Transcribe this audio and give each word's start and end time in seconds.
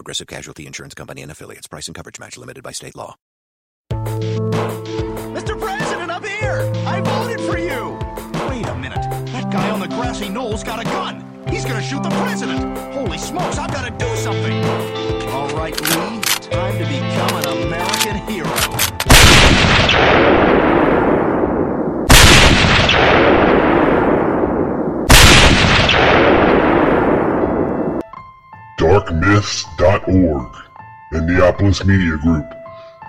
Progressive 0.00 0.28
Casualty 0.28 0.66
Insurance 0.66 0.94
Company 0.94 1.20
and 1.20 1.30
affiliates. 1.30 1.66
Price 1.66 1.86
and 1.86 1.94
coverage 1.94 2.18
match 2.18 2.38
limited 2.38 2.64
by 2.64 2.72
state 2.72 2.96
law. 2.96 3.16
Mr. 3.90 5.60
President, 5.60 6.10
up 6.10 6.24
here! 6.24 6.72
I 6.86 7.02
voted 7.02 7.38
for 7.42 7.58
you! 7.58 7.98
Wait 8.48 8.66
a 8.66 8.74
minute. 8.76 9.02
That 9.26 9.52
guy 9.52 9.68
on 9.68 9.78
the 9.78 9.88
grassy 9.88 10.30
knoll's 10.30 10.64
got 10.64 10.80
a 10.80 10.84
gun. 10.84 11.44
He's 11.50 11.66
gonna 11.66 11.82
shoot 11.82 12.02
the 12.02 12.08
president. 12.08 12.78
Holy 12.94 13.18
smokes, 13.18 13.58
I've 13.58 13.70
gotta 13.74 13.90
do 13.90 14.16
something. 14.16 14.64
All 15.34 15.50
right, 15.50 15.78
Lee. 15.78 16.20
Time 16.48 16.78
to 16.78 16.86
become 16.86 17.36
an 17.36 17.66
American 17.66 18.16
hero. 18.26 18.80
darkmyths.org 28.80 30.56
and 31.12 31.28
Neopolis 31.28 31.84
Media 31.84 32.16
Group 32.16 32.50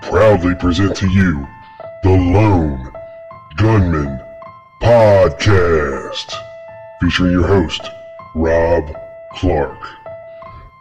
proudly 0.02 0.54
present 0.56 0.98
to 0.98 1.08
you 1.08 1.48
the 2.04 2.10
Lone 2.10 2.92
Gunman 3.56 4.20
Podcast, 4.82 6.34
featuring 7.00 7.32
your 7.32 7.48
host, 7.48 7.90
Rob 8.36 8.94
Clark, 9.32 9.80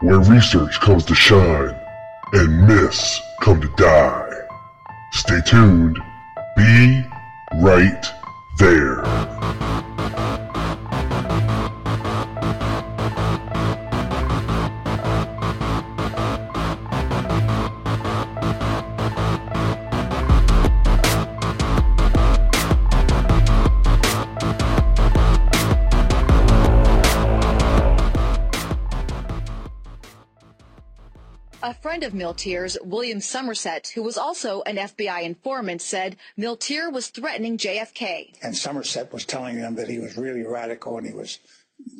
where 0.00 0.19
research 0.19 0.80
comes 0.80 1.04
to 1.04 1.14
shine 1.14 1.77
and 2.32 2.66
myths 2.66 3.20
come 3.42 3.60
to 3.60 3.69
die. 3.77 4.32
Stay 5.12 5.41
tuned. 5.47 6.00
Be 6.56 7.04
right 7.62 8.06
there. 8.58 9.04
A 31.62 31.75
friend 31.75 32.03
of 32.05 32.14
Milteer's, 32.14 32.78
William 32.83 33.20
Somerset, 33.20 33.92
who 33.94 34.03
was 34.03 34.16
also 34.16 34.62
an 34.62 34.77
FBI 34.77 35.22
informant, 35.25 35.83
said 35.83 36.16
Milteer 36.39 36.91
was 36.91 37.08
threatening 37.08 37.58
JFK. 37.58 38.33
And 38.42 38.56
Somerset 38.56 39.12
was 39.12 39.27
telling 39.27 39.61
them 39.61 39.75
that 39.75 39.86
he 39.86 39.98
was 39.98 40.16
really 40.16 40.42
radical 40.42 40.97
and 40.97 41.06
he 41.06 41.12
was 41.12 41.38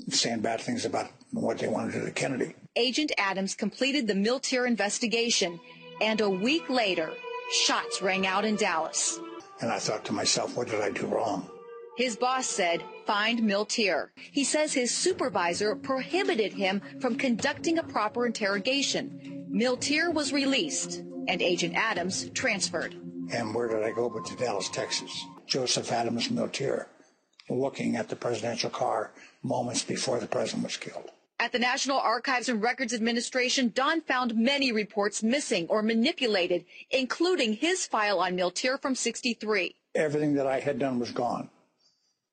saying 0.09 0.41
bad 0.41 0.63
things 0.63 0.87
about 0.87 1.11
what 1.33 1.59
they 1.59 1.69
wanted 1.69 1.93
to 1.93 2.01
do 2.01 2.07
to 2.07 2.11
Kennedy. 2.13 2.55
Agent 2.75 3.13
Adams 3.19 3.55
completed 3.55 4.07
the 4.07 4.15
Milteer 4.15 4.67
investigation, 4.67 5.61
and 6.01 6.23
a 6.23 6.31
week 6.31 6.71
later, 6.71 7.11
shots 7.53 8.01
rang 8.01 8.27
out 8.27 8.47
in 8.47 8.57
Dallas. 8.57 9.21
And 9.61 9.71
I 9.71 9.79
thought 9.79 10.07
to 10.07 10.15
myself, 10.15 10.57
what 10.57 10.69
did 10.69 10.81
I 10.81 10.91
do 10.91 11.05
wrong? 11.05 11.47
His 11.99 12.17
boss 12.17 12.47
said, 12.47 12.83
find 13.07 13.41
Milteer. 13.41 14.09
He 14.17 14.43
says 14.43 14.73
his 14.73 14.91
supervisor 14.91 15.77
prohibited 15.77 16.55
him 16.55 16.81
from 16.99 17.17
conducting 17.17 17.77
a 17.77 17.83
proper 17.83 18.25
interrogation. 18.25 19.40
Milteer 19.53 20.15
was 20.15 20.33
released, 20.33 21.03
and 21.27 21.43
Agent 21.43 21.75
Adams 21.75 22.31
transferred. 22.31 22.95
And 23.33 23.53
where 23.53 23.67
did 23.67 23.83
I 23.83 23.91
go 23.91 24.09
but 24.09 24.25
to 24.27 24.37
Dallas, 24.37 24.69
Texas? 24.69 25.27
Joseph 25.47 25.91
Adams 25.91 26.29
Milteer, 26.29 26.87
looking 27.49 27.97
at 27.97 28.09
the 28.09 28.15
presidential 28.15 28.71
car 28.71 29.11
moments 29.43 29.83
before 29.83 30.21
the 30.21 30.29
president 30.29 30.65
was 30.65 30.77
killed. 30.77 31.11
At 31.41 31.51
the 31.51 31.59
National 31.59 31.99
Archives 31.99 32.49
and 32.49 32.63
Records 32.63 32.95
Administration, 32.95 33.73
Don 33.75 34.03
found 34.03 34.37
many 34.37 34.71
reports 34.71 35.23
missing 35.23 35.67
or 35.69 35.83
manipulated, 35.83 36.65
including 36.91 37.55
his 37.55 37.87
file 37.87 38.21
on 38.21 38.37
Milteer 38.37 38.81
from 38.81 38.95
63. 38.95 39.75
Everything 39.97 40.35
that 40.35 40.47
I 40.47 40.61
had 40.61 40.79
done 40.79 41.01
was 41.01 41.11
gone. 41.11 41.49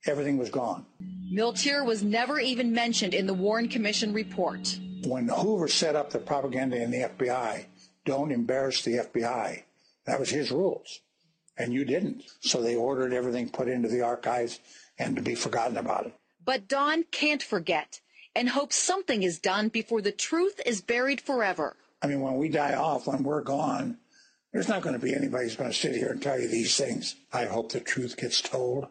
Everything 0.06 0.38
was 0.38 0.50
gone. 0.50 0.86
Milteer 1.34 1.86
was 1.86 2.04
never 2.04 2.40
even 2.40 2.72
mentioned 2.72 3.14
in 3.14 3.28
the 3.28 3.34
Warren 3.34 3.68
Commission 3.68 4.14
report. 4.14 4.80
When 5.06 5.28
Hoover 5.28 5.68
set 5.68 5.96
up 5.96 6.10
the 6.10 6.20
propaganda 6.20 6.82
in 6.82 6.92
the 6.92 7.10
FBI, 7.10 7.66
don't 8.06 8.32
embarrass 8.32 8.84
the 8.84 8.98
FBI. 8.98 9.64
That 10.06 10.20
was 10.20 10.30
his 10.30 10.52
rules. 10.52 11.02
And 11.58 11.74
you 11.74 11.84
didn't. 11.84 12.24
So 12.40 12.62
they 12.62 12.76
ordered 12.76 13.14
everything 13.14 13.50
put 13.50 13.68
into 13.68 13.90
the 13.90 14.02
archives 14.02 14.60
and 14.98 15.16
to 15.16 15.22
be 15.22 15.36
forgotten 15.36 15.78
about 15.78 16.06
it. 16.06 16.14
But 16.44 16.68
Don 16.68 17.04
can't 17.12 17.44
forget 17.44 18.00
and 18.38 18.50
hopes 18.50 18.76
something 18.76 19.24
is 19.24 19.40
done 19.40 19.68
before 19.68 20.00
the 20.00 20.12
truth 20.12 20.62
is 20.64 20.80
buried 20.80 21.20
forever. 21.20 21.76
I 22.04 22.08
mean, 22.08 22.22
when 22.22 22.36
we 22.36 22.50
die 22.50 22.76
off, 22.76 23.08
when 23.08 23.24
we're 23.24 23.42
gone, 23.42 23.98
there's 24.54 24.68
not 24.68 24.84
going 24.84 24.94
to 24.94 25.04
be 25.04 25.16
anybody 25.16 25.46
who's 25.46 25.56
going 25.56 25.72
to 25.72 25.76
sit 25.76 25.96
here 25.96 26.10
and 26.10 26.22
tell 26.22 26.40
you 26.40 26.48
these 26.48 26.78
things. 26.78 27.16
I 27.34 27.46
hope 27.46 27.72
the 27.72 27.80
truth 27.80 28.16
gets 28.16 28.40
told. 28.40 28.88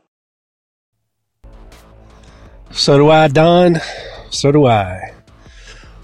So 2.72 2.98
do 2.98 3.10
I, 3.10 3.28
Don. 3.28 3.76
So 4.30 4.50
do 4.52 4.66
I. 4.66 5.12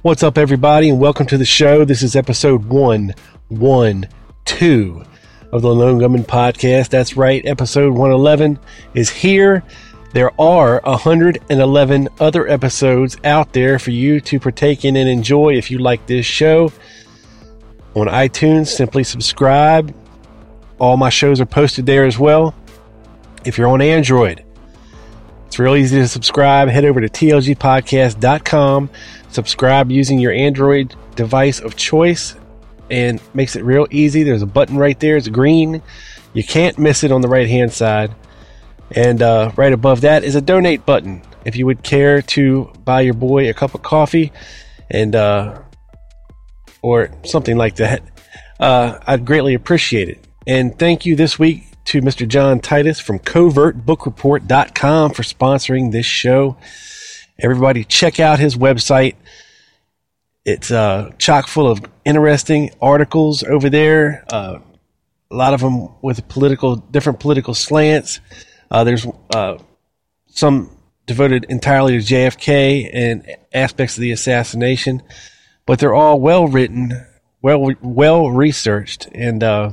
What's 0.03 0.23
up, 0.23 0.39
everybody, 0.39 0.89
and 0.89 0.99
welcome 0.99 1.27
to 1.27 1.37
the 1.37 1.45
show. 1.45 1.85
This 1.85 2.03
is 2.03 2.17
episode 2.17 2.65
112 2.65 5.09
of 5.53 5.63
the 5.63 5.75
Lone 5.75 5.99
Gunman 5.99 6.25
Podcast. 6.25 6.89
That's 6.89 7.17
right, 7.17 7.45
episode 7.45 7.91
111 7.91 8.59
is 8.95 9.11
here. 9.11 9.63
There 10.15 10.33
are 10.41 10.81
111 10.85 12.09
other 12.21 12.49
episodes 12.49 13.17
out 13.25 13.53
there 13.53 13.79
for 13.79 13.91
you 13.91 14.21
to 14.23 14.41
partake 14.41 14.85
in 14.85 14.97
and 14.97 15.09
enjoy 15.09 15.55
if 15.55 15.71
you 15.71 15.79
like 15.79 16.07
this 16.07 16.27
show. 16.27 16.73
On 17.95 18.07
iTunes, 18.07 18.69
simply 18.69 19.05
subscribe. 19.05 19.95
All 20.79 20.97
my 20.97 21.11
shows 21.11 21.41
are 21.41 21.47
posted 21.47 21.87
there 21.87 22.07
as 22.07 22.19
well. 22.19 22.55
If 23.45 23.59
you're 23.59 23.69
on 23.69 23.83
Android, 23.83 24.45
it's 25.53 25.59
real 25.59 25.77
easy 25.77 25.99
to 25.99 26.09
subscribe. 26.09 26.71
Head 26.71 26.87
over 26.87 27.03
to 27.03 27.11
tlgpodcast.com. 27.11 28.89
Subscribe 29.29 29.91
using 29.91 30.19
your 30.19 30.33
Android 30.33 30.97
device 31.15 31.61
of 31.61 31.77
choice 31.77 32.37
and 32.91 33.21
makes 33.35 33.55
it 33.55 33.63
real 33.63 33.87
easy. 33.91 34.23
There's 34.23 34.41
a 34.41 34.47
button 34.47 34.79
right 34.79 34.99
there. 34.99 35.19
It's 35.19 35.29
green. 35.29 35.83
You 36.33 36.43
can't 36.43 36.79
miss 36.79 37.05
it 37.05 37.13
on 37.13 37.21
the 37.21 37.29
right 37.29 37.47
hand 37.47 37.71
side. 37.71 38.15
And 38.93 39.21
uh, 39.21 39.53
right 39.55 39.75
above 39.75 40.01
that 40.01 40.25
is 40.25 40.37
a 40.37 40.41
donate 40.41 40.87
button. 40.87 41.21
If 41.45 41.55
you 41.57 41.67
would 41.67 41.83
care 41.83 42.23
to 42.23 42.73
buy 42.87 43.03
your 43.03 43.13
boy 43.13 43.51
a 43.51 43.53
cup 43.53 43.75
of 43.75 43.83
coffee 43.83 44.33
and 44.91 45.15
uh, 45.15 45.61
or 46.81 47.11
something 47.27 47.59
like 47.59 47.77
that, 47.77 48.03
uh, 48.59 49.01
I'd 49.07 49.27
greatly 49.27 49.53
appreciate 49.53 50.09
it. 50.09 50.27
And 50.47 50.79
thank 50.79 51.05
you 51.05 51.15
this 51.15 51.39
week 51.39 51.72
to 51.87 52.01
Mr. 52.01 52.27
John 52.27 52.61
Titus 52.61 53.01
from 53.01 53.19
covertbookreport.com 53.19 55.11
for 55.13 55.23
sponsoring 55.23 55.93
this 55.93 56.07
show. 56.07 56.57
Everybody, 57.39 57.85
check 57.85 58.21
out 58.21 58.39
his 58.39 58.57
website. 58.57 59.17
It's 60.45 60.71
uh, 60.71 61.11
chock 61.19 61.47
full 61.47 61.71
of 61.71 61.85
interesting 62.05 62.71
articles 62.81 63.43
over 63.43 63.71
there. 63.71 64.25
Uh, 64.33 64.59
a 65.31 65.35
lot 65.35 65.55
of 65.55 65.61
them 65.61 65.89
with 66.03 66.27
political, 66.29 66.77
different 66.77 67.21
political 67.21 67.55
slants. 67.55 68.21
Uh, 68.71 68.85
there's 68.85 69.07
uh, 69.35 69.59
some 70.27 70.77
devoted 71.07 71.47
entirely 71.49 71.99
to 71.99 72.15
JFK 72.15 72.91
and 72.93 73.27
aspects 73.53 73.97
of 73.97 74.03
the 74.03 74.13
assassination, 74.13 75.03
but 75.67 75.79
they're 75.79 75.95
all 75.95 76.21
well 76.21 76.47
written, 76.47 77.07
well 77.41 77.73
well 77.81 78.31
researched, 78.31 79.09
and 79.13 79.43
uh, 79.43 79.73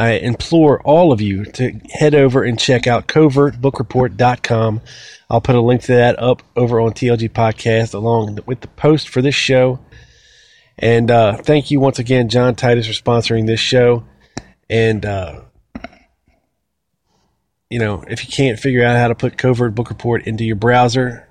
I 0.00 0.12
implore 0.12 0.80
all 0.80 1.12
of 1.12 1.20
you 1.20 1.44
to 1.44 1.72
head 1.90 2.14
over 2.14 2.42
and 2.42 2.58
check 2.58 2.86
out 2.86 3.06
covertbookreport.com. 3.06 4.80
I'll 5.28 5.40
put 5.42 5.54
a 5.56 5.60
link 5.60 5.82
to 5.82 5.92
that 5.92 6.18
up 6.18 6.42
over 6.56 6.80
on 6.80 6.92
TLG 6.92 7.28
Podcast 7.28 7.92
along 7.92 8.38
with 8.46 8.62
the 8.62 8.68
post 8.68 9.10
for 9.10 9.20
this 9.20 9.34
show. 9.34 9.78
And 10.78 11.10
uh, 11.10 11.36
thank 11.36 11.70
you 11.70 11.80
once 11.80 11.98
again, 11.98 12.30
John 12.30 12.54
Titus, 12.54 12.86
for 12.86 12.94
sponsoring 12.94 13.46
this 13.46 13.60
show. 13.60 14.04
And, 14.70 15.04
uh, 15.04 15.42
you 17.68 17.78
know, 17.78 18.02
if 18.08 18.26
you 18.26 18.32
can't 18.32 18.58
figure 18.58 18.82
out 18.82 18.96
how 18.96 19.08
to 19.08 19.14
put 19.14 19.36
Covert 19.36 19.74
Book 19.74 19.90
Report 19.90 20.26
into 20.26 20.44
your 20.44 20.56
browser, 20.56 21.28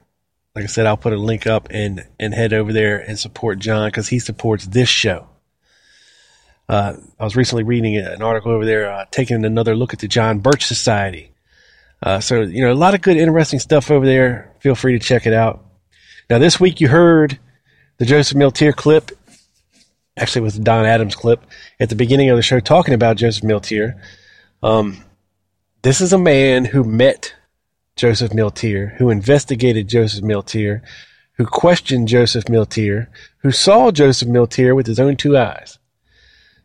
like 0.54 0.66
I 0.66 0.68
said, 0.68 0.86
I'll 0.86 0.96
put 0.96 1.14
a 1.14 1.18
link 1.18 1.48
up 1.48 1.70
and, 1.72 2.06
and 2.20 2.36
head 2.36 2.54
over 2.54 2.72
there 2.72 3.00
and 3.00 3.18
support 3.18 3.58
John 3.58 3.88
because 3.88 4.10
he 4.10 4.20
supports 4.20 4.68
this 4.68 4.90
show. 4.90 5.29
Uh, 6.70 6.94
I 7.20 7.24
was 7.24 7.36
recently 7.36 7.64
reading 7.64 7.98
an 7.98 8.22
article 8.22 8.52
over 8.52 8.64
there, 8.64 8.92
uh, 8.92 9.06
taking 9.10 9.44
another 9.44 9.76
look 9.76 9.92
at 9.92 10.00
the 10.00 10.08
John 10.08 10.38
Birch 10.38 10.66
Society. 10.66 11.32
Uh, 12.04 12.20
so, 12.20 12.42
you 12.42 12.64
know, 12.64 12.72
a 12.72 12.76
lot 12.76 12.94
of 12.94 13.02
good, 13.02 13.18
interesting 13.18 13.60
stuff 13.60 13.90
over 13.90 14.06
there. 14.06 14.54
Feel 14.60 14.76
free 14.76 14.94
to 14.94 15.04
check 15.04 15.26
it 15.26 15.34
out. 15.34 15.66
Now, 16.30 16.38
this 16.38 16.60
week 16.60 16.80
you 16.80 16.88
heard 16.88 17.40
the 17.98 18.06
Joseph 18.06 18.38
Milteer 18.38 18.76
clip. 18.76 19.12
Actually, 20.16 20.42
it 20.42 20.44
was 20.44 20.58
the 20.58 20.64
Don 20.64 20.86
Adams 20.86 21.16
clip 21.16 21.44
at 21.80 21.90
the 21.90 21.96
beginning 21.96 22.30
of 22.30 22.38
the 22.38 22.44
show 22.44 22.60
talking 22.60 22.94
about 22.94 23.18
Joseph 23.18 23.44
Milteer. 23.44 24.00
Um, 24.62 25.04
this 25.82 26.02
is 26.02 26.14
a 26.14 26.20
man 26.20 26.66
who 26.66 26.84
met 26.84 27.34
Joseph 27.96 28.32
Milteer, 28.32 28.96
who 28.98 29.10
investigated 29.10 29.88
Joseph 29.88 30.24
Milteer, 30.24 30.82
who 31.34 31.48
questioned 31.48 32.08
Joseph 32.08 32.46
Milteer, 32.46 33.08
who 33.40 33.52
saw 33.52 33.90
Joseph 33.90 34.28
Milteer 34.28 34.76
with 34.76 34.86
his 34.86 35.00
own 35.00 35.16
two 35.16 35.36
eyes. 35.36 35.79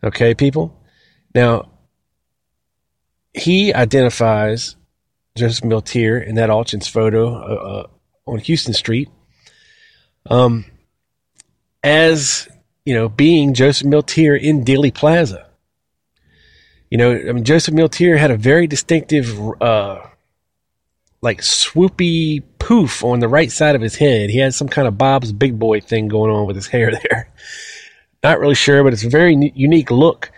Okay, 0.02 0.35
people? 0.35 0.79
Now, 1.35 1.70
he 3.32 3.75
identifies 3.75 4.76
Joseph 5.37 5.64
Milteer 5.64 6.25
in 6.25 6.37
that 6.37 6.50
Altgens 6.50 6.88
photo 6.88 7.35
uh, 7.35 7.38
uh, 7.38 7.87
on 8.26 8.38
Houston 8.38 8.75
Street 8.75 9.08
um, 10.31 10.64
as, 11.82 12.49
you 12.85 12.94
know, 12.94 13.08
being 13.08 13.55
Joseph 13.55 13.87
Milteer 13.87 14.41
in 14.41 14.64
Dealey 14.64 14.94
Plaza. 14.94 15.46
You 16.91 16.99
know, 16.99 17.12
I 17.12 17.32
mean, 17.32 17.44
Joseph 17.44 17.75
Milteer 17.75 18.17
had 18.17 18.31
a 18.31 18.37
very 18.37 18.67
distinctive, 18.67 19.37
uh, 19.61 20.00
like 21.20 21.41
swoopy 21.41 22.43
poof 22.58 23.02
on 23.02 23.19
the 23.19 23.29
right 23.29 23.50
side 23.50 23.75
of 23.75 23.82
his 23.82 23.96
head. 23.96 24.31
He 24.31 24.38
had 24.38 24.55
some 24.55 24.69
kind 24.69 24.87
of 24.87 24.96
Bob's 24.96 25.32
Big 25.32 25.58
Boy 25.58 25.81
thing 25.81 26.06
going 26.06 26.31
on 26.31 26.46
with 26.46 26.55
his 26.55 26.69
hair 26.69 26.93
there. 27.11 27.32
Not 28.25 28.41
really 28.41 28.55
sure, 28.55 28.82
but 28.82 28.94
it's 28.94 29.05
a 29.05 29.11
very 29.11 29.53
unique 29.55 29.91
look. 29.91 30.32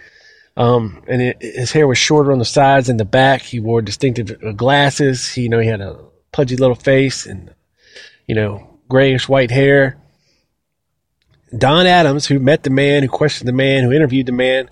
Um, 0.57 1.05
and 1.07 1.23
it, 1.23 1.37
his 1.41 1.71
hair 1.71 1.87
was 1.87 1.99
shorter 1.99 2.33
on 2.33 2.41
the 2.41 2.45
sides 2.45 2.89
and 2.89 2.99
the 2.99 3.05
back. 3.05 3.43
He 3.43 3.61
wore 3.61 3.81
distinctive 3.81 4.37
uh, 4.45 4.51
glasses. 4.51 5.33
He, 5.33 5.43
you 5.43 5.49
know, 5.49 5.61
he 5.61 5.69
had 5.69 5.81
a 5.81 6.01
pudgy 6.33 6.57
little 6.57 6.75
face 6.75 7.27
and, 7.27 7.55
you 8.27 8.35
know, 8.35 8.81
grayish 8.89 9.29
white 9.29 9.53
hair. 9.53 9.99
Don 11.57 11.87
Adams, 11.87 12.27
who 12.27 12.41
met 12.41 12.65
the 12.65 12.71
man, 12.71 13.05
who 13.05 13.09
questioned 13.09 13.47
the 13.47 13.53
man, 13.53 13.85
who 13.85 13.93
interviewed 13.93 14.27
the 14.27 14.33
man, 14.33 14.69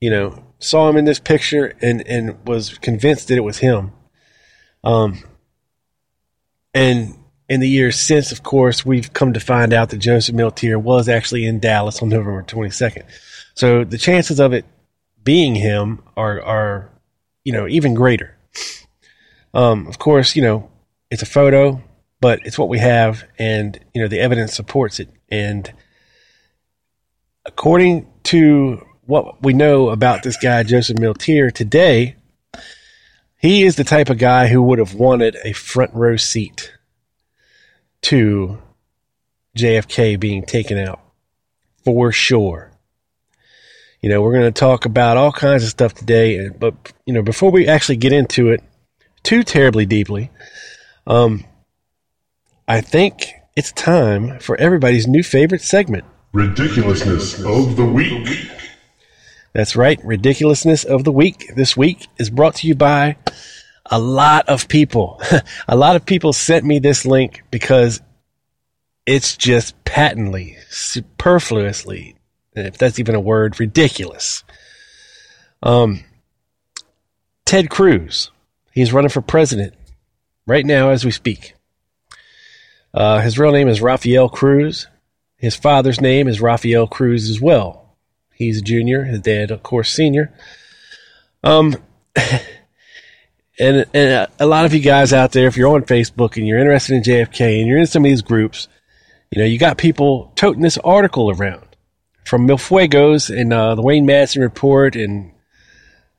you 0.00 0.10
know, 0.10 0.44
saw 0.60 0.88
him 0.88 0.96
in 0.96 1.06
this 1.06 1.18
picture 1.18 1.74
and, 1.80 2.06
and 2.06 2.46
was 2.46 2.78
convinced 2.78 3.28
that 3.28 3.36
it 3.36 3.40
was 3.44 3.58
him. 3.58 3.92
Um, 4.84 5.24
and 6.72 7.18
in 7.48 7.60
the 7.60 7.68
years 7.68 7.98
since, 7.98 8.32
of 8.32 8.42
course, 8.42 8.86
we've 8.86 9.12
come 9.12 9.32
to 9.34 9.40
find 9.40 9.72
out 9.72 9.90
that 9.90 9.98
Joseph 9.98 10.34
Milteer 10.34 10.80
was 10.80 11.08
actually 11.08 11.44
in 11.46 11.60
Dallas 11.60 12.00
on 12.00 12.08
November 12.08 12.42
22nd. 12.42 13.04
So 13.54 13.84
the 13.84 13.98
chances 13.98 14.40
of 14.40 14.52
it 14.52 14.64
being 15.22 15.54
him 15.54 16.02
are, 16.16 16.40
are 16.42 16.90
you 17.44 17.52
know, 17.52 17.68
even 17.68 17.94
greater. 17.94 18.36
Um, 19.52 19.86
of 19.86 19.98
course, 19.98 20.34
you 20.34 20.42
know, 20.42 20.70
it's 21.10 21.22
a 21.22 21.26
photo, 21.26 21.82
but 22.20 22.40
it's 22.44 22.58
what 22.58 22.68
we 22.68 22.78
have, 22.78 23.24
and, 23.38 23.78
you 23.94 24.02
know, 24.02 24.08
the 24.08 24.20
evidence 24.20 24.54
supports 24.54 24.98
it. 24.98 25.08
And 25.30 25.72
according 27.44 28.06
to 28.24 28.84
what 29.04 29.42
we 29.42 29.52
know 29.52 29.90
about 29.90 30.22
this 30.22 30.38
guy, 30.38 30.62
Joseph 30.62 30.96
Milteer, 30.96 31.52
today, 31.52 32.16
he 33.36 33.64
is 33.64 33.76
the 33.76 33.84
type 33.84 34.08
of 34.08 34.16
guy 34.16 34.48
who 34.48 34.62
would 34.62 34.78
have 34.78 34.94
wanted 34.94 35.36
a 35.44 35.52
front 35.52 35.92
row 35.92 36.16
seat 36.16 36.72
to 38.04 38.58
JFK 39.56 40.18
being 40.18 40.44
taken 40.44 40.78
out 40.78 41.00
for 41.84 42.12
sure. 42.12 42.70
You 44.00 44.10
know, 44.10 44.20
we're 44.20 44.32
going 44.32 44.52
to 44.52 44.58
talk 44.58 44.84
about 44.84 45.16
all 45.16 45.32
kinds 45.32 45.62
of 45.64 45.70
stuff 45.70 45.94
today, 45.94 46.48
but 46.48 46.74
you 47.06 47.14
know, 47.14 47.22
before 47.22 47.50
we 47.50 47.66
actually 47.66 47.96
get 47.96 48.12
into 48.12 48.50
it 48.50 48.62
too 49.22 49.42
terribly 49.42 49.86
deeply, 49.86 50.30
um, 51.06 51.44
I 52.68 52.82
think 52.82 53.32
it's 53.56 53.72
time 53.72 54.38
for 54.38 54.60
everybody's 54.60 55.06
new 55.06 55.22
favorite 55.22 55.62
segment. 55.62 56.04
Ridiculousness 56.32 57.42
of 57.42 57.76
the 57.76 57.86
week. 57.86 58.50
That's 59.54 59.76
right. 59.76 59.98
Ridiculousness 60.04 60.84
of 60.84 61.04
the 61.04 61.12
week 61.12 61.52
this 61.54 61.76
week 61.76 62.08
is 62.18 62.28
brought 62.28 62.56
to 62.56 62.66
you 62.66 62.74
by 62.74 63.16
a 63.90 63.98
lot 63.98 64.48
of 64.48 64.68
people. 64.68 65.20
a 65.68 65.76
lot 65.76 65.96
of 65.96 66.06
people 66.06 66.32
sent 66.32 66.64
me 66.64 66.78
this 66.78 67.04
link 67.04 67.42
because 67.50 68.00
it's 69.06 69.36
just 69.36 69.82
patently, 69.84 70.56
superfluously, 70.70 72.16
if 72.54 72.78
that's 72.78 72.98
even 72.98 73.14
a 73.14 73.20
word, 73.20 73.60
ridiculous. 73.60 74.44
Um, 75.62 76.04
Ted 77.44 77.68
Cruz, 77.68 78.30
he's 78.72 78.92
running 78.92 79.10
for 79.10 79.20
president 79.20 79.74
right 80.46 80.64
now 80.64 80.90
as 80.90 81.04
we 81.04 81.10
speak. 81.10 81.54
Uh, 82.92 83.20
his 83.20 83.38
real 83.38 83.52
name 83.52 83.68
is 83.68 83.82
Rafael 83.82 84.28
Cruz. 84.28 84.86
His 85.36 85.56
father's 85.56 86.00
name 86.00 86.28
is 86.28 86.40
Rafael 86.40 86.86
Cruz 86.86 87.28
as 87.28 87.40
well. 87.40 87.96
He's 88.32 88.58
a 88.58 88.62
junior. 88.62 89.04
His 89.04 89.20
dad, 89.20 89.50
of 89.50 89.62
course, 89.62 89.92
senior. 89.92 90.32
Um, 91.42 91.76
and 93.58 93.86
and 93.94 94.28
a 94.38 94.46
lot 94.46 94.64
of 94.64 94.74
you 94.74 94.80
guys 94.80 95.12
out 95.12 95.32
there, 95.32 95.46
if 95.46 95.56
you're 95.56 95.74
on 95.74 95.82
Facebook 95.82 96.36
and 96.36 96.46
you're 96.46 96.58
interested 96.58 96.94
in 96.96 97.02
JFK 97.02 97.60
and 97.60 97.68
you're 97.68 97.78
in 97.78 97.86
some 97.86 98.04
of 98.04 98.08
these 98.08 98.22
groups, 98.22 98.68
you 99.30 99.40
know, 99.40 99.46
you 99.46 99.58
got 99.58 99.78
people 99.78 100.32
toting 100.34 100.62
this 100.62 100.78
article 100.78 101.30
around 101.30 101.64
from 102.24 102.48
Milfuegos 102.48 103.34
and 103.34 103.52
uh, 103.52 103.74
the 103.74 103.82
Wayne 103.82 104.06
Madsen 104.06 104.40
report 104.40 104.96
and 104.96 105.32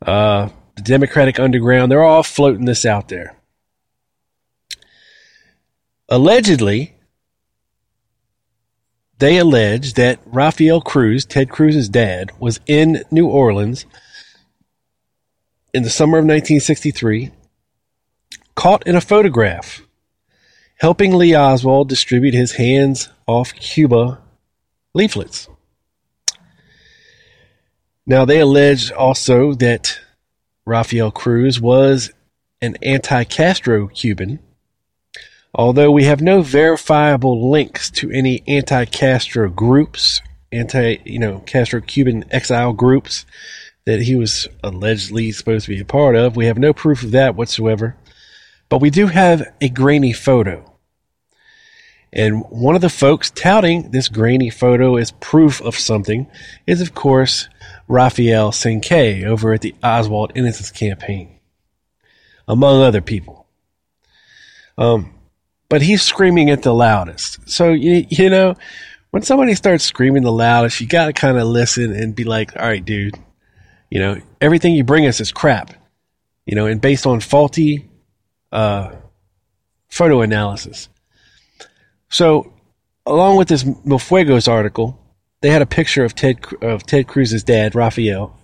uh, 0.02 0.50
the 0.76 0.82
Democratic 0.82 1.40
Underground. 1.40 1.92
They're 1.92 2.04
all 2.04 2.24
floating 2.24 2.66
this 2.66 2.86
out 2.86 3.10
there. 3.10 3.36
Allegedly, 6.08 6.96
they 9.18 9.38
allege 9.38 9.94
that 9.94 10.20
Rafael 10.26 10.82
Cruz, 10.82 11.26
Ted 11.26 11.50
Cruz's 11.50 11.90
dad, 11.90 12.32
was 12.40 12.60
in 12.68 13.04
New 13.12 13.28
Orleans 13.28 13.86
in 15.76 15.84
the 15.84 15.90
summer 15.90 16.18
of 16.18 16.24
1963, 16.24 17.32
caught 18.56 18.88
in 18.88 18.96
a 18.96 19.02
photograph, 19.02 19.82
helping 20.78 21.14
Lee 21.14 21.36
Oswald 21.36 21.90
distribute 21.90 22.34
his 22.34 22.54
hands 22.54 23.10
off 23.28 23.54
Cuba 23.54 24.20
leaflets. 24.94 25.48
Now, 28.08 28.26
they 28.26 28.40
allege 28.40 28.92
also 28.92 29.54
that 29.56 30.00
Rafael 30.66 31.12
Cruz 31.12 31.60
was 31.60 32.12
an 32.62 32.78
anti 32.82 33.24
Castro 33.24 33.88
Cuban 33.88 34.40
Although 35.58 35.90
we 35.90 36.04
have 36.04 36.22
no 36.22 36.42
verifiable 36.42 37.50
links 37.50 37.90
to 37.92 38.12
any 38.12 38.44
anti-Castro 38.46 39.50
groups, 39.50 40.22
anti, 40.52 40.98
you 41.06 41.18
know, 41.18 41.40
Castro 41.46 41.80
Cuban 41.80 42.26
exile 42.30 42.74
groups 42.74 43.26
that 43.86 44.02
he 44.02 44.16
was 44.16 44.48
allegedly 44.64 45.32
supposed 45.32 45.66
to 45.66 45.76
be 45.76 45.80
a 45.80 45.86
part 45.86 46.16
of, 46.16 46.36
we 46.36 46.48
have 46.48 46.58
no 46.58 46.74
proof 46.74 47.04
of 47.04 47.12
that 47.12 47.36
whatsoever. 47.36 47.96
But 48.68 48.82
we 48.82 48.90
do 48.90 49.08
have 49.08 49.44
a 49.62 49.70
grainy 49.70 50.12
photo. 50.12 50.72
And 52.12 52.44
one 52.50 52.76
of 52.76 52.82
the 52.82 52.90
folks 52.90 53.30
touting 53.30 53.92
this 53.92 54.08
grainy 54.08 54.50
photo 54.50 54.96
as 54.96 55.12
proof 55.12 55.62
of 55.62 55.76
something 55.76 56.28
is, 56.66 56.82
of 56.82 56.96
course, 56.96 57.50
Ralph 57.88 58.16
Cinque 58.16 59.26
over 59.26 59.54
at 59.54 59.62
the 59.62 59.76
Oswald 59.84 60.32
Innocence 60.34 60.72
Campaign, 60.72 61.40
among 62.48 62.82
other 62.82 63.02
people. 63.02 63.46
Um, 64.78 65.14
but 65.70 65.82
he's 65.82 66.02
screaming 66.02 66.48
it 66.48 66.64
the 66.64 66.74
loudest. 66.74 67.50
So 67.50 67.72
you 67.72 68.06
you 68.10 68.30
know, 68.30 68.56
when 69.12 69.24
somebody 69.24 69.56
starts 69.56 69.84
screaming 69.84 70.24
the 70.24 70.32
loudest, 70.32 70.80
you 70.82 70.88
got 70.88 71.08
to 71.08 71.14
kind 71.14 71.38
of 71.38 71.48
listen 71.48 71.94
and 71.94 72.16
be 72.16 72.24
like, 72.24 72.56
"All 72.56 72.66
right, 72.66 72.84
dude, 72.84 73.16
you 73.90 74.00
know, 74.00 74.20
everything 74.42 74.76
you 74.76 74.84
bring 74.84 75.06
us 75.06 75.20
is 75.20 75.32
crap." 75.32 75.74
You 76.46 76.56
know, 76.56 76.68
and 76.68 76.80
based 76.80 77.08
on 77.08 77.20
faulty 77.22 77.90
uh, 78.52 78.92
photo 79.88 80.22
analysis. 80.22 80.90
So, 82.10 82.54
along 83.06 83.38
with 83.38 83.48
this 83.48 83.64
Milfuegos 83.64 84.48
article, 84.48 85.00
they 85.42 85.50
had 85.50 85.62
a 85.62 85.66
picture 85.66 86.04
of 86.04 86.16
Ted 86.16 86.40
of 86.62 86.86
Ted 86.86 87.08
Cruz's 87.08 87.44
dad, 87.44 87.76
Rafael, 87.76 88.38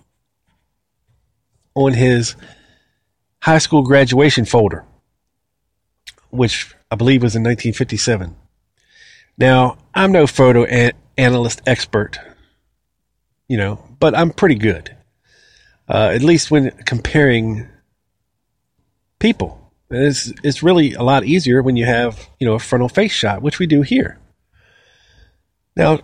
on 1.74 1.94
his 1.94 2.36
high 3.40 3.58
school 3.58 3.82
graduation 3.82 4.44
folder, 4.44 4.84
which 6.30 6.74
I 6.90 6.96
believe 6.96 7.22
was 7.22 7.34
in 7.34 7.42
1957. 7.42 8.36
Now, 9.38 9.78
I'm 9.94 10.12
no 10.12 10.26
photo 10.26 10.64
an- 10.64 10.92
analyst 11.16 11.62
expert, 11.66 12.18
you 13.48 13.56
know, 13.56 13.82
but 13.98 14.16
I'm 14.16 14.30
pretty 14.30 14.56
good. 14.56 14.94
Uh, 15.88 16.10
at 16.14 16.22
least 16.22 16.50
when 16.50 16.70
comparing 16.86 17.68
people. 19.18 19.58
It's, 19.90 20.32
it's 20.42 20.62
really 20.62 20.94
a 20.94 21.02
lot 21.02 21.24
easier 21.24 21.62
when 21.62 21.76
you 21.76 21.84
have, 21.84 22.28
you 22.38 22.46
know, 22.46 22.54
a 22.54 22.58
frontal 22.58 22.88
face 22.88 23.12
shot, 23.12 23.42
which 23.42 23.58
we 23.58 23.66
do 23.66 23.82
here. 23.82 24.18
Now, 25.76 26.00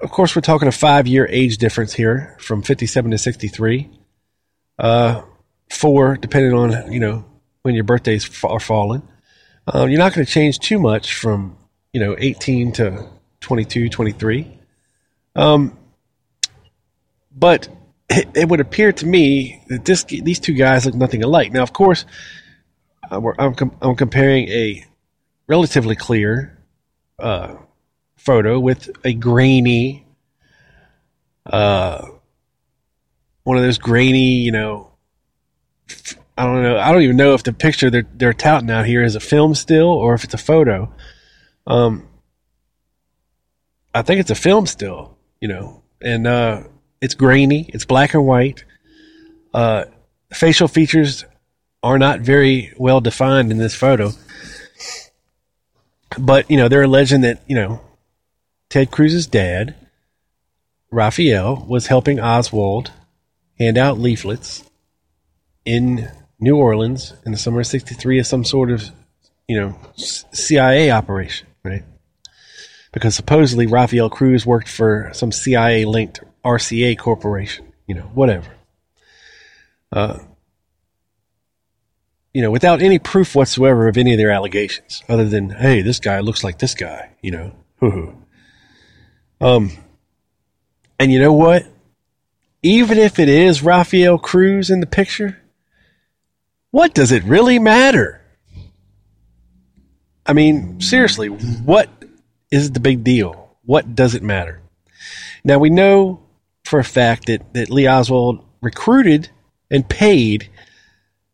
of 0.00 0.10
course, 0.10 0.36
we're 0.36 0.42
talking 0.42 0.68
a 0.68 0.72
five 0.72 1.06
year 1.06 1.26
age 1.30 1.58
difference 1.58 1.92
here 1.92 2.36
from 2.38 2.62
57 2.62 3.10
to 3.10 3.18
63. 3.18 3.90
Uh, 4.78 5.22
four, 5.70 6.16
depending 6.16 6.52
on, 6.52 6.92
you 6.92 7.00
know, 7.00 7.24
when 7.62 7.74
your 7.74 7.84
birthdays 7.84 8.28
are 8.44 8.60
falling. 8.60 9.02
Um, 9.66 9.90
you're 9.90 9.98
not 9.98 10.14
going 10.14 10.24
to 10.24 10.30
change 10.30 10.60
too 10.60 10.78
much 10.78 11.14
from, 11.14 11.56
you 11.92 12.00
know, 12.00 12.14
18 12.18 12.72
to 12.72 13.08
22, 13.40 13.88
23. 13.88 14.58
Um, 15.34 15.76
but 17.32 17.68
it, 18.08 18.28
it, 18.34 18.48
would 18.48 18.60
appear 18.60 18.92
to 18.92 19.06
me 19.06 19.62
that 19.68 19.84
this 19.84 20.04
these 20.04 20.38
two 20.38 20.54
guys 20.54 20.86
look 20.86 20.94
nothing 20.94 21.22
alike. 21.22 21.52
Now, 21.52 21.62
of 21.62 21.72
course, 21.72 22.04
I'm, 23.10 23.24
I'm, 23.38 23.54
I'm 23.80 23.96
comparing 23.96 24.48
a 24.48 24.84
relatively 25.46 25.96
clear 25.96 26.58
uh, 27.18 27.56
photo 28.16 28.58
with 28.58 28.90
a 29.04 29.14
grainy, 29.14 30.06
uh, 31.44 32.06
one 33.44 33.56
of 33.56 33.62
those 33.62 33.78
grainy, 33.78 34.40
you 34.40 34.52
know, 34.52 34.92
I 36.38 36.44
don't 36.44 36.62
know. 36.62 36.78
I 36.78 36.92
don't 36.92 37.02
even 37.02 37.16
know 37.16 37.34
if 37.34 37.44
the 37.44 37.52
picture 37.52 37.88
they're 37.90 38.06
they're 38.12 38.34
touting 38.34 38.70
out 38.70 38.84
here 38.84 39.02
is 39.02 39.14
a 39.14 39.20
film 39.20 39.54
still 39.54 39.88
or 39.88 40.14
if 40.14 40.24
it's 40.24 40.34
a 40.34 40.38
photo. 40.38 40.92
Um, 41.66 42.08
I 43.94 44.02
think 44.02 44.20
it's 44.20 44.30
a 44.30 44.34
film 44.34 44.66
still, 44.66 45.16
you 45.40 45.48
know, 45.48 45.82
and 46.02 46.26
uh, 46.26 46.64
it's 47.00 47.14
grainy. 47.14 47.68
It's 47.72 47.84
black 47.84 48.14
and 48.14 48.26
white. 48.26 48.64
Uh, 49.52 49.84
facial 50.32 50.68
features 50.68 51.24
are 51.82 51.98
not 51.98 52.20
very 52.20 52.72
well 52.76 53.00
defined 53.00 53.50
in 53.50 53.58
this 53.58 53.74
photo, 53.74 54.10
but 56.18 56.50
you 56.50 56.56
know 56.56 56.68
they're 56.68 56.82
alleging 56.82 57.20
that 57.22 57.42
you 57.46 57.54
know 57.54 57.80
Ted 58.68 58.90
Cruz's 58.90 59.26
dad, 59.26 59.74
Raphael, 60.90 61.64
was 61.68 61.86
helping 61.86 62.20
Oswald 62.20 62.92
hand 63.58 63.78
out 63.78 63.98
leaflets 63.98 64.64
in 65.64 66.10
New 66.38 66.56
Orleans 66.56 67.14
in 67.24 67.32
the 67.32 67.38
summer 67.38 67.60
of 67.60 67.66
63 67.66 68.20
as 68.20 68.28
some 68.28 68.44
sort 68.44 68.70
of, 68.70 68.90
you 69.48 69.58
know, 69.58 69.78
CIA 69.96 70.90
operation, 70.90 71.46
right? 71.64 71.84
Because 72.92 73.14
supposedly 73.14 73.66
Rafael 73.66 74.10
Cruz 74.10 74.44
worked 74.44 74.68
for 74.68 75.10
some 75.12 75.32
CIA 75.32 75.84
linked 75.84 76.20
RCA 76.46 76.96
corporation, 76.96 77.72
you 77.88 77.94
know, 77.96 78.08
whatever. 78.14 78.50
Uh, 79.90 80.18
you 82.32 82.42
know, 82.42 82.50
without 82.50 82.82
any 82.82 82.98
proof 82.98 83.34
whatsoever 83.34 83.88
of 83.88 83.96
any 83.96 84.12
of 84.12 84.18
their 84.18 84.30
allegations, 84.30 85.02
other 85.08 85.24
than, 85.24 85.50
hey, 85.50 85.82
this 85.82 85.98
guy 85.98 86.20
looks 86.20 86.44
like 86.44 86.58
this 86.58 86.74
guy, 86.74 87.10
you 87.20 87.30
know. 87.30 87.52
Hoo 87.80 88.16
Um, 89.40 89.72
and 91.00 91.12
you 91.12 91.18
know 91.18 91.32
what? 91.32 91.66
Even 92.62 92.98
if 92.98 93.18
it 93.18 93.28
is 93.28 93.62
Rafael 93.62 94.18
Cruz 94.18 94.70
in 94.70 94.80
the 94.80 94.86
picture, 94.86 95.42
what 96.70 96.94
does 96.94 97.10
it 97.10 97.24
really 97.24 97.58
matter? 97.58 98.20
I 100.24 100.32
mean, 100.32 100.80
seriously, 100.80 101.28
what 101.28 101.88
is 102.50 102.70
the 102.70 102.80
big 102.80 103.02
deal? 103.02 103.56
What 103.64 103.94
does 103.94 104.14
it 104.14 104.22
matter? 104.22 104.60
Now, 105.42 105.58
we 105.58 105.70
know 105.70 106.25
for 106.66 106.78
a 106.78 106.84
fact 106.84 107.26
that, 107.26 107.54
that 107.54 107.70
Lee 107.70 107.88
Oswald 107.88 108.44
recruited 108.60 109.30
and 109.70 109.88
paid 109.88 110.50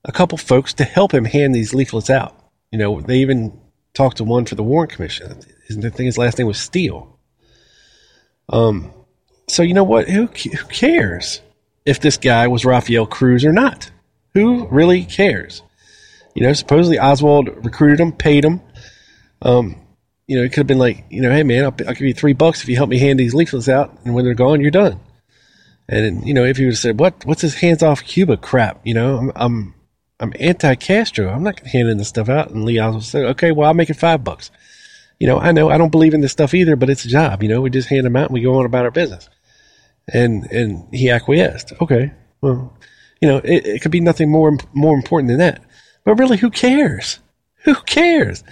a 0.05 0.13
couple 0.13 0.37
folks 0.37 0.75
to 0.75 0.85
help 0.85 1.13
him 1.15 1.25
hand 1.25 1.55
these 1.55 1.73
leaflets 1.73 2.11
out. 2.11 2.39
You 2.71 2.79
know, 2.79 3.01
they 3.01 3.19
even 3.19 3.59
talked 3.95 4.19
to 4.19 4.25
one 4.25 4.45
for 4.45 4.55
the 4.55 4.63
Warren 4.63 4.89
Commission. 4.89 5.33
I 5.71 5.75
think 5.75 5.97
his 5.97 6.19
last 6.19 6.39
name 6.39 6.47
was 6.47 6.59
Steele. 6.59 7.19
Um, 8.49 8.93
so 9.49 9.63
you 9.63 9.75
know 9.75 9.85
what? 9.85 10.09
Who, 10.09 10.27
who 10.27 10.67
cares 10.67 11.41
if 11.87 12.01
this 12.01 12.19
guy 12.19 12.49
was 12.49 12.65
Rafael 12.65 13.07
Cruz 13.07 13.45
or 13.45 13.53
not? 13.53 13.91
Who 14.35 14.67
really 14.69 15.05
cares? 15.05 15.63
You 16.35 16.43
know, 16.43 16.53
supposedly 16.53 16.99
Oswald 16.99 17.49
recruited 17.65 18.01
him, 18.01 18.13
paid 18.13 18.45
him. 18.45 18.61
Um, 19.41 19.77
you 20.27 20.37
know, 20.37 20.45
it 20.45 20.51
could 20.51 20.59
have 20.59 20.67
been 20.67 20.79
like, 20.79 21.05
you 21.11 21.21
know, 21.21 21.31
hey 21.31 21.43
man, 21.43 21.65
I'll, 21.65 21.75
I'll, 21.87 21.95
give 21.95 22.03
you 22.03 22.15
three 22.15 22.33
bucks 22.33 22.63
if 22.63 22.69
you 22.69 22.77
help 22.77 22.89
me 22.89 22.99
hand 22.99 23.19
these 23.19 23.35
leaflets 23.35 23.69
out, 23.69 23.99
and 24.05 24.15
when 24.15 24.25
they're 24.25 24.35
gone, 24.35 24.61
you're 24.61 24.71
done. 24.71 25.01
And 25.89 26.27
you 26.27 26.35
know, 26.35 26.45
if 26.45 26.57
he 26.57 26.65
would 26.65 26.75
have 26.75 26.79
said, 26.79 27.01
"What? 27.01 27.25
What's 27.25 27.43
this 27.43 27.55
hands 27.55 27.83
off 27.83 28.05
Cuba 28.05 28.37
crap?" 28.37 28.81
You 28.85 28.95
know, 28.95 29.17
I'm 29.19 29.33
I'm, 29.35 29.75
I'm 30.21 30.33
anti 30.39 30.75
Castro. 30.77 31.29
I'm 31.29 31.43
not 31.43 31.61
handing 31.61 31.99
this 31.99 32.09
stuff 32.09 32.29
out. 32.29 32.51
And 32.51 32.69
Oswald 32.69 33.05
said, 33.05 33.25
"Okay, 33.27 33.53
well, 33.53 33.69
I'll 33.69 33.75
make 33.75 33.91
it 33.91 33.95
five 33.95 34.25
bucks." 34.25 34.51
You 35.19 35.27
know, 35.27 35.39
I 35.39 35.53
know 35.53 35.71
I 35.71 35.79
don't 35.79 35.93
believe 35.93 36.15
in 36.15 36.21
this 36.21 36.33
stuff 36.33 36.55
either, 36.55 36.77
but 36.77 36.91
it's 36.91 37.05
a 37.05 37.09
job. 37.09 37.43
You 37.43 37.49
know, 37.49 37.61
we 37.61 37.71
just 37.71 37.89
hand 37.89 38.07
them 38.07 38.17
out 38.17 38.27
and 38.27 38.35
we 38.35 38.41
go 38.41 38.59
on 38.59 38.67
about 38.67 38.85
our 38.85 38.91
business. 38.91 39.29
And 40.13 40.51
and 40.51 40.93
he 40.93 41.11
acquiesced. 41.11 41.73
Okay, 41.81 42.13
well, 42.41 42.77
you 43.21 43.29
know, 43.29 43.37
it, 43.39 43.67
it 43.67 43.83
could 43.83 43.93
be 43.93 44.01
nothing 44.01 44.31
more 44.31 44.57
more 44.73 44.97
important 44.97 45.29
than 45.29 45.39
that. 45.39 45.63
But 46.05 46.19
really, 46.19 46.37
who 46.37 46.51
cares? 46.51 47.19
Who 47.65 47.77
cares? 47.77 48.43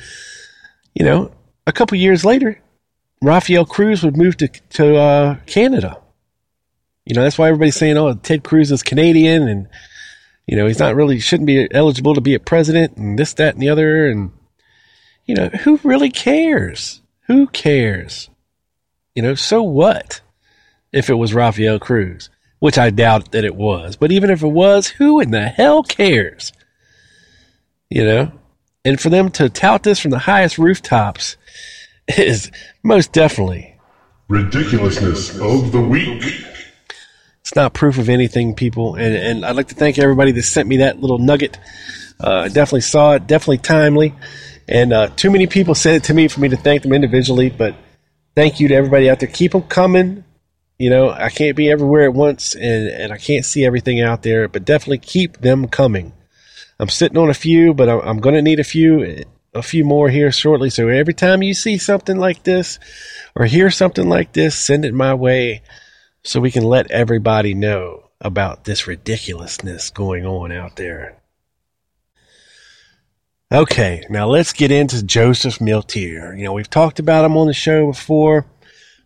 You 0.94 1.04
know, 1.04 1.32
a 1.66 1.72
couple 1.72 1.98
years 1.98 2.24
later, 2.24 2.60
Rafael 3.20 3.64
Cruz 3.64 4.04
would 4.04 4.16
move 4.16 4.36
to 4.36 4.46
to 4.46 4.96
uh, 4.96 5.36
Canada. 5.46 5.99
You 7.06 7.14
know, 7.14 7.22
that's 7.22 7.38
why 7.38 7.48
everybody's 7.48 7.76
saying, 7.76 7.96
"Oh, 7.96 8.14
Ted 8.14 8.44
Cruz 8.44 8.70
is 8.70 8.82
Canadian," 8.82 9.48
and 9.48 9.68
you 10.46 10.56
know, 10.56 10.66
he's 10.66 10.78
not 10.78 10.94
really 10.94 11.20
shouldn't 11.20 11.46
be 11.46 11.68
eligible 11.72 12.14
to 12.14 12.20
be 12.20 12.34
a 12.34 12.40
president, 12.40 12.96
and 12.96 13.18
this, 13.18 13.34
that, 13.34 13.54
and 13.54 13.62
the 13.62 13.68
other. 13.68 14.08
And 14.08 14.32
you 15.26 15.34
know, 15.34 15.48
who 15.48 15.80
really 15.82 16.10
cares? 16.10 17.00
Who 17.26 17.46
cares? 17.48 18.28
You 19.14 19.22
know, 19.22 19.34
so 19.34 19.62
what 19.62 20.20
if 20.92 21.08
it 21.10 21.14
was 21.14 21.34
Rafael 21.34 21.78
Cruz? 21.78 22.30
which 22.60 22.78
I 22.78 22.90
doubt 22.90 23.32
that 23.32 23.44
it 23.44 23.56
was. 23.56 23.96
But 23.96 24.12
even 24.12 24.30
if 24.30 24.42
it 24.42 24.48
was, 24.48 24.86
who 24.86 25.18
in 25.18 25.32
the 25.32 25.48
hell 25.48 25.82
cares? 25.82 26.52
You 27.88 28.04
know? 28.04 28.32
And 28.84 29.00
for 29.00 29.10
them 29.10 29.30
to 29.32 29.48
tout 29.48 29.82
this 29.82 29.98
from 29.98 30.12
the 30.12 30.20
highest 30.20 30.56
rooftops 30.56 31.36
is 32.16 32.50
most 32.82 33.12
definitely 33.12 33.76
ridiculousness 34.28 35.30
of 35.40 35.72
the 35.72 35.80
week. 35.80 36.22
It's 37.50 37.56
not 37.56 37.74
proof 37.74 37.98
of 37.98 38.08
anything, 38.08 38.54
people. 38.54 38.94
And, 38.94 39.12
and 39.12 39.44
I'd 39.44 39.56
like 39.56 39.66
to 39.68 39.74
thank 39.74 39.98
everybody 39.98 40.30
that 40.30 40.42
sent 40.44 40.68
me 40.68 40.76
that 40.76 41.00
little 41.00 41.18
nugget. 41.18 41.58
Uh, 42.20 42.46
definitely 42.46 42.82
saw 42.82 43.14
it, 43.14 43.26
definitely 43.26 43.58
timely. 43.58 44.14
And 44.68 44.92
uh, 44.92 45.08
too 45.08 45.32
many 45.32 45.48
people 45.48 45.74
sent 45.74 45.96
it 45.96 46.06
to 46.06 46.14
me 46.14 46.28
for 46.28 46.38
me 46.38 46.50
to 46.50 46.56
thank 46.56 46.82
them 46.82 46.92
individually. 46.92 47.50
But 47.50 47.74
thank 48.36 48.60
you 48.60 48.68
to 48.68 48.74
everybody 48.76 49.10
out 49.10 49.18
there. 49.18 49.28
Keep 49.28 49.50
them 49.50 49.62
coming. 49.62 50.22
You 50.78 50.90
know, 50.90 51.10
I 51.10 51.28
can't 51.28 51.56
be 51.56 51.68
everywhere 51.68 52.04
at 52.04 52.14
once 52.14 52.54
and, 52.54 52.86
and 52.86 53.12
I 53.12 53.18
can't 53.18 53.44
see 53.44 53.64
everything 53.64 54.00
out 54.00 54.22
there, 54.22 54.46
but 54.46 54.64
definitely 54.64 54.98
keep 54.98 55.38
them 55.38 55.66
coming. 55.66 56.12
I'm 56.78 56.88
sitting 56.88 57.18
on 57.18 57.30
a 57.30 57.34
few, 57.34 57.74
but 57.74 57.88
I'm, 57.88 57.98
I'm 57.98 58.18
going 58.18 58.36
to 58.36 58.42
need 58.42 58.60
a 58.60 58.64
few, 58.64 59.24
a 59.54 59.62
few 59.64 59.84
more 59.84 60.08
here 60.08 60.30
shortly. 60.30 60.70
So 60.70 60.86
every 60.86 61.14
time 61.14 61.42
you 61.42 61.54
see 61.54 61.78
something 61.78 62.16
like 62.16 62.44
this 62.44 62.78
or 63.34 63.46
hear 63.46 63.72
something 63.72 64.08
like 64.08 64.34
this, 64.34 64.54
send 64.54 64.84
it 64.84 64.94
my 64.94 65.14
way 65.14 65.62
so 66.22 66.40
we 66.40 66.50
can 66.50 66.64
let 66.64 66.90
everybody 66.90 67.54
know 67.54 68.10
about 68.20 68.64
this 68.64 68.86
ridiculousness 68.86 69.90
going 69.90 70.26
on 70.26 70.52
out 70.52 70.76
there. 70.76 71.16
Okay, 73.52 74.04
now 74.08 74.28
let's 74.28 74.52
get 74.52 74.70
into 74.70 75.02
Joseph 75.02 75.58
Milteer. 75.58 76.38
You 76.38 76.44
know, 76.44 76.52
we've 76.52 76.70
talked 76.70 76.98
about 76.98 77.24
him 77.24 77.36
on 77.36 77.46
the 77.46 77.54
show 77.54 77.86
before 77.86 78.46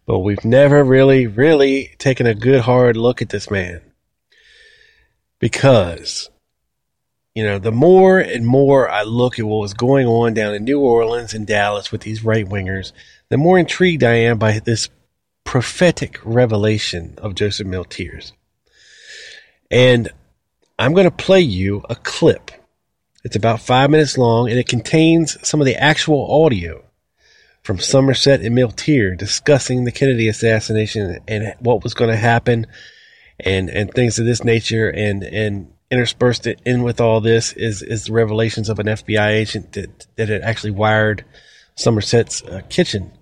but 0.06 0.18
we've 0.21 0.44
never 0.44 0.85
really, 0.85 1.26
really 1.26 1.94
taken 1.99 2.26
a 2.26 2.35
good 2.35 2.61
hard 2.61 2.97
look 2.97 3.23
at 3.23 3.30
this 3.30 3.50
man. 3.50 3.80
Because, 5.38 6.30
you 7.35 7.42
know, 7.42 7.59
the 7.59 7.73
more 7.73 8.18
and 8.18 8.47
more 8.47 8.88
I 8.88 9.02
look 9.02 9.38
at 9.38 9.47
what 9.47 9.61
was 9.61 9.75
going 9.75 10.06
on 10.06 10.35
down 10.35 10.54
in 10.54 10.64
New 10.64 10.80
Orleans 10.80 11.35
and 11.35 11.47
Dallas 11.47 11.90
with 11.90 12.02
these 12.02 12.25
right 12.25 12.47
wingers, 12.47 12.92
the 13.30 13.37
more 13.37 13.59
intrigued 13.59 14.04
I 14.04 14.14
am 14.14 14.38
by 14.38 14.59
this 14.59 14.88
prophetic 15.44 16.18
revelation 16.24 17.14
of 17.18 17.34
Joseph 17.34 17.66
Milteer's. 17.66 18.32
And 19.70 20.08
I'm 20.78 20.92
going 20.92 21.04
to 21.04 21.10
play 21.10 21.40
you 21.40 21.84
a 21.88 21.94
clip. 21.94 22.50
It's 23.22 23.36
about 23.36 23.60
five 23.60 23.90
minutes 23.90 24.18
long 24.18 24.50
and 24.50 24.58
it 24.58 24.68
contains 24.68 25.36
some 25.46 25.60
of 25.60 25.66
the 25.66 25.76
actual 25.76 26.44
audio 26.44 26.82
from 27.62 27.78
Somerset 27.78 28.42
and 28.42 28.56
Milteer 28.56 29.16
discussing 29.16 29.84
the 29.84 29.92
Kennedy 29.92 30.28
assassination 30.28 31.20
and 31.26 31.54
what 31.60 31.82
was 31.82 31.94
going 31.94 32.10
to 32.10 32.16
happen 32.16 32.66
and, 33.40 33.70
and 33.70 33.90
things 33.92 34.18
of 34.18 34.26
this 34.26 34.44
nature. 34.44 34.90
And, 34.90 35.24
and 35.24 35.72
interspersed 35.90 36.46
in 36.46 36.82
with 36.82 37.00
all 37.00 37.20
this 37.20 37.52
is, 37.52 37.82
is 37.82 38.04
the 38.04 38.12
revelations 38.12 38.68
of 38.68 38.78
an 38.78 38.86
FBI 38.86 39.28
agent 39.28 39.72
that, 39.72 40.06
that 40.16 40.28
had 40.28 40.42
actually 40.42 40.72
wired 40.72 41.24
Somerset's 41.76 42.42
uh, 42.42 42.60
kitchen 42.68 43.12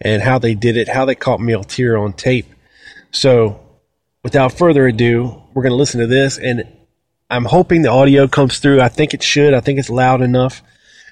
and 0.00 0.22
how 0.22 0.38
they 0.38 0.54
did 0.54 0.76
it, 0.76 0.88
how 0.88 1.04
they 1.04 1.14
caught 1.14 1.40
Milteer 1.40 2.00
on 2.00 2.12
tape. 2.12 2.46
So 3.10 3.60
without 4.22 4.52
further 4.52 4.86
ado, 4.86 5.42
we're 5.52 5.62
going 5.62 5.72
to 5.72 5.76
listen 5.76 6.00
to 6.00 6.06
this 6.06 6.38
and 6.38 6.64
I'm 7.30 7.44
hoping 7.44 7.82
the 7.82 7.90
audio 7.90 8.26
comes 8.26 8.58
through. 8.58 8.80
I 8.80 8.88
think 8.88 9.14
it 9.14 9.22
should. 9.22 9.54
I 9.54 9.60
think 9.60 9.78
it's 9.78 9.88
loud 9.88 10.20
enough 10.20 10.62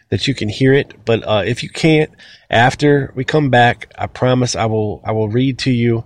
that 0.08 0.26
you 0.26 0.34
can 0.34 0.48
hear 0.48 0.72
it. 0.72 1.04
But 1.04 1.22
uh, 1.26 1.44
if 1.46 1.62
you 1.62 1.68
can't, 1.68 2.10
after 2.50 3.12
we 3.14 3.24
come 3.24 3.50
back, 3.50 3.92
I 3.96 4.08
promise 4.08 4.56
I 4.56 4.66
will 4.66 5.00
I 5.04 5.12
will 5.12 5.28
read 5.28 5.58
to 5.60 5.70
you 5.70 6.04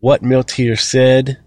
what 0.00 0.22
Milteer 0.22 0.80
said. 0.80 1.38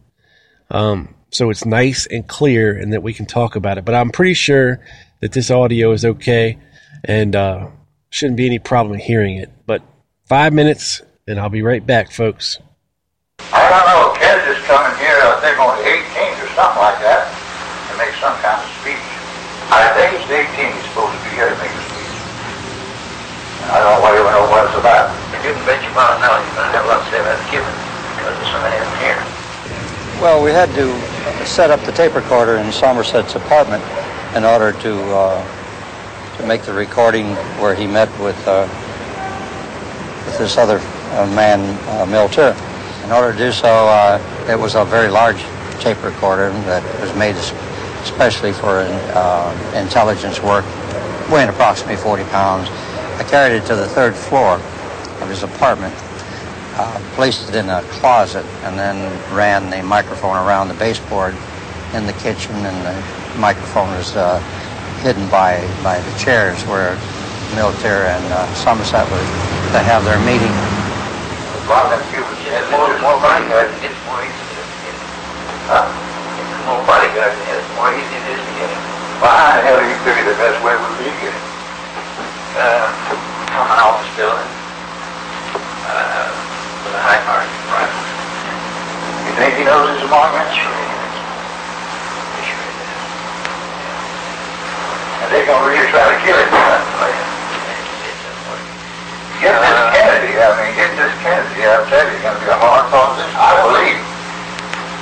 Um, 0.70 1.16
so 1.32 1.50
it's 1.50 1.66
nice 1.66 2.06
and 2.06 2.28
clear 2.28 2.78
and 2.78 2.94
that 2.94 3.02
we 3.02 3.14
can 3.14 3.26
talk 3.26 3.56
about 3.56 3.78
it. 3.80 3.86
But 3.86 3.96
I'm 3.96 4.12
pretty 4.12 4.36
sure 4.36 4.80
that 5.22 5.32
this 5.32 5.50
audio 5.50 5.92
is 5.92 6.06
okay 6.06 6.60
and 7.04 7.36
uh, 7.36 7.70
shouldn't 8.12 8.38
be 8.38 8.46
any 8.46 8.60
problem 8.60 9.00
hearing 9.00 9.38
it. 9.38 9.52
But 9.66 9.82
five 10.30 10.54
minutes 10.54 11.02
and 11.26 11.42
I'll 11.42 11.50
be 11.50 11.66
right 11.66 11.82
back, 11.82 12.14
folks. 12.14 12.62
I 13.50 13.66
don't 13.66 13.86
know. 13.90 14.14
Kennedy's 14.14 14.62
coming 14.70 14.94
here, 15.02 15.18
I 15.18 15.42
think 15.42 15.58
on 15.58 15.74
the 15.74 15.86
18th 15.90 16.38
or 16.38 16.50
something 16.54 16.82
like 16.86 17.02
that, 17.02 17.26
to 17.90 17.94
make 17.98 18.14
some 18.22 18.38
kind 18.46 18.62
of 18.62 18.70
speech. 18.78 19.10
I 19.74 19.90
think 19.98 20.22
it's 20.22 20.30
the 20.30 20.38
18th 20.38 20.74
he's 20.74 20.86
supposed 20.94 21.18
to 21.18 21.22
be 21.26 21.34
here 21.34 21.50
to 21.50 21.58
make 21.58 21.74
a 21.74 21.82
speech. 21.82 22.14
And 23.66 23.70
I 23.74 23.78
don't 23.82 24.06
even 24.06 24.30
know 24.30 24.46
what 24.54 24.70
it's 24.70 24.78
about. 24.78 25.10
You 25.34 25.54
can 25.54 25.58
bet 25.66 25.82
your 25.82 25.94
bottom 25.98 26.22
dollar 26.22 26.46
you're 26.46 26.58
going 26.58 26.70
to 26.70 26.78
have 26.78 26.86
a 26.86 26.90
lot 26.94 27.02
to 27.02 27.10
say 27.10 27.22
about 27.22 27.38
Cuban 27.50 27.74
because 28.18 28.34
there's 28.38 28.54
so 28.54 28.62
many 28.62 28.78
of 28.78 28.86
them 28.86 28.98
here. 29.02 29.22
Well, 30.22 30.46
we 30.46 30.54
had 30.54 30.70
to 30.78 30.94
set 31.46 31.74
up 31.74 31.82
the 31.90 31.94
tape 31.94 32.14
recorder 32.14 32.62
in 32.62 32.70
Somerset's 32.70 33.34
apartment 33.34 33.82
in 34.38 34.46
order 34.46 34.78
to 34.82 34.94
uh, 35.10 35.42
to 36.38 36.42
make 36.46 36.62
the 36.64 36.74
recording 36.74 37.34
where 37.62 37.74
he 37.74 37.88
met 37.88 38.10
with 38.20 38.38
uh, 38.48 38.66
with 38.66 38.89
this 40.40 40.58
other 40.58 40.80
uh, 41.14 41.30
man, 41.36 41.60
uh, 41.90 42.06
Milteer. 42.08 42.56
In 43.06 43.12
order 43.12 43.32
to 43.32 43.38
do 43.38 43.52
so, 43.52 43.70
uh, 43.70 44.20
it 44.50 44.58
was 44.58 44.74
a 44.74 44.84
very 44.86 45.10
large 45.10 45.44
tape 45.80 46.04
recorder 46.04 46.50
that 46.66 46.84
was 47.00 47.16
made 47.16 47.36
especially 48.02 48.54
for 48.54 48.82
uh, 49.14 49.74
intelligence 49.76 50.42
work, 50.42 50.66
weighing 51.30 51.50
approximately 51.50 51.98
40 51.98 52.24
pounds. 52.26 52.70
I 53.20 53.26
carried 53.30 53.56
it 53.56 53.66
to 53.68 53.76
the 53.76 53.88
third 53.88 54.16
floor 54.16 54.56
of 55.22 55.30
his 55.30 55.44
apartment 55.44 55.94
uh, 56.80 56.98
placed 57.14 57.50
it 57.50 57.56
in 57.56 57.70
a 57.70 57.82
closet 58.00 58.46
and 58.64 58.80
then 58.80 58.96
ran 59.36 59.70
the 59.70 59.84
microphone 59.84 60.38
around 60.38 60.70
the 60.70 60.74
baseboard 60.76 61.36
in 61.94 62.06
the 62.06 62.14
kitchen, 62.14 62.56
and 62.56 62.78
the 62.86 63.40
microphone 63.40 63.90
was 63.98 64.16
uh, 64.16 64.40
hidden 65.02 65.28
by, 65.30 65.60
by 65.84 66.00
the 66.00 66.18
chairs 66.18 66.64
where 66.64 66.96
Milteer 67.58 68.06
and 68.06 68.26
uh, 68.30 68.46
Somerset 68.54 69.10
were 69.10 69.26
to 69.74 69.82
have 69.82 70.06
their 70.06 70.22
meeting. 70.22 70.54
More, 72.70 72.90
more 73.02 73.18
bodyguards, 73.22 73.74
it's 73.82 73.98
more 74.06 74.22
easy 74.22 74.34
to 74.34 74.64
get 74.86 74.94
him. 74.94 75.10
Huh? 75.70 75.86
More 76.70 76.82
bodyguards, 76.86 77.38
it's 77.50 77.70
more 77.78 77.90
easy 77.94 78.18
to 78.26 78.34
get 78.58 78.70
him. 78.70 78.82
Well, 79.22 79.34
how 79.34 79.58
the 79.58 79.66
hell 79.66 79.78
do 79.82 79.86
you 79.86 79.98
figure 80.06 80.26
the 80.30 80.38
best 80.38 80.58
way 80.62 80.74
would 80.78 80.96
be 81.02 81.10
to 81.10 81.18
get 81.22 81.34
him? 81.34 81.46
Uh, 82.58 82.90
from 83.54 83.66
an 83.70 83.80
office 83.82 84.10
building. 84.18 84.52
Uh, 85.90 86.30
with 86.86 86.94
a 86.98 87.02
high 87.02 87.22
mark 87.26 87.46
rifle. 87.74 88.06
You 89.26 89.34
think 89.38 89.58
he 89.58 89.64
knows 89.66 89.90
it's 89.94 90.06
a 90.06 90.10
monument? 90.10 90.50
Sure 90.54 90.70
he 90.70 90.86
is. 90.86 91.16
He 92.34 92.42
sure 92.50 92.62
is. 92.62 92.78
And 95.22 95.28
they're 95.34 95.50
going 95.50 95.62
to 95.62 95.70
really 95.70 95.90
try 95.90 96.06
to 96.14 96.18
kill 96.26 96.38
him, 96.38 96.50
huh? 99.40 99.48
Yeah. 99.48 99.56
Get 99.56 99.56
this 99.56 99.80
Kennedy, 99.96 100.34
I 100.36 100.48
mean, 100.60 100.72
get 100.76 100.92
this 101.00 101.16
Kennedy, 101.24 101.64
I'll 101.64 101.88
tell 101.88 102.04
you, 102.04 102.12
it's 102.12 102.24
going 102.24 102.36
to 102.36 102.44
be 102.44 102.52
a 102.52 102.60
hard 102.60 102.86
process, 102.92 103.32
I 103.40 103.52
believe. 103.64 104.00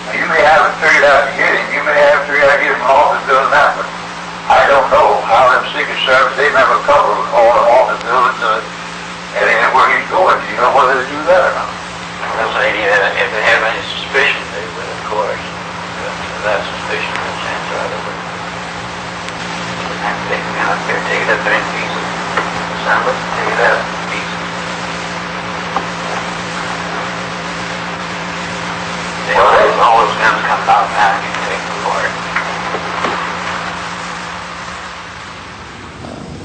Now, 0.05 0.13
you 0.13 0.25
may 0.29 0.41
haven't 0.45 0.77
figured 0.77 1.05
out 1.09 1.25
to 1.25 1.33
get 1.33 1.57
him, 1.57 1.65
you 1.73 1.81
may 1.81 1.97
have 1.97 2.21
figured 2.29 2.45
out 2.45 2.57
to 2.57 2.63
get 2.63 2.73
him 2.77 2.85
off 2.85 3.17
the 3.17 3.21
building 3.25 3.49
now, 3.49 3.73
but 3.73 3.87
I 4.47 4.63
don't 4.69 4.87
know 4.93 5.19
how 5.25 5.57
them 5.57 5.65
Secret 5.73 5.99
Service, 6.05 6.37
they 6.37 6.53
never 6.53 6.77
cover 6.85 7.17
all 7.33 7.51
the 7.51 7.65
office 7.81 8.01
buildings, 8.05 8.39
uh, 8.45 8.61
and 9.41 9.43
then 9.43 9.69
where 9.73 9.89
he's 9.91 10.07
going. 10.07 10.37
Do 10.37 10.45
you 10.53 10.57
know 10.61 10.71
whether 10.71 11.01
they 11.01 11.09
do 11.09 11.19
that 11.33 11.41
or 11.41 11.53
not? 11.57 11.69
Well, 12.37 12.49
say, 12.55 12.71
uh, 12.77 13.21
if 13.21 13.29
they 13.33 13.43
have 13.43 13.61
any 13.65 13.83
suspicion, 13.99 14.41
they 14.53 14.65
would, 14.77 14.87
of 14.87 15.01
course. 15.11 15.45
If 16.05 16.41
that 16.45 16.61
suspicion, 16.61 17.11
then 17.11 17.35
chance 17.41 17.67
are 17.73 17.89
they 17.89 18.01
would. 18.05 18.21
And 19.97 20.17
they 20.31 20.39
can 20.39 20.55
out 20.63 20.79
there, 20.85 21.01
take 21.11 21.21
it 21.25 21.29
up 21.33 21.41
there 21.43 21.57
in 21.57 21.65
pieces. 21.73 22.07
Assemble 22.81 23.11
it, 23.11 23.19
take 23.35 23.51
it 23.51 23.61
out 23.65 23.96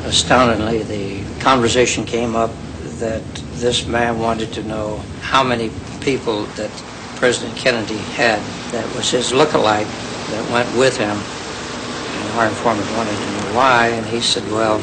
Astoundingly, 0.05 0.83
the 0.83 1.41
conversation 1.41 2.05
came 2.05 2.37
up 2.37 2.51
that 2.99 3.25
this 3.55 3.87
man 3.87 4.19
wanted 4.19 4.53
to 4.53 4.63
know 4.63 4.99
how 5.23 5.43
many 5.43 5.71
people 6.01 6.43
that 6.57 6.71
President 7.17 7.57
Kennedy 7.57 7.97
had 7.97 8.43
that 8.73 8.95
was 8.95 9.11
his 9.11 9.33
look-alike 9.33 9.87
that 10.29 10.45
went 10.51 10.77
with 10.77 10.99
him. 10.99 11.17
And 12.21 12.29
our 12.39 12.47
informant 12.47 12.93
wanted 12.95 13.17
to 13.17 13.31
know 13.31 13.55
why, 13.55 13.89
and 13.89 14.07
he 14.07 14.21
said, 14.21 14.45
well, 14.51 14.81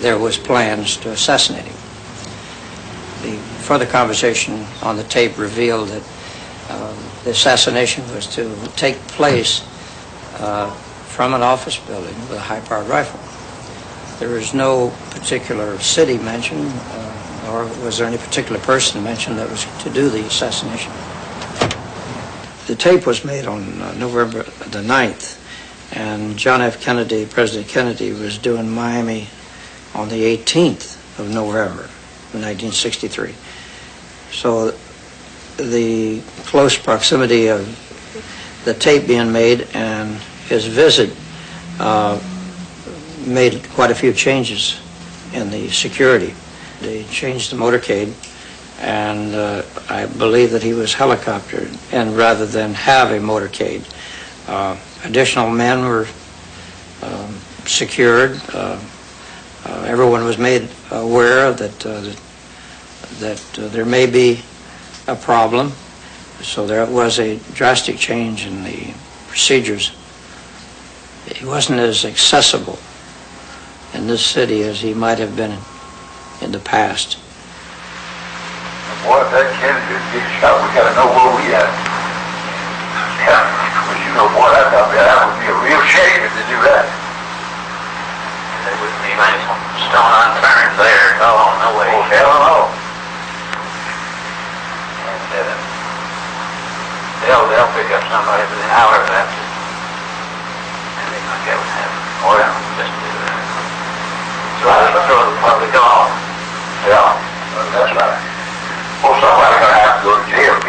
there 0.00 0.18
was 0.18 0.38
plans 0.38 0.96
to 0.98 1.10
assassinate 1.10 1.64
him. 1.64 1.76
The 3.22 3.36
further 3.64 3.86
conversation 3.86 4.64
on 4.82 4.96
the 4.96 5.04
tape 5.04 5.38
revealed 5.38 5.88
that 5.88 6.02
the 7.24 7.30
assassination 7.30 8.04
was 8.14 8.26
to 8.34 8.54
take 8.76 8.96
place 9.08 9.62
uh, 10.38 10.70
from 10.70 11.34
an 11.34 11.42
office 11.42 11.78
building 11.78 12.14
with 12.20 12.32
a 12.32 12.40
high-powered 12.40 12.88
rifle. 12.88 13.20
There 14.18 14.34
was 14.34 14.54
no 14.54 14.90
particular 15.10 15.78
city 15.78 16.18
mentioned, 16.18 16.70
uh, 16.72 17.42
nor 17.44 17.64
was 17.84 17.98
there 17.98 18.06
any 18.06 18.18
particular 18.18 18.60
person 18.60 19.02
mentioned 19.02 19.38
that 19.38 19.50
was 19.50 19.66
to 19.82 19.90
do 19.90 20.08
the 20.08 20.24
assassination. 20.24 20.92
The 22.66 22.76
tape 22.76 23.06
was 23.06 23.24
made 23.24 23.46
on 23.46 23.80
uh, 23.80 23.94
November 23.94 24.42
the 24.42 24.82
9th, 24.82 25.38
and 25.94 26.36
John 26.36 26.62
F. 26.62 26.80
Kennedy, 26.80 27.26
President 27.26 27.68
Kennedy, 27.68 28.12
was 28.12 28.38
due 28.38 28.56
in 28.56 28.70
Miami 28.70 29.26
on 29.94 30.08
the 30.08 30.36
18th 30.36 31.18
of 31.18 31.28
November 31.28 31.84
of 31.84 32.40
1963. 32.40 33.34
So 34.30 34.74
the 35.56 36.20
close 36.44 36.76
proximity 36.76 37.48
of 37.48 37.66
the 38.64 38.74
tape 38.74 39.06
being 39.06 39.32
made 39.32 39.66
and 39.74 40.16
his 40.48 40.66
visit 40.66 41.14
uh, 41.78 42.20
made 43.26 43.62
quite 43.70 43.90
a 43.90 43.94
few 43.94 44.12
changes 44.12 44.80
in 45.32 45.50
the 45.50 45.68
security. 45.70 46.34
They 46.80 47.04
changed 47.04 47.52
the 47.52 47.56
motorcade, 47.56 48.12
and 48.80 49.34
uh, 49.34 49.62
I 49.88 50.06
believe 50.06 50.50
that 50.50 50.62
he 50.62 50.72
was 50.72 50.94
helicoptered, 50.94 51.76
and 51.92 52.16
rather 52.16 52.46
than 52.46 52.74
have 52.74 53.10
a 53.12 53.18
motorcade, 53.18 53.84
uh, 54.48 54.76
additional 55.04 55.50
men 55.50 55.84
were 55.84 56.06
um, 57.02 57.34
secured. 57.64 58.40
Uh, 58.52 58.80
uh 59.64 59.84
everyone 59.86 60.24
was 60.24 60.38
made 60.38 60.68
aware 60.90 61.52
that 61.52 61.86
uh, 61.86 62.12
that 63.20 63.58
uh, 63.58 63.68
there 63.68 63.84
may 63.84 64.06
be 64.06 64.42
a 65.06 65.16
problem, 65.16 65.72
so 66.40 66.66
there 66.66 66.86
was 66.86 67.18
a 67.18 67.38
drastic 67.54 67.96
change 67.96 68.46
in 68.46 68.64
the 68.64 68.94
procedures. 69.28 69.92
He 71.26 71.44
wasn't 71.44 71.80
as 71.80 72.04
accessible 72.04 72.78
in 73.94 74.06
this 74.06 74.24
city 74.24 74.62
as 74.62 74.80
he 74.80 74.94
might 74.94 75.18
have 75.18 75.36
been 75.36 75.58
in 76.40 76.52
the 76.52 76.60
past. 76.60 77.18
Boy, 79.02 79.18
if 79.18 79.30
that 79.34 79.50
Kennedy 79.58 79.98
gets 80.14 80.30
shot, 80.38 80.54
we 80.62 80.70
gotta 80.78 80.94
know 80.94 81.10
where 81.10 81.30
we 81.34 81.50
at. 81.54 81.66
Yeah, 83.26 83.42
but 83.86 83.98
you 83.98 84.10
know, 84.14 84.30
boy, 84.30 84.46
that, 84.54 84.70
that 84.70 84.86
would 84.86 85.38
be 85.42 85.50
a 85.50 85.58
real 85.62 85.82
shame 85.86 86.22
if 86.22 86.32
they 86.38 86.46
do 86.50 86.58
that. 86.66 86.86
There 88.62 88.74
wouldn't 88.78 89.02
be 89.02 89.14
many 89.18 89.42
stone 89.90 90.12
unturned 90.22 90.74
there. 90.78 91.18
No, 91.18 91.30
no 91.62 91.70
way. 91.78 91.90
Oh, 91.90 92.06
hell 92.10 92.34
no. 92.46 92.70
And, 95.02 95.34
uh, 95.34 95.62
they'll, 97.32 97.48
they'll 97.48 97.72
pick 97.72 97.88
up 97.96 98.04
somebody 98.12 98.44
within 98.44 98.68
hours 98.76 99.08
after. 99.08 99.40
And 101.00 101.08
they 101.08 101.22
might 101.24 101.42
get 101.48 101.56
with 101.56 101.72
him. 101.72 101.92
Oh, 102.28 102.36
yeah. 102.36 102.52
Just 102.76 102.92
do 102.92 103.08
that. 103.24 103.40
Throw 104.60 104.76
the, 104.76 105.00
throw 105.08 105.20
the 105.32 105.40
public 105.40 105.72
off. 105.80 106.12
Yeah, 106.84 107.16
that's 107.72 107.96
right. 107.96 108.20
Well, 109.00 109.16
somebody's 109.16 109.64
gonna 109.64 109.80
have 109.80 109.96
to 109.96 110.04
go 110.04 110.12
to 110.12 110.24
jail 110.28 110.60
if 110.60 110.64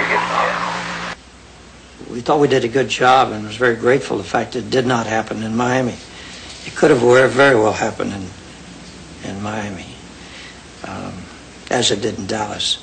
he. 2.08 2.14
We 2.14 2.22
thought 2.22 2.40
we 2.40 2.48
did 2.48 2.64
a 2.64 2.68
good 2.68 2.88
job 2.88 3.32
and 3.32 3.46
was 3.46 3.58
very 3.58 3.76
grateful 3.76 4.18
the 4.18 4.24
fact 4.24 4.56
it 4.56 4.70
did 4.70 4.86
not 4.86 5.06
happen 5.06 5.44
in 5.44 5.56
Miami. 5.56 5.98
It 6.66 6.76
could 6.76 6.92
have 6.92 7.02
very 7.32 7.56
well 7.56 7.74
happened 7.74 8.14
in, 8.14 8.28
in 9.30 9.42
Miami, 9.42 9.88
um, 10.88 11.14
as 11.72 11.92
it 11.92 12.02
did 12.02 12.18
in 12.20 12.28
Dallas. 12.28 12.78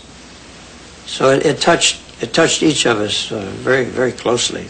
So 1.07 1.31
it, 1.31 1.47
it 1.47 1.61
touched 1.61 2.10
it 2.21 2.33
touched 2.35 2.63
each 2.63 2.87
of 2.87 3.01
us 3.01 3.33
uh, 3.33 3.41
very 3.65 3.85
very 3.85 4.13
closely, 4.13 4.67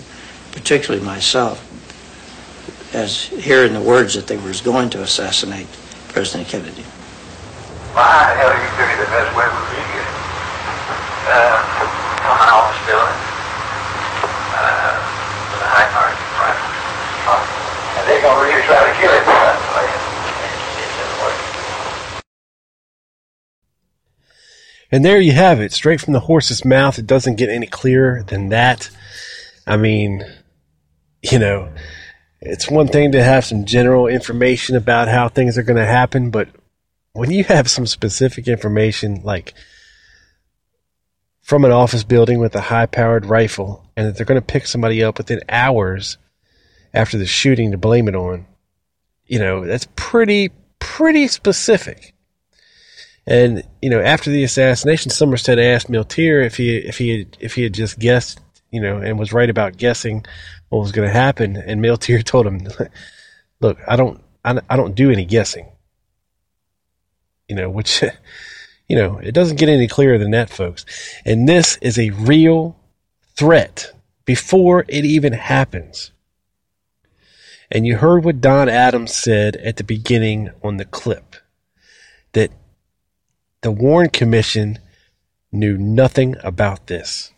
particularly 0.52 1.04
myself, 1.04 1.58
as 2.94 3.24
hearing 3.26 3.72
the 3.72 3.80
words 3.80 4.14
that 4.14 4.26
they 4.26 4.36
were 4.36 4.52
going 4.64 4.90
to 4.90 5.02
assassinate 5.02 5.66
President 6.08 6.48
Kennedy. 6.48 6.82
Why 7.94 8.30
the 8.30 8.38
hell 8.38 8.54
do 8.54 8.58
you 8.62 8.70
figure 8.78 8.98
the 9.02 9.10
best 9.10 9.30
way 9.34 9.46
would 9.46 9.68
be 9.74 9.82
to 9.82 10.02
uh, 11.30 11.58
come 12.22 12.38
office 12.54 12.82
building 12.86 13.18
uh, 14.54 14.94
with 15.50 15.66
a 15.66 15.70
high 15.70 15.90
margin? 15.94 16.22
Uh, 17.26 17.98
and 17.98 18.02
they're 18.06 18.22
going 18.22 18.38
to 18.38 18.42
really 18.46 18.62
try 18.66 18.78
to 18.78 18.94
kill 18.98 19.10
it. 19.10 19.69
And 24.92 25.04
there 25.04 25.20
you 25.20 25.32
have 25.32 25.60
it, 25.60 25.72
straight 25.72 26.00
from 26.00 26.12
the 26.12 26.20
horse's 26.20 26.64
mouth. 26.64 26.98
It 26.98 27.06
doesn't 27.06 27.36
get 27.36 27.48
any 27.48 27.66
clearer 27.66 28.24
than 28.24 28.48
that. 28.48 28.90
I 29.66 29.76
mean, 29.76 30.24
you 31.22 31.38
know, 31.38 31.72
it's 32.40 32.70
one 32.70 32.88
thing 32.88 33.12
to 33.12 33.22
have 33.22 33.44
some 33.44 33.66
general 33.66 34.06
information 34.06 34.74
about 34.74 35.08
how 35.08 35.28
things 35.28 35.56
are 35.58 35.62
going 35.62 35.76
to 35.76 35.86
happen, 35.86 36.30
but 36.30 36.48
when 37.12 37.30
you 37.30 37.44
have 37.44 37.70
some 37.70 37.86
specific 37.86 38.48
information, 38.48 39.20
like 39.22 39.54
from 41.42 41.64
an 41.64 41.72
office 41.72 42.04
building 42.04 42.38
with 42.38 42.54
a 42.54 42.60
high 42.60 42.86
powered 42.86 43.26
rifle, 43.26 43.84
and 43.96 44.06
that 44.06 44.16
they're 44.16 44.26
going 44.26 44.40
to 44.40 44.46
pick 44.46 44.66
somebody 44.66 45.04
up 45.04 45.18
within 45.18 45.40
hours 45.48 46.16
after 46.94 47.18
the 47.18 47.26
shooting 47.26 47.70
to 47.70 47.78
blame 47.78 48.08
it 48.08 48.14
on, 48.14 48.46
you 49.26 49.38
know, 49.38 49.64
that's 49.64 49.86
pretty, 49.94 50.50
pretty 50.78 51.28
specific. 51.28 52.14
And 53.30 53.62
you 53.80 53.88
know, 53.88 54.00
after 54.00 54.28
the 54.28 54.42
assassination, 54.42 55.12
Somerset 55.12 55.60
asked 55.60 55.88
Milteer 55.88 56.44
if 56.44 56.56
he 56.56 56.76
if 56.76 56.98
he 56.98 57.20
had, 57.20 57.36
if 57.38 57.54
he 57.54 57.62
had 57.62 57.72
just 57.72 58.00
guessed, 58.00 58.40
you 58.72 58.80
know, 58.80 58.96
and 58.98 59.20
was 59.20 59.32
right 59.32 59.48
about 59.48 59.76
guessing 59.76 60.26
what 60.68 60.80
was 60.80 60.90
going 60.90 61.06
to 61.06 61.14
happen. 61.14 61.56
And 61.56 61.80
Milteer 61.80 62.24
told 62.24 62.44
him, 62.44 62.66
"Look, 63.60 63.78
I 63.86 63.94
don't 63.94 64.20
I, 64.44 64.60
I 64.68 64.76
don't 64.76 64.96
do 64.96 65.12
any 65.12 65.24
guessing." 65.24 65.68
You 67.48 67.54
know, 67.54 67.70
which 67.70 68.02
you 68.88 68.96
know, 68.96 69.18
it 69.18 69.32
doesn't 69.32 69.60
get 69.60 69.68
any 69.68 69.86
clearer 69.86 70.18
than 70.18 70.32
that, 70.32 70.50
folks. 70.50 70.84
And 71.24 71.48
this 71.48 71.78
is 71.80 72.00
a 72.00 72.10
real 72.10 72.76
threat 73.36 73.92
before 74.24 74.84
it 74.88 75.04
even 75.04 75.34
happens. 75.34 76.10
And 77.70 77.86
you 77.86 77.98
heard 77.98 78.24
what 78.24 78.40
Don 78.40 78.68
Adams 78.68 79.14
said 79.14 79.54
at 79.54 79.76
the 79.76 79.84
beginning 79.84 80.50
on 80.64 80.78
the 80.78 80.84
clip 80.84 81.36
that 82.32 82.50
the 83.62 83.70
Warren 83.70 84.10
Commission 84.10 84.78
knew 85.52 85.76
nothing 85.76 86.36
about 86.42 86.86
this. 86.86 87.32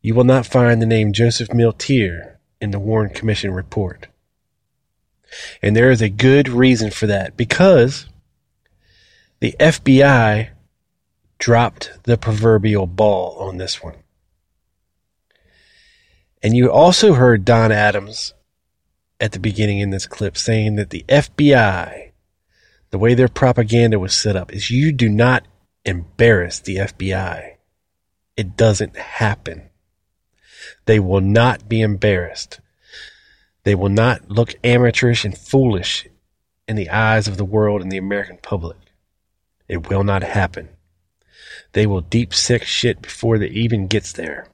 You 0.00 0.14
will 0.14 0.24
not 0.24 0.46
find 0.46 0.80
the 0.80 0.86
name 0.86 1.12
Joseph 1.12 1.48
Milteer 1.48 2.36
in 2.60 2.70
the 2.70 2.78
Warren 2.78 3.10
Commission 3.10 3.52
report. 3.52 4.08
And 5.62 5.74
there 5.74 5.90
is 5.90 6.02
a 6.02 6.08
good 6.08 6.48
reason 6.48 6.90
for 6.90 7.06
that 7.06 7.36
because 7.36 8.06
the 9.40 9.54
FBI 9.58 10.50
dropped 11.38 11.92
the 12.04 12.16
proverbial 12.16 12.86
ball 12.86 13.36
on 13.38 13.56
this 13.56 13.82
one. 13.82 13.96
And 16.42 16.56
you 16.56 16.70
also 16.70 17.14
heard 17.14 17.44
Don 17.44 17.72
Adams 17.72 18.34
at 19.20 19.32
the 19.32 19.40
beginning 19.40 19.78
in 19.78 19.90
this 19.90 20.06
clip 20.06 20.36
saying 20.36 20.76
that 20.76 20.90
the 20.90 21.04
FBI 21.08 22.11
the 22.92 22.98
way 22.98 23.14
their 23.14 23.28
propaganda 23.28 23.98
was 23.98 24.14
set 24.14 24.36
up 24.36 24.52
is 24.52 24.70
you 24.70 24.92
do 24.92 25.08
not 25.08 25.44
embarrass 25.84 26.60
the 26.60 26.76
FBI. 26.76 27.54
It 28.36 28.54
doesn't 28.56 28.96
happen. 28.96 29.70
They 30.84 31.00
will 31.00 31.22
not 31.22 31.68
be 31.70 31.80
embarrassed. 31.80 32.60
They 33.64 33.74
will 33.74 33.88
not 33.88 34.30
look 34.30 34.54
amateurish 34.62 35.24
and 35.24 35.36
foolish 35.36 36.06
in 36.68 36.76
the 36.76 36.90
eyes 36.90 37.26
of 37.26 37.38
the 37.38 37.46
world 37.46 37.80
and 37.80 37.90
the 37.90 37.96
American 37.96 38.38
public. 38.42 38.76
It 39.68 39.88
will 39.88 40.04
not 40.04 40.22
happen. 40.22 40.68
They 41.72 41.86
will 41.86 42.02
deep 42.02 42.34
sick 42.34 42.62
shit 42.62 43.00
before 43.00 43.36
it 43.36 43.52
even 43.52 43.86
gets 43.86 44.12
there. 44.12 44.48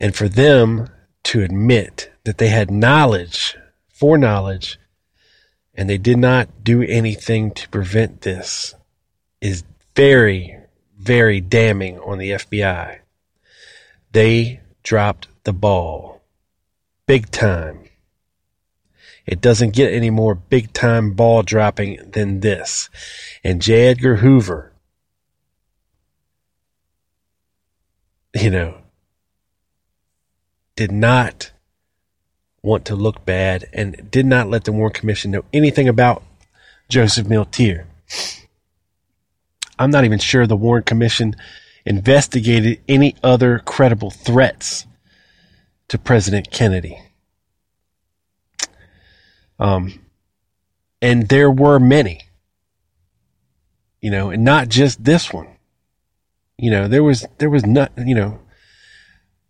And 0.00 0.16
for 0.16 0.30
them 0.30 0.88
to 1.24 1.42
admit 1.42 2.10
that 2.24 2.38
they 2.38 2.48
had 2.48 2.70
knowledge, 2.70 3.54
foreknowledge 3.88 4.78
and 5.74 5.88
they 5.88 5.98
did 5.98 6.18
not 6.18 6.64
do 6.64 6.82
anything 6.82 7.50
to 7.52 7.68
prevent 7.68 8.22
this 8.22 8.74
is 9.40 9.64
very, 9.94 10.56
very 10.98 11.40
damning 11.40 11.98
on 12.00 12.18
the 12.18 12.30
FBI. 12.32 12.98
They 14.12 14.60
dropped 14.82 15.28
the 15.44 15.52
ball. 15.52 16.22
Big 17.06 17.30
time. 17.30 17.84
It 19.26 19.40
doesn't 19.40 19.74
get 19.74 19.92
any 19.92 20.10
more 20.10 20.34
big 20.34 20.72
time 20.72 21.12
ball 21.12 21.42
dropping 21.42 22.10
than 22.10 22.40
this. 22.40 22.90
And 23.44 23.62
J. 23.62 23.88
Edgar 23.88 24.16
Hoover, 24.16 24.72
you 28.34 28.50
know, 28.50 28.78
did 30.74 30.90
not 30.90 31.52
want 32.62 32.84
to 32.84 32.94
look 32.94 33.24
bad 33.24 33.68
and 33.72 34.08
did 34.10 34.24
not 34.24 34.48
let 34.48 34.64
the 34.64 34.72
Warren 34.72 34.92
Commission 34.92 35.32
know 35.32 35.44
anything 35.52 35.88
about 35.88 36.22
Joseph 36.88 37.26
Milteer. 37.26 37.86
I'm 39.78 39.90
not 39.90 40.04
even 40.04 40.20
sure 40.20 40.46
the 40.46 40.56
Warren 40.56 40.84
Commission 40.84 41.34
investigated 41.84 42.80
any 42.88 43.16
other 43.22 43.58
credible 43.58 44.10
threats 44.10 44.86
to 45.88 45.98
President 45.98 46.50
Kennedy. 46.52 47.02
Um, 49.58 50.00
and 51.00 51.28
there 51.28 51.50
were 51.50 51.80
many, 51.80 52.20
you 54.00 54.10
know, 54.10 54.30
and 54.30 54.44
not 54.44 54.68
just 54.68 55.02
this 55.02 55.32
one. 55.32 55.48
You 56.58 56.70
know, 56.70 56.86
there 56.86 57.02
was 57.02 57.26
there 57.38 57.50
was 57.50 57.66
not, 57.66 57.90
you 57.96 58.14
know, 58.14 58.38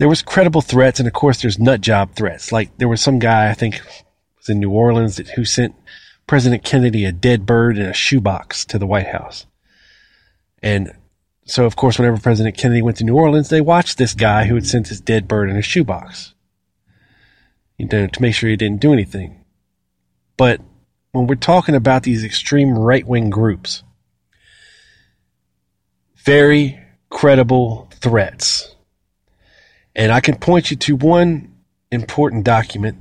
there 0.03 0.09
was 0.09 0.21
credible 0.21 0.63
threats, 0.63 0.99
and 0.99 1.07
of 1.07 1.13
course, 1.13 1.41
there's 1.41 1.61
nut 1.61 1.81
job 1.81 2.17
threats. 2.17 2.51
Like 2.51 2.77
there 2.77 2.89
was 2.89 3.01
some 3.01 3.21
guy 3.21 3.49
I 3.49 3.55
think 3.55 3.81
was 4.37 4.49
in 4.49 4.59
New 4.59 4.73
Orleans 4.73 5.15
that, 5.15 5.29
who 5.29 5.45
sent 5.45 5.77
President 6.27 6.65
Kennedy 6.65 7.05
a 7.05 7.13
dead 7.13 7.47
bird 7.47 7.79
in 7.79 7.87
a 7.87 7.95
shoebox 7.95 8.65
to 8.65 8.81
the 8.81 8.87
White 8.87 9.07
House, 9.07 9.47
and 10.61 10.91
so 11.45 11.67
of 11.67 11.77
course, 11.77 12.01
whenever 12.01 12.19
President 12.19 12.57
Kennedy 12.57 12.83
went 12.83 12.97
to 12.97 13.05
New 13.05 13.15
Orleans, 13.15 13.49
they 13.49 13.61
watched 13.61 13.97
this 13.97 14.13
guy 14.13 14.47
who 14.47 14.57
had 14.57 14.67
sent 14.67 14.89
his 14.89 15.01
dead 15.01 15.29
bird 15.29 15.49
in 15.49 15.57
a 15.57 15.63
shoebox, 15.63 16.35
you 17.79 17.87
know, 17.87 18.09
to 18.09 18.23
make 18.23 18.35
sure 18.35 18.51
he 18.51 18.57
didn't 18.57 18.81
do 18.81 18.93
anything. 18.93 19.45
But 20.37 20.61
when 21.13 21.29
we're 21.29 21.37
talking 21.37 21.77
about 21.77 22.03
these 22.03 22.25
extreme 22.25 22.77
right 22.77 23.07
wing 23.07 23.31
groups, 23.31 23.85
very 26.17 26.81
credible 27.09 27.89
threats 28.01 28.75
and 29.95 30.13
I 30.13 30.21
can 30.21 30.37
point 30.37 30.71
you 30.71 30.77
to 30.77 30.97
one 30.97 31.55
important 31.91 32.45
document 32.45 32.99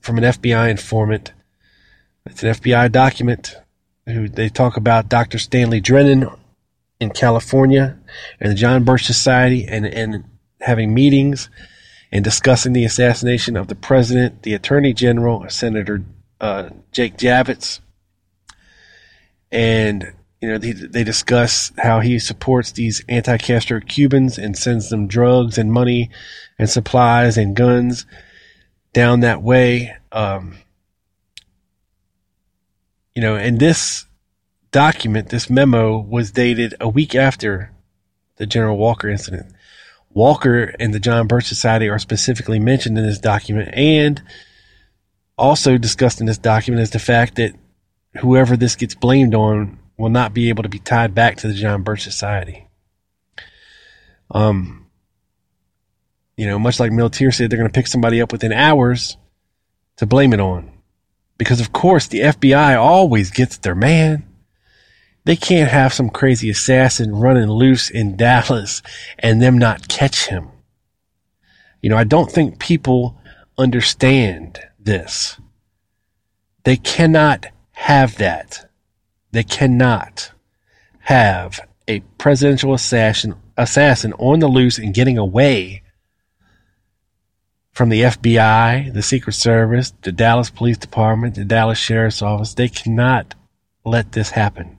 from 0.00 0.18
an 0.18 0.24
FBI 0.24 0.70
informant. 0.70 1.32
It's 2.26 2.42
an 2.42 2.50
FBI 2.50 2.92
document 2.92 3.56
who 4.06 4.28
they 4.28 4.48
talk 4.48 4.76
about 4.76 5.08
Dr. 5.08 5.38
Stanley 5.38 5.80
Drennan 5.80 6.28
in 7.00 7.10
California 7.10 7.98
and 8.40 8.50
the 8.50 8.54
John 8.54 8.84
Birch 8.84 9.04
Society 9.04 9.66
and, 9.66 9.86
and 9.86 10.24
having 10.60 10.94
meetings 10.94 11.50
and 12.12 12.24
discussing 12.24 12.72
the 12.72 12.84
assassination 12.84 13.56
of 13.56 13.68
the 13.68 13.74
president, 13.74 14.42
the 14.42 14.54
attorney 14.54 14.92
general, 14.92 15.48
Senator 15.48 16.04
uh, 16.40 16.70
Jake 16.92 17.16
Javits, 17.16 17.80
and 19.50 20.12
you 20.46 20.52
know, 20.52 20.58
they, 20.58 20.70
they 20.70 21.02
discuss 21.02 21.72
how 21.76 21.98
he 21.98 22.20
supports 22.20 22.70
these 22.70 23.02
anti-Castro 23.08 23.80
Cubans 23.80 24.38
and 24.38 24.56
sends 24.56 24.90
them 24.90 25.08
drugs 25.08 25.58
and 25.58 25.72
money 25.72 26.08
and 26.56 26.70
supplies 26.70 27.36
and 27.36 27.56
guns 27.56 28.06
down 28.92 29.20
that 29.20 29.42
way. 29.42 29.96
Um, 30.12 30.56
you 33.16 33.22
know, 33.22 33.34
and 33.34 33.58
this 33.58 34.06
document, 34.70 35.30
this 35.30 35.50
memo, 35.50 35.98
was 35.98 36.30
dated 36.30 36.76
a 36.80 36.88
week 36.88 37.16
after 37.16 37.72
the 38.36 38.46
General 38.46 38.76
Walker 38.76 39.08
incident. 39.08 39.52
Walker 40.10 40.76
and 40.78 40.94
the 40.94 41.00
John 41.00 41.26
Birch 41.26 41.46
Society 41.46 41.88
are 41.88 41.98
specifically 41.98 42.60
mentioned 42.60 42.96
in 42.96 43.04
this 43.04 43.18
document, 43.18 43.70
and 43.72 44.22
also 45.36 45.76
discussed 45.76 46.20
in 46.20 46.26
this 46.26 46.38
document 46.38 46.82
is 46.82 46.90
the 46.90 47.00
fact 47.00 47.34
that 47.34 47.52
whoever 48.20 48.56
this 48.56 48.76
gets 48.76 48.94
blamed 48.94 49.34
on 49.34 49.76
will 49.96 50.10
not 50.10 50.34
be 50.34 50.48
able 50.48 50.62
to 50.62 50.68
be 50.68 50.78
tied 50.78 51.14
back 51.14 51.36
to 51.38 51.48
the 51.48 51.54
John 51.54 51.82
Birch 51.82 52.02
Society. 52.02 52.68
Um, 54.30 54.86
you 56.36 56.46
know, 56.46 56.58
much 56.58 56.78
like 56.78 56.90
Milteer 56.90 57.32
said, 57.32 57.50
they're 57.50 57.58
going 57.58 57.70
to 57.70 57.74
pick 57.74 57.86
somebody 57.86 58.20
up 58.20 58.32
within 58.32 58.52
hours 58.52 59.16
to 59.96 60.06
blame 60.06 60.32
it 60.32 60.40
on. 60.40 60.70
Because, 61.38 61.60
of 61.60 61.72
course, 61.72 62.06
the 62.06 62.20
FBI 62.20 62.78
always 62.78 63.30
gets 63.30 63.58
their 63.58 63.74
man. 63.74 64.26
They 65.24 65.36
can't 65.36 65.70
have 65.70 65.92
some 65.92 66.10
crazy 66.10 66.50
assassin 66.50 67.14
running 67.14 67.48
loose 67.48 67.90
in 67.90 68.16
Dallas 68.16 68.80
and 69.18 69.42
them 69.42 69.58
not 69.58 69.88
catch 69.88 70.26
him. 70.26 70.48
You 71.82 71.90
know, 71.90 71.96
I 71.96 72.04
don't 72.04 72.30
think 72.30 72.58
people 72.58 73.18
understand 73.58 74.60
this. 74.78 75.38
They 76.64 76.76
cannot 76.76 77.46
have 77.72 78.16
that. 78.18 78.70
They 79.36 79.44
cannot 79.44 80.32
have 81.00 81.60
a 81.86 82.00
presidential 82.16 82.72
assassin 82.72 83.34
assassin 83.54 84.14
on 84.14 84.38
the 84.38 84.48
loose 84.48 84.78
and 84.78 84.94
getting 84.94 85.18
away 85.18 85.82
from 87.70 87.90
the 87.90 88.00
FBI, 88.00 88.94
the 88.94 89.02
Secret 89.02 89.34
Service, 89.34 89.92
the 90.00 90.10
Dallas 90.10 90.48
Police 90.48 90.78
Department, 90.78 91.34
the 91.34 91.44
Dallas 91.44 91.76
Sheriff's 91.76 92.22
Office. 92.22 92.54
They 92.54 92.70
cannot 92.70 93.34
let 93.84 94.12
this 94.12 94.30
happen. 94.30 94.78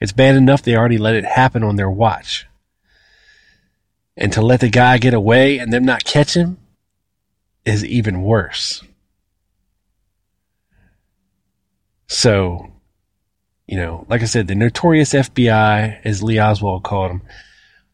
It's 0.00 0.12
bad 0.12 0.34
enough 0.34 0.62
they 0.62 0.74
already 0.74 0.96
let 0.96 1.14
it 1.14 1.26
happen 1.26 1.62
on 1.62 1.76
their 1.76 1.90
watch. 1.90 2.46
And 4.16 4.32
to 4.32 4.40
let 4.40 4.60
the 4.60 4.70
guy 4.70 4.96
get 4.96 5.12
away 5.12 5.58
and 5.58 5.70
them 5.70 5.84
not 5.84 6.04
catch 6.04 6.32
him 6.32 6.56
is 7.66 7.84
even 7.84 8.22
worse. 8.22 8.82
So, 12.06 12.70
you 13.66 13.76
know, 13.76 14.04
like 14.08 14.22
I 14.22 14.26
said, 14.26 14.46
the 14.46 14.54
notorious 14.54 15.12
FBI, 15.12 16.00
as 16.04 16.22
Lee 16.22 16.40
Oswald 16.40 16.82
called 16.82 17.10
them, 17.10 17.22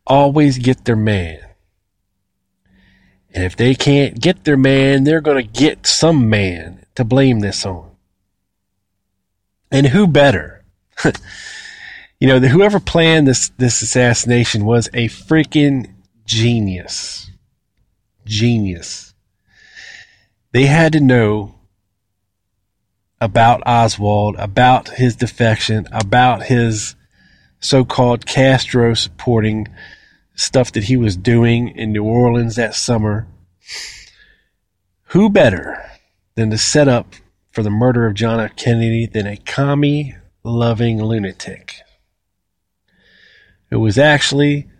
always 0.06 0.58
get 0.58 0.84
their 0.84 0.96
man. 0.96 1.40
And 3.32 3.44
if 3.44 3.56
they 3.56 3.74
can't 3.74 4.20
get 4.20 4.44
their 4.44 4.56
man, 4.56 5.04
they're 5.04 5.20
going 5.20 5.44
to 5.44 5.60
get 5.60 5.86
some 5.86 6.28
man 6.28 6.84
to 6.96 7.04
blame 7.04 7.40
this 7.40 7.64
on. 7.64 7.90
And 9.70 9.86
who 9.86 10.08
better? 10.08 10.64
you 12.20 12.26
know, 12.26 12.40
whoever 12.40 12.80
planned 12.80 13.28
this, 13.28 13.50
this 13.50 13.82
assassination 13.82 14.64
was 14.64 14.88
a 14.88 15.08
freaking 15.08 15.92
genius. 16.26 17.30
Genius. 18.24 19.14
They 20.50 20.66
had 20.66 20.92
to 20.94 21.00
know 21.00 21.59
about 23.20 23.62
Oswald, 23.66 24.36
about 24.38 24.88
his 24.88 25.16
defection, 25.16 25.86
about 25.92 26.44
his 26.44 26.94
so-called 27.60 28.24
Castro 28.26 28.94
supporting 28.94 29.68
stuff 30.34 30.72
that 30.72 30.84
he 30.84 30.96
was 30.96 31.16
doing 31.16 31.68
in 31.68 31.92
New 31.92 32.04
Orleans 32.04 32.56
that 32.56 32.74
summer. 32.74 33.26
Who 35.08 35.28
better 35.28 35.84
than 36.34 36.50
to 36.50 36.58
set 36.58 36.88
up 36.88 37.14
for 37.50 37.62
the 37.62 37.70
murder 37.70 38.06
of 38.06 38.14
John 38.14 38.40
F. 38.40 38.56
Kennedy 38.56 39.06
than 39.06 39.26
a 39.26 39.36
commie 39.36 40.16
loving 40.42 41.02
lunatic 41.02 41.74
It 43.70 43.76
was 43.76 43.98
actually, 43.98 44.70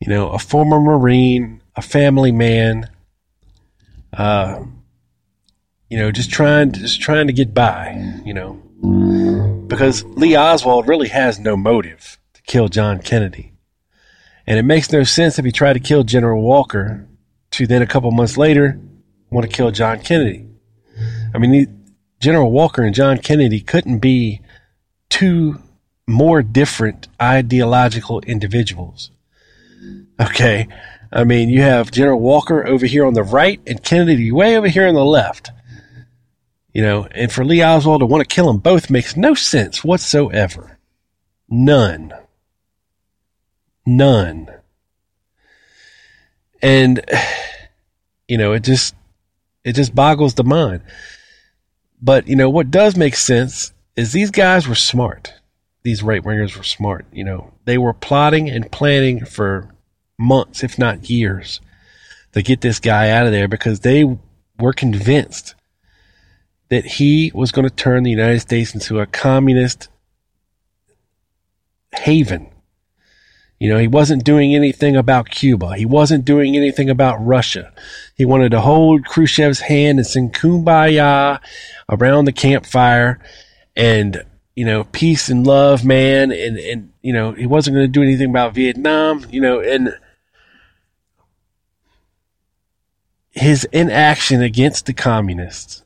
you 0.00 0.08
know, 0.08 0.30
a 0.30 0.38
former 0.38 0.80
Marine, 0.80 1.60
a 1.74 1.82
family 1.82 2.32
man, 2.32 2.88
uh, 4.12 4.64
you 5.88 5.98
know, 5.98 6.10
just 6.10 6.30
trying 6.30 6.72
just 6.72 7.00
trying 7.00 7.26
to 7.26 7.32
get 7.32 7.54
by, 7.54 8.20
you 8.24 8.34
know, 8.34 8.54
because 9.66 10.04
Lee 10.04 10.36
Oswald 10.36 10.88
really 10.88 11.08
has 11.08 11.38
no 11.38 11.56
motive 11.56 12.18
to 12.34 12.42
kill 12.42 12.68
John 12.68 13.00
Kennedy. 13.00 13.52
And 14.46 14.58
it 14.58 14.64
makes 14.64 14.92
no 14.92 15.02
sense 15.02 15.38
if 15.38 15.44
he 15.44 15.52
tried 15.52 15.74
to 15.74 15.80
kill 15.80 16.04
General 16.04 16.42
Walker 16.42 17.06
to 17.52 17.66
then 17.66 17.82
a 17.82 17.86
couple 17.86 18.10
months 18.10 18.36
later 18.36 18.78
want 19.30 19.48
to 19.48 19.54
kill 19.54 19.70
John 19.70 20.00
Kennedy. 20.00 20.46
I 21.34 21.38
mean, 21.38 21.52
he, 21.52 21.66
General 22.20 22.50
Walker 22.50 22.82
and 22.82 22.94
John 22.94 23.18
Kennedy 23.18 23.60
couldn't 23.60 23.98
be 23.98 24.40
two 25.08 25.60
more 26.06 26.42
different 26.42 27.08
ideological 27.20 28.20
individuals. 28.20 29.10
Okay. 30.20 30.68
I 31.12 31.24
mean, 31.24 31.48
you 31.48 31.62
have 31.62 31.90
General 31.90 32.20
Walker 32.20 32.66
over 32.66 32.86
here 32.86 33.04
on 33.04 33.14
the 33.14 33.22
right 33.22 33.60
and 33.66 33.82
Kennedy 33.82 34.32
way 34.32 34.56
over 34.56 34.68
here 34.68 34.86
on 34.86 34.94
the 34.94 35.04
left. 35.04 35.50
You 36.76 36.82
know, 36.82 37.08
and 37.12 37.32
for 37.32 37.42
Lee 37.42 37.64
Oswald 37.64 38.02
to 38.02 38.06
want 38.06 38.20
to 38.20 38.34
kill 38.34 38.48
them 38.48 38.58
both 38.58 38.90
makes 38.90 39.16
no 39.16 39.32
sense 39.32 39.82
whatsoever. 39.82 40.78
None. 41.48 42.12
None. 43.86 44.50
And 46.60 47.02
you 48.28 48.36
know, 48.36 48.52
it 48.52 48.62
just 48.62 48.94
it 49.64 49.72
just 49.72 49.94
boggles 49.94 50.34
the 50.34 50.44
mind. 50.44 50.82
But 52.02 52.28
you 52.28 52.36
know 52.36 52.50
what 52.50 52.70
does 52.70 52.94
make 52.94 53.16
sense 53.16 53.72
is 53.96 54.12
these 54.12 54.30
guys 54.30 54.68
were 54.68 54.74
smart. 54.74 55.32
These 55.82 56.02
right 56.02 56.22
wingers 56.22 56.58
were 56.58 56.62
smart. 56.62 57.06
You 57.10 57.24
know, 57.24 57.54
they 57.64 57.78
were 57.78 57.94
plotting 57.94 58.50
and 58.50 58.70
planning 58.70 59.24
for 59.24 59.74
months, 60.18 60.62
if 60.62 60.78
not 60.78 61.08
years, 61.08 61.58
to 62.32 62.42
get 62.42 62.60
this 62.60 62.80
guy 62.80 63.08
out 63.08 63.24
of 63.24 63.32
there 63.32 63.48
because 63.48 63.80
they 63.80 64.04
were 64.58 64.74
convinced 64.74 65.54
that 66.68 66.84
he 66.84 67.30
was 67.34 67.52
going 67.52 67.68
to 67.68 67.74
turn 67.74 68.02
the 68.02 68.10
United 68.10 68.40
States 68.40 68.74
into 68.74 69.00
a 69.00 69.06
communist 69.06 69.88
haven 71.92 72.50
you 73.58 73.70
know, 73.70 73.78
he 73.78 73.88
wasn't 73.88 74.24
doing 74.24 74.54
anything 74.54 74.96
about 74.96 75.30
Cuba. 75.30 75.76
He 75.76 75.86
wasn't 75.86 76.26
doing 76.26 76.56
anything 76.56 76.90
about 76.90 77.24
Russia. 77.24 77.72
He 78.14 78.26
wanted 78.26 78.50
to 78.50 78.60
hold 78.60 79.06
Khrushchev's 79.06 79.60
hand 79.60 79.98
and 79.98 80.06
sing 80.06 80.30
kumbaya 80.30 81.40
around 81.88 82.26
the 82.26 82.32
campfire 82.32 83.18
and, 83.74 84.22
you 84.54 84.66
know, 84.66 84.84
peace 84.84 85.30
and 85.30 85.46
love, 85.46 85.86
man. 85.86 86.32
And, 86.32 86.58
and, 86.58 86.92
you 87.00 87.14
know, 87.14 87.32
he 87.32 87.46
wasn't 87.46 87.76
going 87.76 87.86
to 87.86 87.92
do 87.92 88.02
anything 88.02 88.28
about 88.28 88.52
Vietnam, 88.52 89.24
you 89.30 89.40
know, 89.40 89.60
and 89.60 89.96
his 93.30 93.64
inaction 93.72 94.42
against 94.42 94.84
the 94.84 94.92
communists, 94.92 95.82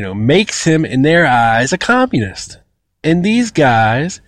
you 0.00 0.06
know, 0.06 0.14
makes 0.14 0.64
him 0.64 0.86
in 0.86 1.02
their 1.02 1.26
eyes 1.26 1.74
a 1.74 1.76
communist. 1.76 2.56
And 3.04 3.22
these 3.22 3.50
guys, 3.50 4.22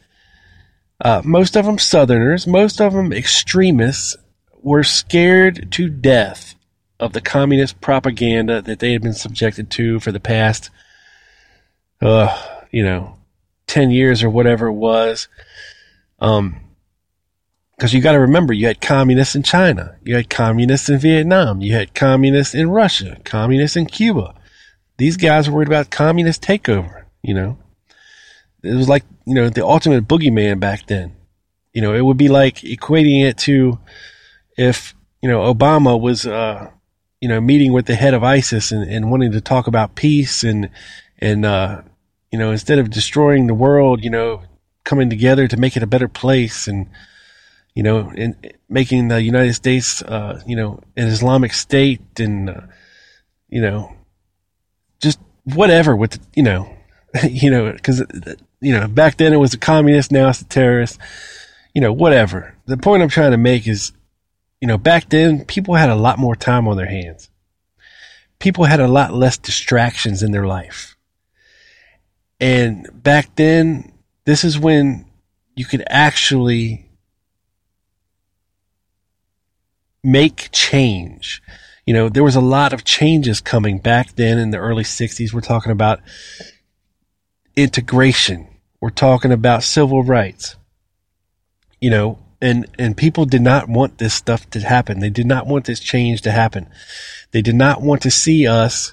uh, 1.02 1.22
most 1.24 1.56
of 1.56 1.64
them 1.64 1.78
Southerners, 1.78 2.46
most 2.46 2.78
of 2.78 2.92
them 2.92 3.10
extremists, 3.10 4.14
were 4.60 4.84
scared 4.84 5.72
to 5.72 5.88
death 5.88 6.56
of 7.00 7.14
the 7.14 7.22
communist 7.22 7.80
propaganda 7.80 8.60
that 8.60 8.80
they 8.80 8.92
had 8.92 9.00
been 9.00 9.14
subjected 9.14 9.70
to 9.70 9.98
for 9.98 10.12
the 10.12 10.20
past, 10.20 10.68
uh, 12.02 12.28
you 12.70 12.84
know, 12.84 13.16
10 13.66 13.90
years 13.90 14.22
or 14.22 14.28
whatever 14.28 14.66
it 14.66 14.74
was. 14.74 15.26
Um, 16.18 16.60
because 17.78 17.94
you 17.94 18.02
got 18.02 18.12
to 18.12 18.20
remember, 18.20 18.52
you 18.52 18.66
had 18.66 18.82
communists 18.82 19.34
in 19.34 19.42
China, 19.42 19.96
you 20.04 20.16
had 20.16 20.28
communists 20.28 20.90
in 20.90 20.98
Vietnam, 20.98 21.62
you 21.62 21.72
had 21.72 21.94
communists 21.94 22.54
in 22.54 22.68
Russia, 22.68 23.16
communists 23.24 23.74
in 23.74 23.86
Cuba. 23.86 24.34
These 25.02 25.16
guys 25.16 25.50
were 25.50 25.56
worried 25.56 25.66
about 25.66 25.90
communist 25.90 26.42
takeover, 26.42 27.06
you 27.22 27.34
know. 27.34 27.58
It 28.62 28.72
was 28.72 28.88
like, 28.88 29.02
you 29.26 29.34
know, 29.34 29.48
the 29.48 29.66
ultimate 29.66 30.06
boogeyman 30.06 30.60
back 30.60 30.86
then. 30.86 31.16
You 31.72 31.82
know, 31.82 31.92
it 31.92 32.02
would 32.02 32.16
be 32.16 32.28
like 32.28 32.58
equating 32.58 33.24
it 33.24 33.36
to 33.38 33.80
if, 34.56 34.94
you 35.20 35.28
know, 35.28 35.52
Obama 35.52 36.00
was, 36.00 36.24
uh, 36.24 36.70
you 37.20 37.28
know, 37.28 37.40
meeting 37.40 37.72
with 37.72 37.86
the 37.86 37.96
head 37.96 38.14
of 38.14 38.22
ISIS 38.22 38.70
and, 38.70 38.88
and 38.88 39.10
wanting 39.10 39.32
to 39.32 39.40
talk 39.40 39.66
about 39.66 39.96
peace 39.96 40.44
and, 40.44 40.70
and, 41.18 41.44
uh, 41.44 41.82
you 42.30 42.38
know, 42.38 42.52
instead 42.52 42.78
of 42.78 42.88
destroying 42.88 43.48
the 43.48 43.54
world, 43.54 44.04
you 44.04 44.10
know, 44.10 44.42
coming 44.84 45.10
together 45.10 45.48
to 45.48 45.56
make 45.56 45.76
it 45.76 45.82
a 45.82 45.88
better 45.88 46.06
place 46.06 46.68
and, 46.68 46.88
you 47.74 47.82
know, 47.82 48.12
and 48.16 48.54
making 48.68 49.08
the 49.08 49.20
United 49.20 49.54
States, 49.54 50.00
uh, 50.02 50.40
you 50.46 50.54
know, 50.54 50.78
an 50.96 51.08
Islamic 51.08 51.54
state 51.54 52.20
and, 52.20 52.50
uh, 52.50 52.60
you 53.48 53.60
know, 53.60 53.96
whatever 55.44 55.96
with, 55.96 56.24
you 56.34 56.42
know, 56.42 56.74
you 57.28 57.50
know, 57.50 57.76
cause 57.82 58.02
you 58.60 58.72
know, 58.72 58.86
back 58.86 59.16
then 59.16 59.32
it 59.32 59.38
was 59.38 59.54
a 59.54 59.58
communist, 59.58 60.12
now 60.12 60.28
it's 60.28 60.40
a 60.40 60.44
terrorist, 60.44 60.98
you 61.74 61.80
know, 61.80 61.92
whatever. 61.92 62.54
The 62.66 62.76
point 62.76 63.02
I'm 63.02 63.08
trying 63.08 63.32
to 63.32 63.36
make 63.36 63.66
is, 63.66 63.92
you 64.60 64.68
know, 64.68 64.78
back 64.78 65.08
then 65.10 65.44
people 65.44 65.74
had 65.74 65.90
a 65.90 65.96
lot 65.96 66.18
more 66.18 66.36
time 66.36 66.68
on 66.68 66.76
their 66.76 66.86
hands. 66.86 67.28
People 68.38 68.64
had 68.64 68.80
a 68.80 68.88
lot 68.88 69.12
less 69.12 69.36
distractions 69.36 70.22
in 70.22 70.32
their 70.32 70.46
life. 70.46 70.96
And 72.40 72.88
back 72.92 73.34
then, 73.36 73.92
this 74.24 74.44
is 74.44 74.58
when 74.58 75.06
you 75.54 75.64
could 75.64 75.84
actually 75.88 76.88
make 80.02 80.48
change. 80.52 81.42
You 81.86 81.94
know, 81.94 82.08
there 82.08 82.24
was 82.24 82.36
a 82.36 82.40
lot 82.40 82.72
of 82.72 82.84
changes 82.84 83.40
coming 83.40 83.78
back 83.78 84.14
then 84.14 84.38
in 84.38 84.50
the 84.50 84.58
early 84.58 84.84
60s. 84.84 85.32
We're 85.32 85.40
talking 85.40 85.72
about 85.72 86.00
integration 87.56 88.48
we're 88.82 88.90
talking 88.90 89.30
about 89.30 89.62
civil 89.62 90.02
rights. 90.02 90.56
You 91.80 91.90
know, 91.90 92.18
and 92.40 92.66
and 92.78 92.96
people 92.96 93.24
did 93.24 93.40
not 93.40 93.68
want 93.68 93.98
this 93.98 94.12
stuff 94.12 94.50
to 94.50 94.60
happen. 94.60 94.98
They 94.98 95.08
did 95.08 95.26
not 95.26 95.46
want 95.46 95.66
this 95.66 95.78
change 95.78 96.22
to 96.22 96.32
happen. 96.32 96.68
They 97.30 97.42
did 97.42 97.54
not 97.54 97.80
want 97.80 98.02
to 98.02 98.10
see 98.10 98.46
us 98.46 98.92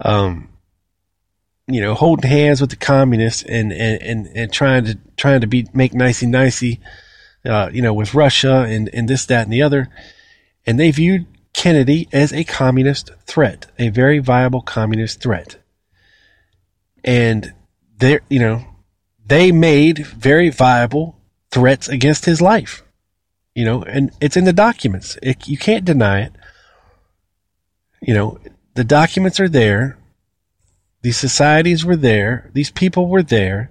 um 0.00 0.50
you 1.70 1.82
know, 1.82 1.94
holding 1.94 2.30
hands 2.30 2.62
with 2.62 2.70
the 2.70 2.76
communists 2.76 3.42
and, 3.42 3.74
and, 3.74 4.00
and, 4.00 4.26
and 4.28 4.50
trying 4.50 4.86
to, 4.86 4.98
trying 5.18 5.42
to 5.42 5.46
be, 5.46 5.66
make 5.74 5.92
nicey 5.92 6.24
nicey, 6.24 6.80
uh, 7.44 7.68
you 7.70 7.82
know, 7.82 7.92
with 7.92 8.14
Russia 8.14 8.64
and, 8.66 8.88
and 8.94 9.06
this, 9.06 9.26
that, 9.26 9.42
and 9.42 9.52
the 9.52 9.60
other. 9.60 9.90
And 10.66 10.80
they 10.80 10.90
viewed 10.90 11.26
Kennedy 11.58 12.06
as 12.12 12.32
a 12.32 12.44
communist 12.44 13.10
threat, 13.26 13.66
a 13.80 13.88
very 13.88 14.20
viable 14.20 14.62
communist 14.62 15.20
threat. 15.20 15.56
And 17.02 17.52
they 17.96 18.20
you 18.28 18.38
know, 18.38 18.64
they 19.26 19.50
made 19.50 20.06
very 20.06 20.50
viable 20.50 21.18
threats 21.50 21.88
against 21.88 22.26
his 22.26 22.40
life. 22.40 22.84
You 23.56 23.64
know, 23.64 23.82
and 23.82 24.12
it's 24.20 24.36
in 24.36 24.44
the 24.44 24.52
documents. 24.52 25.18
It, 25.20 25.48
you 25.48 25.58
can't 25.58 25.84
deny 25.84 26.20
it. 26.20 26.32
You 28.00 28.14
know, 28.14 28.38
the 28.74 28.84
documents 28.84 29.40
are 29.40 29.48
there. 29.48 29.98
These 31.02 31.16
societies 31.16 31.84
were 31.84 31.96
there. 31.96 32.52
These 32.52 32.70
people 32.70 33.08
were 33.08 33.24
there. 33.24 33.68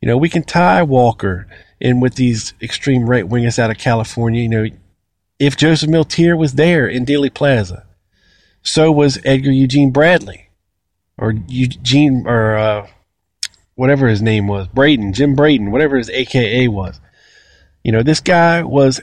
You 0.00 0.06
know, 0.06 0.16
we 0.16 0.28
can 0.28 0.44
tie 0.44 0.84
Walker 0.84 1.48
in 1.80 1.98
with 1.98 2.14
these 2.14 2.54
extreme 2.62 3.10
right 3.10 3.28
wingers 3.28 3.58
out 3.58 3.72
of 3.72 3.78
California. 3.78 4.42
You 4.42 4.48
know, 4.48 4.66
if 5.38 5.56
Joseph 5.56 5.90
Milteer 5.90 6.36
was 6.36 6.54
there 6.54 6.86
in 6.86 7.06
Dealey 7.06 7.32
Plaza, 7.32 7.86
so 8.62 8.90
was 8.90 9.18
Edgar 9.24 9.50
Eugene 9.50 9.92
Bradley, 9.92 10.50
or 11.16 11.34
Eugene, 11.48 12.24
or 12.26 12.56
uh, 12.56 12.86
whatever 13.74 14.08
his 14.08 14.20
name 14.20 14.46
was, 14.48 14.66
Braden, 14.68 15.12
Jim 15.12 15.34
Braden, 15.34 15.70
whatever 15.70 15.96
his 15.96 16.10
AKA 16.10 16.68
was. 16.68 17.00
You 17.84 17.92
know, 17.92 18.02
this 18.02 18.20
guy 18.20 18.62
was 18.62 19.00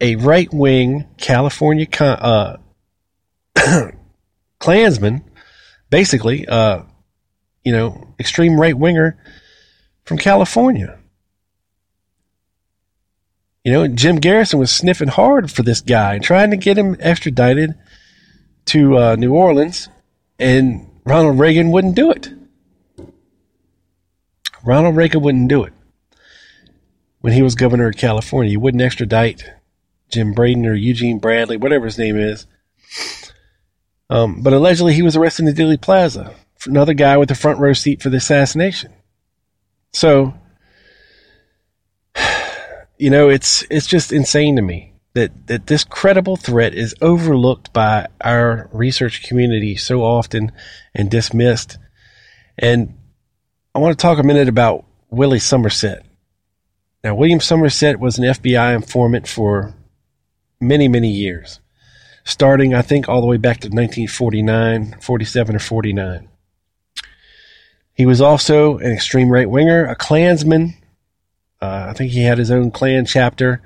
a 0.00 0.16
right 0.16 0.52
wing 0.52 1.06
California 1.18 1.86
uh, 2.00 2.56
Klansman, 4.58 5.24
basically, 5.90 6.46
uh, 6.46 6.82
you 7.64 7.72
know, 7.72 8.14
extreme 8.18 8.60
right 8.60 8.76
winger 8.76 9.18
from 10.04 10.18
California. 10.18 10.98
You 13.64 13.72
know, 13.72 13.88
Jim 13.88 14.16
Garrison 14.16 14.58
was 14.58 14.70
sniffing 14.70 15.08
hard 15.08 15.50
for 15.50 15.62
this 15.62 15.80
guy, 15.80 16.18
trying 16.18 16.50
to 16.50 16.56
get 16.58 16.76
him 16.76 16.96
extradited 17.00 17.74
to 18.66 18.98
uh, 18.98 19.16
New 19.16 19.32
Orleans, 19.32 19.88
and 20.38 20.86
Ronald 21.06 21.38
Reagan 21.38 21.70
wouldn't 21.70 21.94
do 21.94 22.10
it. 22.10 22.28
Ronald 24.62 24.96
Reagan 24.96 25.22
wouldn't 25.22 25.48
do 25.48 25.64
it 25.64 25.72
when 27.20 27.32
he 27.32 27.42
was 27.42 27.54
governor 27.54 27.88
of 27.88 27.96
California. 27.96 28.50
He 28.50 28.56
wouldn't 28.58 28.82
extradite 28.82 29.44
Jim 30.10 30.32
Braden 30.32 30.66
or 30.66 30.74
Eugene 30.74 31.18
Bradley, 31.18 31.56
whatever 31.56 31.86
his 31.86 31.98
name 31.98 32.18
is. 32.18 32.46
Um, 34.10 34.42
but 34.42 34.52
allegedly, 34.52 34.92
he 34.92 35.02
was 35.02 35.16
arrested 35.16 35.46
in 35.46 35.54
the 35.54 35.62
Dealey 35.62 35.80
Plaza. 35.80 36.34
Another 36.66 36.94
guy 36.94 37.16
with 37.16 37.30
the 37.30 37.34
front 37.34 37.58
row 37.60 37.72
seat 37.72 38.02
for 38.02 38.10
the 38.10 38.18
assassination. 38.18 38.92
So 39.92 40.34
you 42.98 43.10
know, 43.10 43.28
it's 43.28 43.64
it's 43.70 43.86
just 43.86 44.12
insane 44.12 44.56
to 44.56 44.62
me 44.62 44.92
that 45.14 45.46
that 45.46 45.66
this 45.66 45.84
credible 45.84 46.36
threat 46.36 46.74
is 46.74 46.94
overlooked 47.00 47.72
by 47.72 48.06
our 48.20 48.68
research 48.72 49.22
community 49.24 49.76
so 49.76 50.02
often 50.02 50.52
and 50.94 51.10
dismissed. 51.10 51.78
And 52.58 52.96
I 53.74 53.78
want 53.80 53.98
to 53.98 54.02
talk 54.02 54.18
a 54.18 54.22
minute 54.22 54.48
about 54.48 54.84
Willie 55.10 55.40
Somerset. 55.40 56.04
Now, 57.02 57.14
William 57.14 57.40
Somerset 57.40 58.00
was 58.00 58.18
an 58.18 58.24
FBI 58.24 58.74
informant 58.74 59.28
for 59.28 59.74
many, 60.60 60.88
many 60.88 61.10
years, 61.10 61.60
starting, 62.24 62.74
I 62.74 62.82
think, 62.82 63.08
all 63.08 63.20
the 63.20 63.26
way 63.26 63.36
back 63.36 63.60
to 63.60 63.68
1949, 63.68 65.00
47 65.00 65.56
or 65.56 65.58
49. 65.58 66.28
He 67.92 68.06
was 68.06 68.20
also 68.20 68.78
an 68.78 68.90
extreme 68.90 69.28
right 69.28 69.48
winger, 69.48 69.84
a 69.84 69.94
Klansman, 69.94 70.74
uh, 71.60 71.86
I 71.88 71.92
think 71.92 72.12
he 72.12 72.22
had 72.22 72.38
his 72.38 72.50
own 72.50 72.70
Klan 72.70 73.06
chapter 73.06 73.62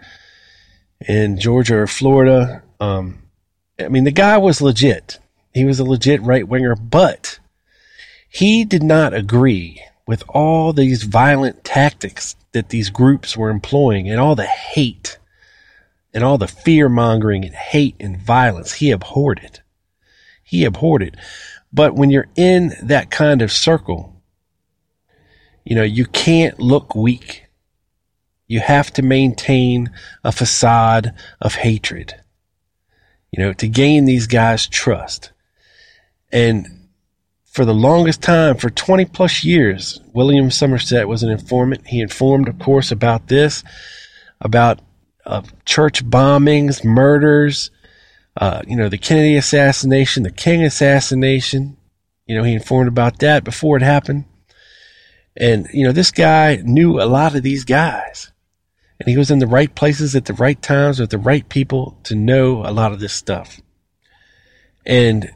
in 1.06 1.38
Georgia 1.38 1.76
or 1.76 1.86
Florida. 1.86 2.62
Um, 2.80 3.22
I 3.78 3.88
mean, 3.88 4.04
the 4.04 4.10
guy 4.10 4.38
was 4.38 4.60
legit. 4.60 5.18
He 5.52 5.64
was 5.64 5.80
a 5.80 5.84
legit 5.84 6.22
right 6.22 6.46
winger, 6.46 6.76
but 6.76 7.38
he 8.28 8.64
did 8.64 8.82
not 8.82 9.14
agree 9.14 9.82
with 10.06 10.22
all 10.28 10.72
these 10.72 11.02
violent 11.02 11.64
tactics 11.64 12.36
that 12.52 12.70
these 12.70 12.90
groups 12.90 13.36
were 13.36 13.50
employing 13.50 14.08
and 14.08 14.20
all 14.20 14.34
the 14.34 14.46
hate 14.46 15.18
and 16.14 16.24
all 16.24 16.38
the 16.38 16.48
fear 16.48 16.88
mongering 16.88 17.44
and 17.44 17.54
hate 17.54 17.96
and 18.00 18.18
violence. 18.18 18.74
He 18.74 18.90
abhorred 18.90 19.40
it. 19.42 19.60
He 20.42 20.64
abhorred 20.64 21.02
it. 21.02 21.16
But 21.72 21.94
when 21.94 22.10
you're 22.10 22.28
in 22.36 22.72
that 22.82 23.10
kind 23.10 23.42
of 23.42 23.52
circle, 23.52 24.22
you 25.64 25.76
know, 25.76 25.82
you 25.82 26.06
can't 26.06 26.58
look 26.58 26.94
weak. 26.94 27.44
You 28.48 28.60
have 28.60 28.90
to 28.94 29.02
maintain 29.02 29.90
a 30.24 30.32
facade 30.32 31.14
of 31.40 31.54
hatred, 31.54 32.14
you 33.30 33.44
know, 33.44 33.52
to 33.52 33.68
gain 33.68 34.06
these 34.06 34.26
guys' 34.26 34.66
trust. 34.66 35.32
And 36.32 36.88
for 37.44 37.66
the 37.66 37.74
longest 37.74 38.22
time, 38.22 38.56
for 38.56 38.70
20 38.70 39.04
plus 39.04 39.44
years, 39.44 40.00
William 40.14 40.50
Somerset 40.50 41.06
was 41.06 41.22
an 41.22 41.30
informant. 41.30 41.86
He 41.86 42.00
informed, 42.00 42.48
of 42.48 42.58
course, 42.58 42.90
about 42.90 43.28
this, 43.28 43.62
about 44.40 44.80
uh, 45.26 45.42
church 45.66 46.04
bombings, 46.04 46.82
murders, 46.82 47.70
uh, 48.38 48.62
you 48.66 48.76
know, 48.76 48.88
the 48.88 48.96
Kennedy 48.96 49.36
assassination, 49.36 50.22
the 50.22 50.30
King 50.30 50.64
assassination. 50.64 51.76
You 52.26 52.36
know, 52.36 52.44
he 52.44 52.54
informed 52.54 52.88
about 52.88 53.18
that 53.18 53.44
before 53.44 53.76
it 53.76 53.82
happened. 53.82 54.24
And, 55.36 55.68
you 55.72 55.84
know, 55.84 55.92
this 55.92 56.12
guy 56.12 56.62
knew 56.64 57.00
a 57.00 57.04
lot 57.04 57.34
of 57.34 57.42
these 57.42 57.64
guys 57.64 58.32
and 59.00 59.08
he 59.08 59.16
was 59.16 59.30
in 59.30 59.38
the 59.38 59.46
right 59.46 59.74
places 59.74 60.16
at 60.16 60.24
the 60.24 60.34
right 60.34 60.60
times 60.60 60.98
with 60.98 61.10
the 61.10 61.18
right 61.18 61.48
people 61.48 61.98
to 62.04 62.14
know 62.14 62.66
a 62.66 62.72
lot 62.72 62.92
of 62.92 63.00
this 63.00 63.12
stuff. 63.12 63.60
And 64.84 65.30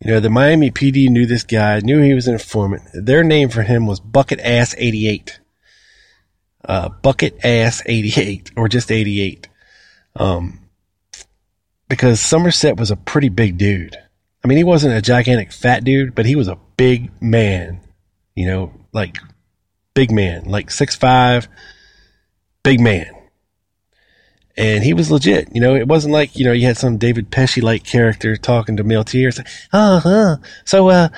you 0.00 0.12
know, 0.12 0.20
the 0.20 0.30
Miami 0.30 0.70
PD 0.70 1.08
knew 1.08 1.26
this 1.26 1.42
guy, 1.42 1.80
knew 1.80 2.00
he 2.00 2.14
was 2.14 2.28
an 2.28 2.34
informant. 2.34 2.82
Their 2.94 3.24
name 3.24 3.48
for 3.48 3.62
him 3.62 3.86
was 3.86 3.98
Bucket 3.98 4.38
Ass 4.40 4.74
88. 4.78 5.40
Uh, 6.64 6.88
Bucket 6.88 7.44
Ass 7.44 7.82
88, 7.84 8.52
or 8.56 8.68
just 8.68 8.92
88. 8.92 9.48
Um, 10.14 10.60
because 11.88 12.20
Somerset 12.20 12.76
was 12.76 12.90
a 12.90 12.96
pretty 12.96 13.28
big 13.28 13.58
dude. 13.58 13.96
I 14.44 14.48
mean, 14.48 14.58
he 14.58 14.64
wasn't 14.64 14.96
a 14.96 15.02
gigantic 15.02 15.52
fat 15.52 15.82
dude, 15.82 16.14
but 16.14 16.26
he 16.26 16.36
was 16.36 16.48
a 16.48 16.58
big 16.76 17.10
man. 17.20 17.80
You 18.36 18.46
know, 18.46 18.72
like 18.92 19.18
big 19.98 20.12
man, 20.12 20.44
like 20.44 20.70
six 20.70 20.94
five, 20.94 21.48
big 22.62 22.78
man. 22.78 23.10
And 24.56 24.84
he 24.84 24.94
was 24.94 25.10
legit. 25.10 25.48
You 25.52 25.60
know, 25.60 25.74
it 25.74 25.88
wasn't 25.88 26.12
like, 26.12 26.36
you 26.36 26.44
know, 26.44 26.52
you 26.52 26.66
had 26.66 26.76
some 26.76 26.98
David 26.98 27.32
Pesci 27.32 27.64
like 27.64 27.82
character 27.82 28.36
talking 28.36 28.76
to 28.76 28.84
Milteer. 28.84 29.26
It's 29.26 29.40
oh, 29.72 29.98
huh. 29.98 30.36
So, 30.64 30.88
uh, 30.88 31.08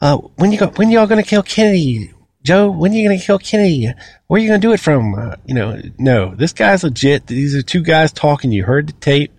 uh, 0.00 0.16
when 0.36 0.52
you 0.52 0.58
go, 0.58 0.68
when 0.68 0.90
y'all 0.90 1.06
gonna 1.06 1.22
kill 1.22 1.42
Kennedy? 1.42 2.14
Joe, 2.42 2.70
when 2.70 2.92
are 2.92 2.94
you 2.94 3.06
gonna 3.06 3.20
kill 3.20 3.38
Kennedy? 3.38 3.92
Where 4.28 4.38
are 4.38 4.42
you 4.42 4.48
gonna 4.48 4.58
do 4.58 4.72
it 4.72 4.80
from? 4.80 5.14
Uh, 5.14 5.36
you 5.44 5.52
know, 5.52 5.78
no, 5.98 6.34
this 6.34 6.54
guy's 6.54 6.82
legit. 6.82 7.26
These 7.26 7.54
are 7.54 7.60
two 7.60 7.82
guys 7.82 8.10
talking. 8.10 8.52
You 8.52 8.64
heard 8.64 8.86
the 8.86 8.94
tape. 8.94 9.38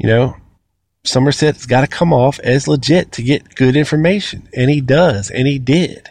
You 0.00 0.08
know, 0.08 0.36
Somerset's 1.04 1.66
got 1.66 1.82
to 1.82 1.86
come 1.86 2.12
off 2.12 2.40
as 2.40 2.66
legit 2.66 3.12
to 3.12 3.22
get 3.22 3.54
good 3.54 3.76
information. 3.76 4.48
And 4.52 4.68
he 4.70 4.80
does. 4.80 5.30
And 5.30 5.46
he 5.46 5.60
did. 5.60 6.08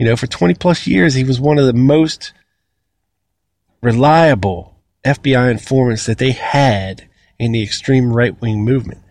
You 0.00 0.06
know, 0.06 0.16
for 0.16 0.26
20 0.26 0.54
plus 0.54 0.86
years, 0.86 1.12
he 1.12 1.24
was 1.24 1.38
one 1.38 1.58
of 1.58 1.66
the 1.66 1.74
most 1.74 2.32
reliable 3.82 4.80
FBI 5.04 5.50
informants 5.50 6.06
that 6.06 6.16
they 6.16 6.32
had 6.32 7.06
in 7.38 7.52
the 7.52 7.62
extreme 7.62 8.10
right 8.10 8.40
wing 8.40 8.64
movement. 8.64 9.02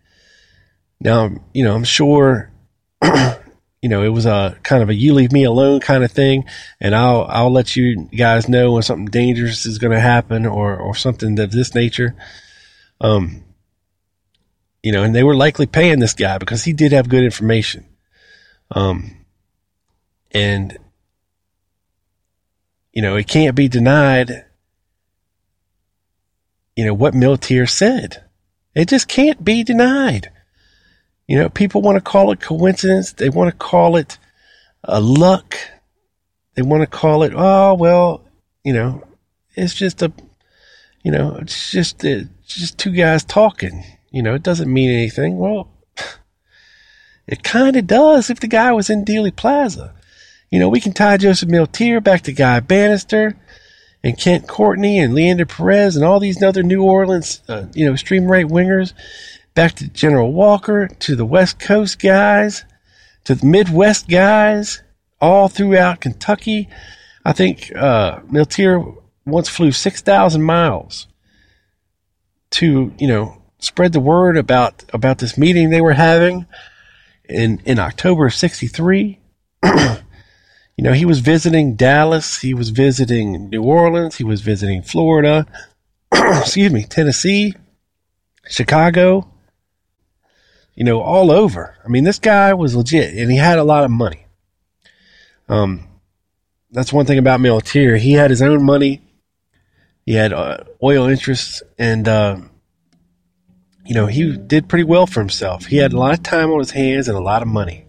Now, 1.00 1.30
you 1.54 1.64
know, 1.64 1.76
I'm 1.76 1.84
sure, 1.84 2.52
you 3.04 3.88
know, 3.88 4.02
it 4.02 4.10
was 4.10 4.26
a 4.26 4.58
kind 4.64 4.82
of 4.82 4.90
a 4.90 4.96
you 4.96 5.14
leave 5.14 5.32
me 5.32 5.44
alone 5.44 5.80
kind 5.80 6.04
of 6.04 6.12
thing, 6.12 6.46
and 6.82 6.96
I'll 6.96 7.24
I'll 7.30 7.54
let 7.54 7.76
you 7.76 8.06
guys 8.06 8.50
know 8.50 8.72
when 8.72 8.82
something 8.82 9.06
dangerous 9.06 9.68
is 9.68 9.78
going 9.78 9.94
to 9.94 10.00
happen 10.00 10.48
or 10.48 10.76
or 10.76 10.96
something 10.96 11.38
of 11.40 11.52
this 11.52 11.76
nature. 11.76 12.16
Um, 13.00 13.44
you 14.82 14.92
know, 14.92 15.04
and 15.04 15.14
they 15.14 15.24
were 15.24 15.36
likely 15.36 15.68
paying 15.68 16.00
this 16.00 16.16
guy 16.16 16.40
because 16.40 16.64
he 16.64 16.74
did 16.74 16.94
have 16.94 17.10
good 17.10 17.24
information. 17.24 17.86
Um, 18.72 19.20
and, 20.32 20.78
you 23.00 23.04
know, 23.04 23.16
it 23.16 23.30
can't 23.30 23.56
be 23.56 23.70
denied, 23.70 24.44
you 26.76 26.84
know, 26.84 26.94
what 26.94 27.14
Milteer 27.14 27.66
said. 27.70 28.26
It 28.76 28.90
just 28.90 29.08
can't 29.08 29.42
be 29.42 29.64
denied. 29.64 30.30
You 31.26 31.38
know, 31.38 31.48
people 31.48 31.82
want 31.82 31.96
to 31.96 32.02
call 32.02 32.34
it 32.34 32.42
coincidence. 32.42 33.14
They 33.14 33.30
want 33.30 33.50
to 33.52 33.56
call 33.56 33.96
it 33.96 34.18
a 34.84 35.00
luck. 35.00 35.56
They 36.56 36.62
want 36.62 36.82
to 36.82 36.88
call 36.88 37.24
it, 37.24 37.32
oh, 37.34 37.74
well, 37.76 38.26
you 38.66 38.74
know, 38.74 39.08
it's 39.56 39.76
just 39.76 40.02
a, 40.02 40.12
you 41.02 41.14
know, 41.14 41.38
it's 41.38 41.72
just, 41.72 42.04
it's 42.04 42.28
just 42.48 42.78
two 42.78 42.92
guys 42.92 43.24
talking. 43.24 43.86
You 44.12 44.24
know, 44.24 44.34
it 44.34 44.44
doesn't 44.44 44.74
mean 44.74 44.90
anything. 44.90 45.38
Well, 45.38 45.72
it 47.28 47.44
kind 47.44 47.78
of 47.78 47.88
does 47.88 48.30
if 48.30 48.42
the 48.42 48.48
guy 48.48 48.74
was 48.74 48.90
in 48.90 49.06
Dealey 49.06 49.34
Plaza. 49.34 49.96
You 50.50 50.60
know, 50.60 50.70
we 50.70 50.80
can 50.80 50.94
tie 50.94 51.18
Joseph 51.18 51.50
Milteer 51.50 52.04
back 52.04 52.22
to 52.24 52.34
Guy 52.34 52.60
Banister. 52.60 53.36
and 54.04 54.18
Kent 54.18 54.48
Courtney 54.48 54.98
and 54.98 55.14
Leander 55.14 55.46
Perez 55.46 55.96
and 55.96 56.06
all 56.06 56.20
these 56.20 56.42
other 56.42 56.64
New 56.64 56.84
Orleans, 56.84 57.42
uh, 57.50 57.66
you 57.74 57.86
know, 57.86 57.92
extreme 57.92 58.26
right 58.26 58.46
wingers, 58.46 58.94
back 59.54 59.74
to 59.74 59.90
General 59.90 60.32
Walker, 60.32 60.88
to 60.88 61.16
the 61.18 61.26
West 61.26 61.60
Coast 61.60 62.02
guys, 62.02 62.64
to 63.26 63.36
the 63.36 63.46
Midwest 63.46 64.08
guys, 64.08 64.82
all 65.20 65.50
throughout 65.50 66.00
Kentucky. 66.00 66.70
I 67.26 67.34
think 67.34 67.76
uh, 67.76 68.20
Milteer 68.22 68.96
once 69.26 69.50
flew 69.50 69.74
6,000 69.74 70.42
miles 70.42 71.08
to, 72.52 72.94
you 72.98 73.08
know, 73.08 73.42
spread 73.60 73.92
the 73.92 74.00
word 74.00 74.38
about, 74.38 74.86
about 74.94 75.18
this 75.18 75.38
meeting 75.38 75.70
they 75.70 75.82
were 75.82 75.94
having 75.94 76.46
in, 77.28 77.62
in 77.66 77.80
October 77.80 78.28
of 78.28 78.34
63. 78.34 79.20
You 80.80 80.84
know, 80.84 80.94
he 80.94 81.04
was 81.04 81.20
visiting 81.20 81.76
Dallas, 81.76 82.40
he 82.40 82.54
was 82.54 82.70
visiting 82.70 83.50
New 83.50 83.64
Orleans, 83.64 84.16
he 84.16 84.24
was 84.24 84.40
visiting 84.40 84.82
Florida, 84.82 85.46
excuse 86.14 86.72
me, 86.72 86.86
Tennessee, 86.86 87.54
Chicago, 88.48 89.30
you 90.76 90.86
know, 90.86 91.02
all 91.02 91.32
over. 91.32 91.76
I 91.84 91.90
mean, 91.90 92.06
this 92.06 92.18
guy 92.18 92.54
was 92.54 92.78
legit 92.78 93.14
and 93.14 93.30
he 93.30 93.36
had 93.36 93.60
a 93.60 93.66
lot 93.66 93.84
of 93.84 93.92
money. 93.92 94.26
Um, 95.50 95.86
that's 96.72 96.94
one 96.94 97.06
thing 97.06 97.18
about 97.18 97.42
Milteer. 97.42 98.00
He 98.00 98.14
had 98.14 98.30
his 98.30 98.42
own 98.42 98.64
money. 98.64 99.02
He 100.06 100.14
had 100.14 100.32
uh, 100.32 100.64
oil 100.82 101.10
interests 101.10 101.62
and, 101.78 102.08
uh, 102.08 102.38
you 103.84 103.96
know, 103.96 104.06
he 104.06 104.38
did 104.38 104.70
pretty 104.70 104.86
well 104.86 105.08
for 105.08 105.20
himself. 105.20 105.66
He 105.66 105.76
had 105.76 105.92
a 105.92 106.00
lot 106.00 106.14
of 106.14 106.24
time 106.24 106.50
on 106.52 106.60
his 106.60 106.72
hands 106.72 107.10
and 107.10 107.18
a 107.18 107.22
lot 107.22 107.42
of 107.42 107.50
money 107.50 107.84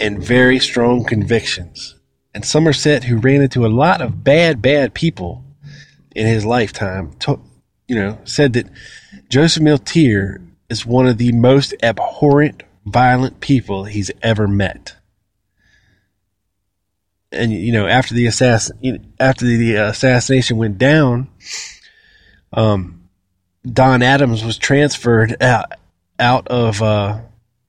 and 0.00 0.22
very 0.22 0.58
strong 0.58 1.04
convictions. 1.04 1.94
And 2.34 2.44
Somerset, 2.44 3.04
who 3.04 3.18
ran 3.18 3.42
into 3.42 3.66
a 3.66 3.68
lot 3.68 4.00
of 4.00 4.24
bad, 4.24 4.62
bad 4.62 4.94
people 4.94 5.44
in 6.16 6.26
his 6.26 6.44
lifetime, 6.44 7.12
to, 7.20 7.40
you 7.86 7.96
know, 7.96 8.18
said 8.24 8.54
that 8.54 8.68
Joseph 9.28 9.62
Milteer 9.62 10.44
is 10.68 10.86
one 10.86 11.06
of 11.06 11.18
the 11.18 11.32
most 11.32 11.74
abhorrent, 11.82 12.62
violent 12.86 13.40
people 13.40 13.84
he's 13.84 14.10
ever 14.22 14.48
met. 14.48 14.96
And 17.32 17.52
you 17.52 17.72
know, 17.72 17.86
after 17.86 18.14
the 18.14 18.26
assassin, 18.26 19.12
after 19.20 19.44
the 19.44 19.76
assassination 19.76 20.56
went 20.56 20.78
down, 20.78 21.28
um, 22.52 23.08
Don 23.64 24.02
Adams 24.02 24.44
was 24.44 24.58
transferred 24.58 25.40
out 25.40 25.72
out 26.18 26.48
of 26.48 26.82
uh, 26.82 27.20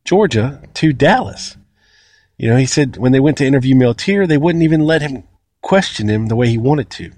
Georgia 0.04 0.64
to 0.76 0.94
Dallas 0.94 1.58
you 2.42 2.50
know, 2.50 2.58
he 2.58 2.66
said 2.66 2.98
when 2.98 3.12
they 3.12 3.20
went 3.20 3.38
to 3.38 3.46
interview 3.46 3.76
Milteer, 3.76 4.28
they 4.28 4.36
wouldn't 4.36 4.64
even 4.64 4.82
let 4.82 5.04
him 5.04 5.26
question 5.62 6.10
him 6.10 6.26
the 6.26 6.36
way 6.36 6.50
he 6.50 6.58
wanted 6.58 6.89
to. 6.89 7.12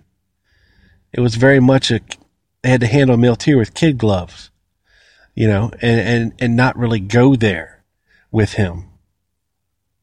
It 1.14 1.22
was 1.22 1.36
very 1.36 1.62
much 1.62 1.92
a 1.92 2.02
they 2.62 2.70
had 2.70 2.82
to 2.82 2.88
handle 2.88 3.16
Milteer 3.16 3.58
with 3.58 3.74
kid 3.74 3.98
gloves, 3.98 4.52
you 5.34 5.48
know, 5.48 5.72
and 5.82 6.02
and 6.02 6.34
and 6.40 6.56
not 6.58 6.78
really 6.78 7.00
go 7.00 7.38
there 7.38 7.86
with 8.34 8.54
him 8.56 8.90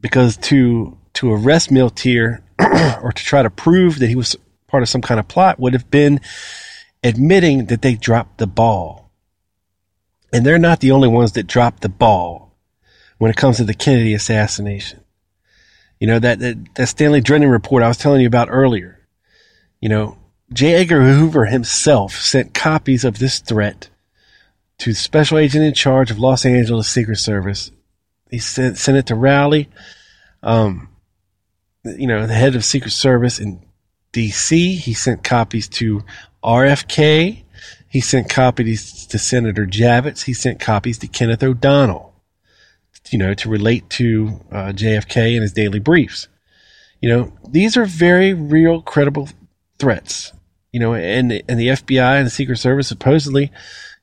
because 0.00 0.38
to 0.38 0.96
to 1.12 1.34
arrest 1.34 1.68
Milteer 1.68 2.40
or 3.02 3.12
to 3.12 3.22
try 3.22 3.42
to 3.42 3.50
prove 3.50 3.98
that 3.98 4.08
he 4.08 4.16
was 4.16 4.36
part 4.68 4.82
of 4.82 4.88
some 4.88 5.02
kind 5.02 5.20
of 5.20 5.28
plot 5.28 5.60
would 5.60 5.74
have 5.74 5.90
been 5.90 6.22
admitting 7.04 7.66
that 7.66 7.82
they 7.82 7.94
dropped 7.94 8.38
the 8.38 8.46
ball. 8.46 9.10
And 10.32 10.46
they're 10.46 10.58
not 10.58 10.80
the 10.80 10.92
only 10.92 11.08
ones 11.08 11.32
that 11.32 11.46
dropped 11.46 11.82
the 11.82 11.90
ball 11.90 12.56
when 13.18 13.30
it 13.30 13.36
comes 13.36 13.58
to 13.58 13.64
the 13.64 13.74
Kennedy 13.74 14.14
assassination. 14.14 14.99
You 16.00 16.06
know, 16.06 16.18
that, 16.18 16.38
that, 16.40 16.74
that 16.74 16.86
Stanley 16.86 17.20
Drennan 17.20 17.50
report 17.50 17.82
I 17.82 17.88
was 17.88 17.98
telling 17.98 18.22
you 18.22 18.26
about 18.26 18.48
earlier. 18.50 18.98
You 19.80 19.90
know, 19.90 20.18
J. 20.52 20.74
Edgar 20.74 21.02
Hoover 21.02 21.44
himself 21.44 22.14
sent 22.14 22.54
copies 22.54 23.04
of 23.04 23.18
this 23.18 23.38
threat 23.38 23.90
to 24.78 24.90
the 24.90 24.96
special 24.96 25.38
agent 25.38 25.62
in 25.62 25.74
charge 25.74 26.10
of 26.10 26.18
Los 26.18 26.46
Angeles 26.46 26.88
Secret 26.88 27.16
Service. 27.16 27.70
He 28.30 28.38
sent, 28.38 28.78
sent 28.78 28.96
it 28.96 29.06
to 29.06 29.14
Rowley, 29.14 29.68
um, 30.42 30.88
you 31.84 32.06
know, 32.06 32.26
the 32.26 32.34
head 32.34 32.56
of 32.56 32.64
Secret 32.64 32.92
Service 32.92 33.38
in 33.38 33.60
D.C. 34.12 34.76
He 34.76 34.94
sent 34.94 35.22
copies 35.22 35.68
to 35.68 36.02
RFK. 36.42 37.42
He 37.88 38.00
sent 38.00 38.30
copies 38.30 39.06
to 39.06 39.18
Senator 39.18 39.66
Javits. 39.66 40.24
He 40.24 40.32
sent 40.32 40.60
copies 40.60 40.98
to 40.98 41.08
Kenneth 41.08 41.42
O'Donnell 41.42 42.09
you 43.12 43.18
know, 43.18 43.34
to 43.34 43.48
relate 43.48 43.88
to 43.90 44.40
uh, 44.50 44.72
JFK 44.72 45.34
and 45.34 45.42
his 45.42 45.52
daily 45.52 45.78
briefs. 45.78 46.28
You 47.00 47.08
know, 47.08 47.32
these 47.48 47.76
are 47.76 47.84
very 47.84 48.32
real, 48.34 48.82
credible 48.82 49.28
threats. 49.78 50.32
You 50.72 50.80
know, 50.80 50.94
and 50.94 51.32
and 51.48 51.58
the 51.58 51.68
FBI 51.68 52.18
and 52.18 52.26
the 52.26 52.30
Secret 52.30 52.58
Service 52.58 52.88
supposedly 52.88 53.50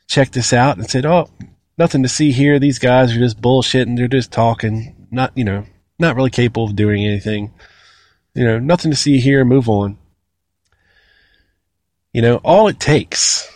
checked 0.08 0.34
this 0.34 0.52
out 0.52 0.78
and 0.78 0.90
said, 0.90 1.06
"Oh, 1.06 1.30
nothing 1.78 2.04
to 2.04 2.10
see 2.10 2.32
here. 2.32 2.60
These 2.60 2.80
guys 2.80 3.16
are 3.16 3.20
just 3.20 3.42
bullshitting. 3.42 3.96
They're 3.96 4.08
just 4.08 4.32
talking. 4.32 5.08
Not, 5.10 5.32
you 5.38 5.46
know, 5.46 5.66
not 5.98 6.16
really 6.18 6.30
capable 6.30 6.66
of 6.66 6.76
doing 6.76 7.06
anything. 7.06 7.54
You 8.34 8.44
know, 8.44 8.60
nothing 8.60 8.92
to 8.92 8.98
see 8.98 9.20
here. 9.20 9.46
Move 9.46 9.70
on." 9.70 9.98
You 12.14 12.22
know, 12.22 12.38
all 12.38 12.68
it 12.68 12.80
takes 12.80 13.48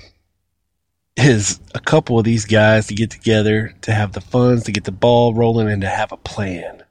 is 1.18 1.60
a 1.76 1.80
couple 1.80 2.18
of 2.18 2.26
these 2.26 2.46
guys 2.46 2.88
to 2.88 2.96
get 2.96 3.12
together, 3.12 3.76
to 3.82 3.94
have 3.94 4.14
the 4.14 4.22
funds, 4.22 4.64
to 4.64 4.72
get 4.72 4.86
the 4.86 4.92
ball 4.92 5.34
rolling, 5.34 5.70
and 5.70 5.82
to 5.82 5.90
have 5.90 6.12
a 6.12 6.18
plan. 6.18 6.84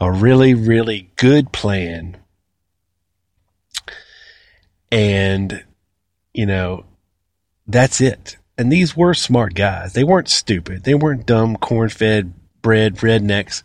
A 0.00 0.10
really, 0.10 0.54
really 0.54 1.10
good 1.16 1.52
plan. 1.52 2.18
And, 4.90 5.64
you 6.32 6.46
know, 6.46 6.84
that's 7.66 8.00
it. 8.00 8.36
And 8.56 8.72
these 8.72 8.96
were 8.96 9.14
smart 9.14 9.54
guys. 9.54 9.92
They 9.92 10.04
weren't 10.04 10.28
stupid. 10.28 10.84
They 10.84 10.94
weren't 10.94 11.26
dumb, 11.26 11.56
corn 11.56 11.90
fed, 11.90 12.32
bred 12.62 12.96
rednecks. 12.96 13.62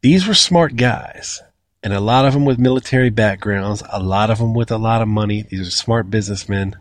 These 0.00 0.26
were 0.26 0.34
smart 0.34 0.76
guys. 0.76 1.42
And 1.82 1.92
a 1.92 2.00
lot 2.00 2.24
of 2.24 2.32
them 2.32 2.44
with 2.44 2.58
military 2.58 3.10
backgrounds, 3.10 3.82
a 3.92 4.02
lot 4.02 4.30
of 4.30 4.38
them 4.38 4.54
with 4.54 4.70
a 4.70 4.78
lot 4.78 5.02
of 5.02 5.08
money. 5.08 5.42
These 5.42 5.68
are 5.68 5.70
smart 5.70 6.10
businessmen 6.10 6.76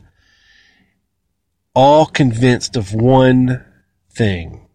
all 1.75 2.05
convinced 2.05 2.75
of 2.75 2.93
one 2.93 3.65
thing 4.11 4.67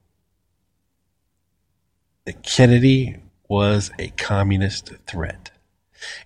that 2.24 2.42
Kennedy 2.42 3.16
was 3.48 3.90
a 3.98 4.08
communist 4.08 4.92
threat 5.06 5.50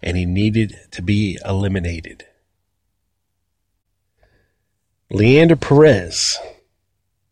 and 0.02 0.16
he 0.16 0.26
needed 0.26 0.76
to 0.90 1.02
be 1.02 1.38
eliminated. 1.44 2.26
Leander 5.10 5.56
Perez, 5.56 6.38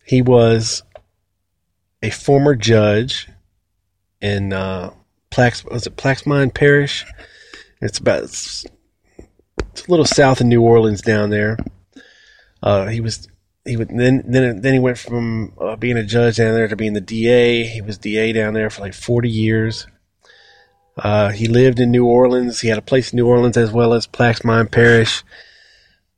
he 0.05 0.21
was 0.21 0.83
a 2.03 2.11
former 2.11 2.55
judge 2.55 3.29
in 4.21 4.53
uh, 4.53 4.93
Plax, 5.31 5.65
was 5.71 5.87
it 5.87 5.97
Plaquemine 5.97 6.53
Parish? 6.53 7.07
It's 7.81 7.99
about 7.99 8.25
it's, 8.25 8.67
it's 9.73 9.87
a 9.87 9.91
little 9.91 10.05
south 10.05 10.41
of 10.41 10.47
New 10.47 10.61
Orleans 10.61 11.01
down 11.01 11.31
there. 11.31 11.57
Uh, 12.63 12.87
he 12.87 13.01
was 13.01 13.29
he 13.65 13.77
would 13.77 13.89
then 13.89 14.23
then 14.27 14.61
then 14.61 14.73
he 14.73 14.79
went 14.79 14.99
from 14.99 15.53
uh, 15.59 15.77
being 15.77 15.97
a 15.97 16.03
judge 16.03 16.37
down 16.37 16.55
there 16.55 16.69
to 16.69 16.77
being 16.77 16.93
the 16.93 17.01
DA. 17.01 17.65
He 17.65 17.81
was 17.81 17.99
DA 17.99 18.33
down 18.33 18.55
there 18.55 18.71
for 18.71 18.83
like 18.83 18.95
forty 18.95 19.31
years. 19.31 19.87
Uh, 20.97 21.31
he 21.31 21.47
lived 21.47 21.81
in 21.81 21.91
New 21.91 22.07
Orleans. 22.07 22.61
He 22.61 22.69
had 22.69 22.79
a 22.79 22.83
place 22.83 23.13
in 23.13 23.17
New 23.17 23.27
Orleans 23.27 23.57
as 23.57 23.71
well 23.71 23.95
as 23.95 24.07
Plaquemine 24.07 24.71
Parish. 24.71 25.23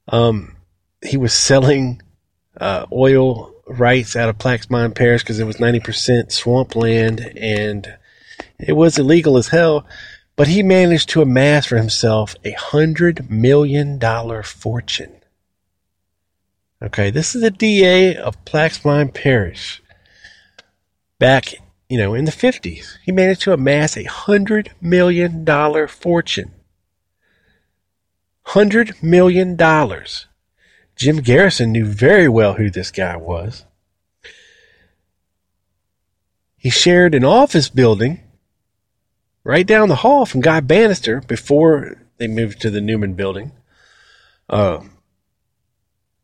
Um, 0.08 0.56
he 1.04 1.16
was 1.16 1.32
selling 1.32 2.02
uh, 2.60 2.86
oil 2.92 3.54
rights 3.66 4.16
out 4.16 4.28
of 4.28 4.38
Plaquemine 4.38 4.94
Parish 4.94 5.22
because 5.22 5.38
it 5.38 5.46
was 5.46 5.60
ninety 5.60 5.80
percent 5.80 6.32
swampland 6.32 7.20
and 7.36 7.96
it 8.58 8.72
was 8.72 8.98
illegal 8.98 9.36
as 9.36 9.48
hell. 9.48 9.86
But 10.34 10.48
he 10.48 10.62
managed 10.62 11.10
to 11.10 11.22
amass 11.22 11.66
for 11.66 11.76
himself 11.76 12.34
a 12.44 12.52
hundred 12.52 13.30
million 13.30 13.98
dollar 13.98 14.42
fortune. 14.42 15.21
Okay, 16.82 17.10
this 17.10 17.36
is 17.36 17.42
the 17.42 17.50
DA 17.50 18.16
of 18.16 18.44
Plaquemine 18.44 19.14
Parish. 19.14 19.80
Back, 21.20 21.54
you 21.88 21.96
know, 21.96 22.12
in 22.12 22.24
the 22.24 22.32
50s, 22.32 22.96
he 23.04 23.12
managed 23.12 23.42
to 23.42 23.52
amass 23.52 23.96
a 23.96 24.02
$100 24.02 24.70
million 24.80 25.46
fortune. 25.86 26.50
$100 28.46 29.00
million. 29.00 29.56
Jim 30.96 31.18
Garrison 31.18 31.70
knew 31.70 31.84
very 31.84 32.28
well 32.28 32.54
who 32.54 32.68
this 32.68 32.90
guy 32.90 33.16
was. 33.16 33.64
He 36.56 36.68
shared 36.68 37.14
an 37.14 37.24
office 37.24 37.68
building 37.68 38.22
right 39.44 39.66
down 39.66 39.88
the 39.88 39.96
hall 39.96 40.26
from 40.26 40.40
Guy 40.40 40.58
Banister 40.58 41.20
before 41.20 42.02
they 42.18 42.26
moved 42.26 42.60
to 42.60 42.70
the 42.70 42.80
Newman 42.80 43.14
building. 43.14 43.52
Uh, 44.48 44.80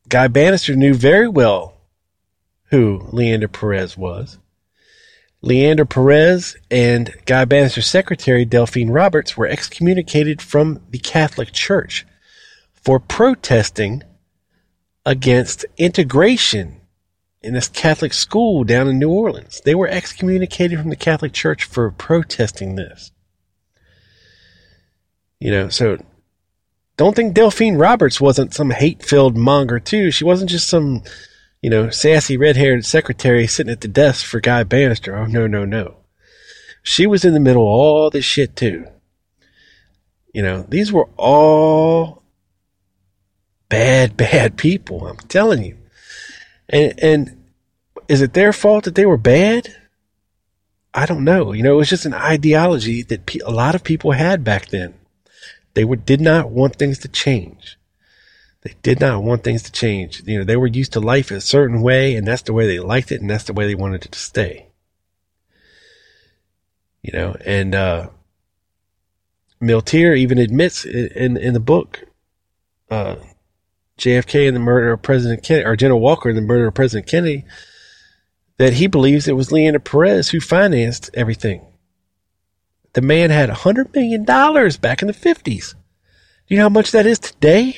Guy 0.08 0.28
Banister 0.28 0.74
knew 0.74 0.94
very 0.94 1.28
well 1.28 1.74
who 2.70 3.08
Leander 3.12 3.48
Perez 3.48 3.96
was. 3.96 4.38
Leander 5.40 5.84
Perez 5.84 6.56
and 6.70 7.14
Guy 7.24 7.44
Banister's 7.44 7.86
secretary, 7.86 8.44
Delphine 8.44 8.90
Roberts, 8.90 9.36
were 9.36 9.46
excommunicated 9.46 10.42
from 10.42 10.80
the 10.90 10.98
Catholic 10.98 11.52
Church 11.52 12.06
for 12.72 12.98
protesting 12.98 14.02
against 15.06 15.64
integration 15.76 16.80
in 17.40 17.54
this 17.54 17.68
Catholic 17.68 18.12
school 18.12 18.64
down 18.64 18.88
in 18.88 18.98
New 18.98 19.10
Orleans. 19.10 19.60
They 19.64 19.74
were 19.74 19.88
excommunicated 19.88 20.78
from 20.78 20.90
the 20.90 20.96
Catholic 20.96 21.32
Church 21.32 21.64
for 21.64 21.90
protesting 21.90 22.74
this. 22.74 23.12
You 25.38 25.52
know, 25.52 25.68
so 25.68 25.98
don't 26.98 27.14
think 27.14 27.32
Delphine 27.32 27.76
Roberts 27.76 28.20
wasn't 28.20 28.52
some 28.52 28.70
hate 28.70 29.04
filled 29.04 29.36
monger, 29.36 29.78
too. 29.78 30.10
She 30.10 30.24
wasn't 30.24 30.50
just 30.50 30.68
some, 30.68 31.04
you 31.62 31.70
know, 31.70 31.90
sassy 31.90 32.36
red 32.36 32.56
haired 32.56 32.84
secretary 32.84 33.46
sitting 33.46 33.72
at 33.72 33.80
the 33.80 33.88
desk 33.88 34.26
for 34.26 34.40
Guy 34.40 34.64
Banister. 34.64 35.16
Oh, 35.16 35.26
no, 35.26 35.46
no, 35.46 35.64
no. 35.64 35.98
She 36.82 37.06
was 37.06 37.24
in 37.24 37.34
the 37.34 37.40
middle 37.40 37.62
of 37.62 37.68
all 37.68 38.10
this 38.10 38.24
shit, 38.24 38.56
too. 38.56 38.84
You 40.34 40.42
know, 40.42 40.66
these 40.68 40.92
were 40.92 41.08
all 41.16 42.24
bad, 43.68 44.16
bad 44.16 44.56
people. 44.56 45.06
I'm 45.06 45.18
telling 45.28 45.62
you. 45.62 45.78
And, 46.68 46.98
and 46.98 47.44
is 48.08 48.22
it 48.22 48.32
their 48.32 48.52
fault 48.52 48.84
that 48.84 48.96
they 48.96 49.06
were 49.06 49.16
bad? 49.16 49.72
I 50.92 51.06
don't 51.06 51.22
know. 51.22 51.52
You 51.52 51.62
know, 51.62 51.74
it 51.74 51.78
was 51.78 51.90
just 51.90 52.06
an 52.06 52.14
ideology 52.14 53.02
that 53.02 53.24
pe- 53.24 53.38
a 53.38 53.50
lot 53.50 53.76
of 53.76 53.84
people 53.84 54.10
had 54.10 54.42
back 54.42 54.66
then. 54.66 54.94
They 55.78 55.84
were, 55.84 55.94
did 55.94 56.20
not 56.20 56.50
want 56.50 56.74
things 56.74 56.98
to 56.98 57.08
change. 57.08 57.78
They 58.62 58.74
did 58.82 58.98
not 58.98 59.22
want 59.22 59.44
things 59.44 59.62
to 59.62 59.70
change. 59.70 60.24
You 60.26 60.38
know, 60.38 60.44
they 60.44 60.56
were 60.56 60.66
used 60.66 60.94
to 60.94 60.98
life 60.98 61.30
a 61.30 61.40
certain 61.40 61.82
way, 61.82 62.16
and 62.16 62.26
that's 62.26 62.42
the 62.42 62.52
way 62.52 62.66
they 62.66 62.80
liked 62.80 63.12
it, 63.12 63.20
and 63.20 63.30
that's 63.30 63.44
the 63.44 63.52
way 63.52 63.68
they 63.68 63.76
wanted 63.76 64.04
it 64.04 64.10
to 64.10 64.18
stay. 64.18 64.66
You 67.00 67.12
know, 67.12 67.36
and 67.46 67.76
uh, 67.76 68.08
Milteer 69.62 70.18
even 70.18 70.38
admits 70.38 70.84
in 70.84 71.36
in 71.36 71.54
the 71.54 71.60
book, 71.60 72.02
uh, 72.90 73.14
JFK 73.98 74.48
and 74.48 74.56
the 74.56 74.60
murder 74.60 74.94
of 74.94 75.02
President 75.02 75.44
Kennedy, 75.44 75.64
or 75.64 75.76
General 75.76 76.00
Walker 76.00 76.28
and 76.28 76.36
the 76.36 76.42
murder 76.42 76.66
of 76.66 76.74
President 76.74 77.06
Kennedy, 77.06 77.44
that 78.56 78.72
he 78.72 78.88
believes 78.88 79.28
it 79.28 79.36
was 79.36 79.52
Leander 79.52 79.78
Perez 79.78 80.30
who 80.30 80.40
financed 80.40 81.08
everything. 81.14 81.67
The 82.98 83.06
man 83.06 83.30
had 83.30 83.48
a 83.48 83.54
hundred 83.54 83.94
million 83.94 84.24
dollars 84.24 84.76
back 84.76 85.02
in 85.02 85.06
the 85.06 85.14
fifties. 85.14 85.76
Do 86.48 86.54
you 86.54 86.56
know 86.56 86.64
how 86.64 86.68
much 86.68 86.90
that 86.90 87.06
is 87.06 87.20
today? 87.20 87.76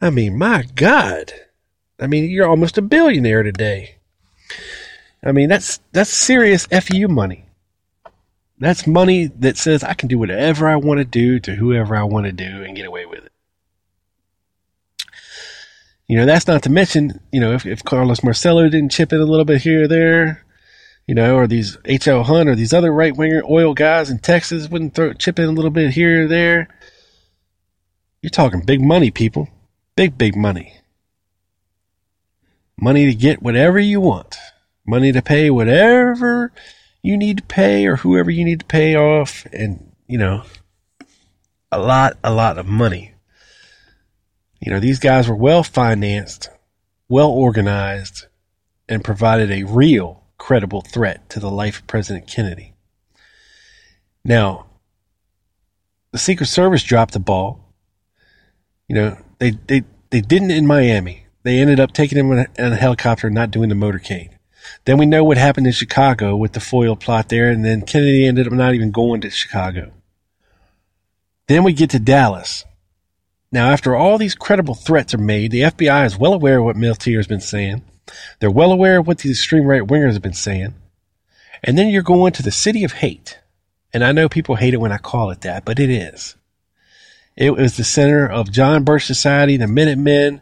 I 0.00 0.08
mean, 0.08 0.38
my 0.38 0.62
God. 0.74 1.30
I 2.00 2.06
mean, 2.06 2.30
you're 2.30 2.48
almost 2.48 2.78
a 2.78 2.80
billionaire 2.80 3.42
today. 3.42 3.96
I 5.22 5.32
mean, 5.32 5.50
that's 5.50 5.78
that's 5.92 6.08
serious 6.08 6.64
FU 6.68 7.06
money. 7.08 7.44
That's 8.58 8.86
money 8.86 9.26
that 9.26 9.58
says 9.58 9.84
I 9.84 9.92
can 9.92 10.08
do 10.08 10.18
whatever 10.18 10.66
I 10.66 10.76
want 10.76 10.96
to 10.96 11.04
do 11.04 11.38
to 11.40 11.54
whoever 11.54 11.94
I 11.94 12.04
want 12.04 12.24
to 12.24 12.32
do 12.32 12.64
and 12.64 12.74
get 12.74 12.86
away 12.86 13.04
with 13.04 13.26
it. 13.26 13.32
You 16.06 16.16
know, 16.16 16.24
that's 16.24 16.46
not 16.46 16.62
to 16.62 16.70
mention, 16.70 17.20
you 17.30 17.42
know, 17.42 17.52
if, 17.52 17.66
if 17.66 17.84
Carlos 17.84 18.24
Marcello 18.24 18.70
didn't 18.70 18.92
chip 18.92 19.12
in 19.12 19.20
a 19.20 19.26
little 19.26 19.44
bit 19.44 19.60
here 19.60 19.82
or 19.82 19.86
there, 19.86 20.46
you 21.06 21.14
know, 21.14 21.36
or 21.36 21.46
these 21.46 21.76
H.L. 21.84 22.22
Hunt 22.22 22.48
or 22.48 22.54
these 22.54 22.72
other 22.72 22.92
right 22.92 23.16
winger 23.16 23.42
oil 23.48 23.74
guys 23.74 24.10
in 24.10 24.18
Texas 24.18 24.68
wouldn't 24.68 24.94
throw 24.94 25.12
chip 25.12 25.38
in 25.38 25.46
a 25.46 25.52
little 25.52 25.70
bit 25.70 25.90
here 25.90 26.24
or 26.24 26.28
there. 26.28 26.68
You're 28.22 28.30
talking 28.30 28.60
big 28.60 28.80
money, 28.80 29.10
people. 29.10 29.48
Big, 29.96 30.16
big 30.16 30.36
money. 30.36 30.76
Money 32.80 33.06
to 33.06 33.14
get 33.14 33.42
whatever 33.42 33.78
you 33.78 34.00
want. 34.00 34.36
Money 34.86 35.12
to 35.12 35.22
pay 35.22 35.50
whatever 35.50 36.52
you 37.02 37.16
need 37.16 37.38
to 37.38 37.44
pay 37.44 37.86
or 37.86 37.96
whoever 37.96 38.30
you 38.30 38.44
need 38.44 38.60
to 38.60 38.66
pay 38.66 38.94
off. 38.94 39.46
And, 39.52 39.92
you 40.06 40.18
know, 40.18 40.44
a 41.72 41.78
lot, 41.78 42.18
a 42.22 42.32
lot 42.32 42.58
of 42.58 42.66
money. 42.66 43.14
You 44.60 44.72
know, 44.72 44.80
these 44.80 44.98
guys 44.98 45.28
were 45.28 45.36
well 45.36 45.62
financed, 45.62 46.50
well 47.08 47.30
organized, 47.30 48.26
and 48.88 49.02
provided 49.02 49.50
a 49.50 49.64
real 49.64 50.19
credible 50.40 50.80
threat 50.80 51.28
to 51.28 51.38
the 51.38 51.50
life 51.50 51.78
of 51.78 51.86
President 51.86 52.26
Kennedy. 52.26 52.72
Now, 54.24 54.66
the 56.12 56.18
Secret 56.18 56.46
Service 56.46 56.82
dropped 56.82 57.12
the 57.12 57.20
ball. 57.20 57.72
You 58.88 58.96
know, 58.96 59.18
they, 59.38 59.52
they, 59.68 59.84
they 60.08 60.22
didn't 60.22 60.50
in 60.50 60.66
Miami. 60.66 61.26
They 61.42 61.60
ended 61.60 61.78
up 61.78 61.92
taking 61.92 62.18
him 62.18 62.32
in 62.32 62.46
a, 62.58 62.74
helicopter 62.74 63.30
not 63.30 63.50
doing 63.50 63.68
the 63.68 63.74
motorcade. 63.74 64.30
Then 64.86 64.98
we 64.98 65.06
know 65.06 65.22
what 65.22 65.36
happened 65.36 65.66
in 65.66 65.72
Chicago 65.72 66.34
with 66.36 66.54
the 66.54 66.60
foil 66.60 66.96
plot 66.96 67.28
there, 67.28 67.50
and 67.50 67.64
then 67.64 67.82
Kennedy 67.82 68.26
ended 68.26 68.46
up 68.46 68.52
not 68.52 68.74
even 68.74 68.90
going 68.90 69.20
to 69.20 69.30
Chicago. 69.30 69.92
Then 71.48 71.64
we 71.64 71.72
get 71.72 71.90
to 71.90 71.98
Dallas. 71.98 72.64
Now, 73.52 73.70
after 73.70 73.94
all 73.94 74.16
these 74.16 74.34
credible 74.34 74.74
threats 74.74 75.14
are 75.14 75.18
made, 75.18 75.50
the 75.50 75.62
FBI 75.62 76.06
is 76.06 76.18
well 76.18 76.32
aware 76.32 76.58
of 76.58 76.64
what 76.64 76.76
Milteer 76.76 77.18
has 77.18 77.26
been 77.26 77.40
saying. 77.40 77.82
They're 78.38 78.50
well 78.50 78.72
aware 78.72 78.98
of 78.98 79.06
what 79.06 79.18
these 79.18 79.38
extreme 79.38 79.64
right 79.64 79.82
wingers 79.82 80.12
have 80.14 80.22
been 80.22 80.32
saying. 80.32 80.74
And 81.62 81.76
then 81.76 81.88
you're 81.88 82.02
going 82.02 82.32
to 82.32 82.42
the 82.42 82.50
city 82.50 82.84
of 82.84 82.92
hate. 82.92 83.38
And 83.92 84.04
I 84.04 84.12
know 84.12 84.28
people 84.28 84.56
hate 84.56 84.74
it 84.74 84.80
when 84.80 84.92
I 84.92 84.98
call 84.98 85.30
it 85.30 85.42
that, 85.42 85.64
but 85.64 85.78
it 85.78 85.90
is. 85.90 86.36
It 87.36 87.54
was 87.54 87.76
the 87.76 87.84
center 87.84 88.28
of 88.28 88.50
John 88.50 88.84
Birch 88.84 89.06
Society, 89.06 89.56
the 89.56 89.66
Minutemen, 89.66 90.40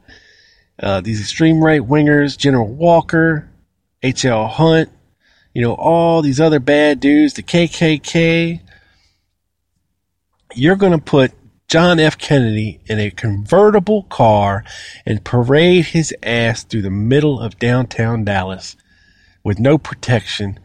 uh, 0.80 1.00
these 1.00 1.20
extreme 1.20 1.62
right 1.62 1.80
wingers, 1.80 2.36
General 2.36 2.66
Walker, 2.66 3.48
H.L. 4.02 4.46
Hunt, 4.46 4.90
you 5.54 5.62
know, 5.62 5.74
all 5.74 6.22
these 6.22 6.40
other 6.40 6.60
bad 6.60 7.00
dudes, 7.00 7.34
the 7.34 7.42
KKK. 7.42 8.60
You're 10.54 10.76
going 10.76 10.92
to 10.92 10.98
put 10.98 11.32
John 11.68 12.00
F. 12.00 12.16
Kennedy 12.16 12.80
in 12.86 12.98
a 12.98 13.10
convertible 13.10 14.04
car 14.04 14.64
and 15.04 15.22
parade 15.22 15.84
his 15.86 16.14
ass 16.22 16.64
through 16.64 16.80
the 16.80 16.90
middle 16.90 17.38
of 17.38 17.58
downtown 17.58 18.24
Dallas 18.24 18.74
with 19.44 19.58
no 19.58 19.76
protection. 19.76 20.58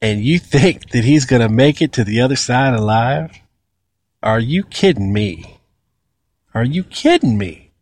And 0.00 0.24
you 0.24 0.38
think 0.38 0.90
that 0.90 1.04
he's 1.04 1.26
going 1.26 1.42
to 1.42 1.50
make 1.50 1.82
it 1.82 1.92
to 1.92 2.04
the 2.04 2.22
other 2.22 2.36
side 2.36 2.72
alive? 2.72 3.38
Are 4.22 4.40
you 4.40 4.64
kidding 4.64 5.12
me? 5.12 5.58
Are 6.54 6.64
you 6.64 6.82
kidding 6.82 7.36
me? 7.36 7.72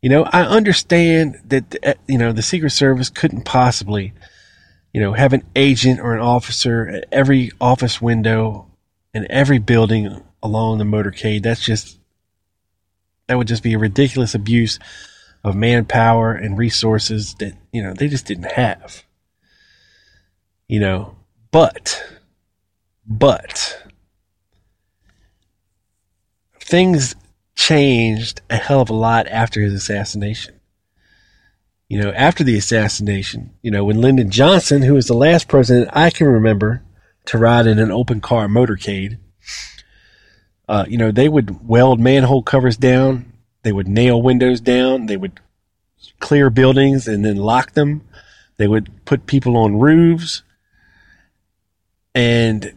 You 0.00 0.08
know, 0.08 0.22
I 0.24 0.42
understand 0.42 1.40
that, 1.46 1.76
uh, 1.84 1.94
you 2.06 2.18
know, 2.18 2.32
the 2.32 2.42
Secret 2.42 2.70
Service 2.70 3.10
couldn't 3.10 3.44
possibly, 3.44 4.12
you 4.92 5.00
know, 5.00 5.14
have 5.14 5.32
an 5.32 5.42
agent 5.56 5.98
or 5.98 6.14
an 6.14 6.20
officer 6.20 6.86
at 6.86 7.06
every 7.10 7.50
office 7.60 8.00
window 8.00 8.71
in 9.14 9.26
every 9.30 9.58
building 9.58 10.22
along 10.42 10.78
the 10.78 10.84
motorcade. 10.84 11.42
That's 11.42 11.64
just, 11.64 11.98
that 13.26 13.36
would 13.36 13.48
just 13.48 13.62
be 13.62 13.74
a 13.74 13.78
ridiculous 13.78 14.34
abuse 14.34 14.78
of 15.44 15.54
manpower 15.54 16.32
and 16.32 16.56
resources 16.56 17.34
that, 17.34 17.54
you 17.72 17.82
know, 17.82 17.94
they 17.94 18.08
just 18.08 18.26
didn't 18.26 18.52
have. 18.52 19.04
You 20.68 20.80
know, 20.80 21.16
but, 21.50 22.02
but, 23.06 23.82
things 26.72 27.14
changed 27.54 28.40
a 28.48 28.56
hell 28.56 28.80
of 28.80 28.88
a 28.88 28.94
lot 28.94 29.26
after 29.28 29.60
his 29.60 29.74
assassination. 29.74 30.58
You 31.88 32.00
know, 32.00 32.10
after 32.12 32.42
the 32.42 32.56
assassination, 32.56 33.50
you 33.60 33.70
know, 33.70 33.84
when 33.84 34.00
Lyndon 34.00 34.30
Johnson, 34.30 34.80
who 34.80 34.94
was 34.94 35.06
the 35.06 35.14
last 35.14 35.48
president 35.48 35.90
I 35.92 36.08
can 36.08 36.26
remember 36.26 36.82
to 37.26 37.38
ride 37.38 37.66
in 37.66 37.78
an 37.78 37.90
open 37.90 38.20
car 38.20 38.48
motorcade, 38.48 39.18
uh, 40.68 40.84
you 40.88 40.96
know, 40.96 41.10
they 41.10 41.28
would 41.28 41.66
weld 41.68 42.00
manhole 42.00 42.42
covers 42.42 42.76
down, 42.76 43.32
they 43.62 43.72
would 43.72 43.88
nail 43.88 44.20
windows 44.20 44.60
down, 44.60 45.06
they 45.06 45.16
would 45.16 45.40
clear 46.22 46.50
buildings 46.50 47.06
and 47.06 47.24
then 47.24 47.36
lock 47.36 47.72
them. 47.72 48.02
They 48.56 48.66
would 48.66 49.04
put 49.04 49.26
people 49.26 49.56
on 49.56 49.78
roofs. 49.78 50.42
And, 52.14 52.72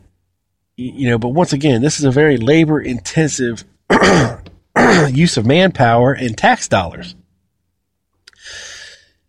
you 0.76 1.10
know, 1.10 1.18
but 1.18 1.30
once 1.30 1.54
again, 1.54 1.82
this 1.82 2.00
is 2.00 2.06
a 2.06 2.12
very 2.12 2.38
labor 2.38 2.82
intensive 2.82 3.64
use 5.12 5.38
of 5.38 5.46
manpower 5.46 6.14
and 6.14 6.38
tax 6.38 6.68
dollars. 6.68 7.16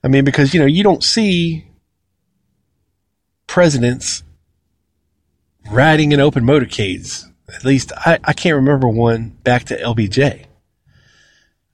I 0.02 0.08
mean, 0.08 0.24
because, 0.24 0.54
you 0.54 0.60
know, 0.60 0.66
you 0.66 0.82
don't 0.82 1.02
see 1.02 1.66
presidents 3.46 4.22
riding 5.70 6.12
in 6.12 6.20
open 6.20 6.44
motorcades. 6.44 7.24
At 7.54 7.64
least 7.64 7.92
I, 7.96 8.18
I 8.24 8.32
can't 8.32 8.56
remember 8.56 8.88
one 8.88 9.30
back 9.44 9.64
to 9.64 9.80
LBJ. 9.80 10.46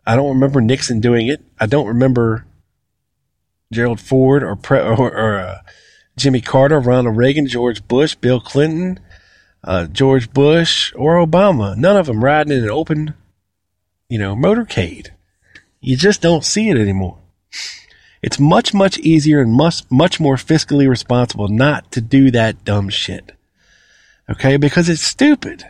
I 0.07 0.17
don't 0.17 0.35
remember 0.35 0.61
Nixon 0.61 1.01
doing 1.01 1.29
it. 1.29 1.43
I 1.59 1.67
don't 1.67 1.87
remember 1.87 2.45
Gerald 3.73 4.01
Ford 4.01 4.43
or, 4.43 4.57
Pre- 4.57 4.81
or, 4.81 5.11
or 5.11 5.39
uh, 5.39 5.59
Jimmy 6.17 6.41
Carter, 6.41 6.81
Ronald 6.81 7.17
Reagan, 7.17 7.47
George 7.47 7.87
Bush, 7.87 8.15
Bill 8.15 8.41
Clinton, 8.41 9.01
uh, 9.65 9.87
George 9.87 10.33
Bush, 10.33 10.93
or 10.97 11.25
Obama. 11.25 11.77
None 11.77 11.97
of 11.97 12.07
them 12.07 12.23
riding 12.23 12.53
in 12.57 12.65
an 12.65 12.71
open, 12.71 13.15
you 14.09 14.19
know, 14.19 14.35
motorcade. 14.35 15.09
You 15.81 15.97
just 15.97 16.21
don't 16.21 16.45
see 16.45 16.69
it 16.69 16.77
anymore. 16.77 17.19
It's 18.23 18.39
much, 18.39 18.73
much 18.73 18.99
easier 18.99 19.41
and 19.41 19.53
much, 19.53 19.83
much 19.91 20.21
more 20.21 20.37
fiscally 20.37 20.89
responsible 20.89 21.49
not 21.49 21.91
to 21.93 22.01
do 22.01 22.31
that 22.31 22.65
dumb 22.65 22.89
shit. 22.89 23.33
Okay? 24.33 24.57
Because 24.57 24.89
it's 24.89 25.03
stupid. 25.03 25.65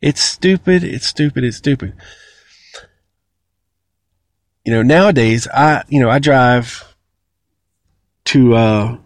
It's 0.00 0.22
stupid. 0.22 0.84
It's 0.84 1.06
stupid. 1.06 1.44
It's 1.44 1.56
stupid. 1.56 1.94
You 4.64 4.72
know, 4.72 4.82
nowadays, 4.82 5.48
I, 5.48 5.82
you 5.88 6.00
know, 6.00 6.08
I 6.10 6.18
drive 6.18 6.84
to, 8.26 8.54
uh, 8.54 8.96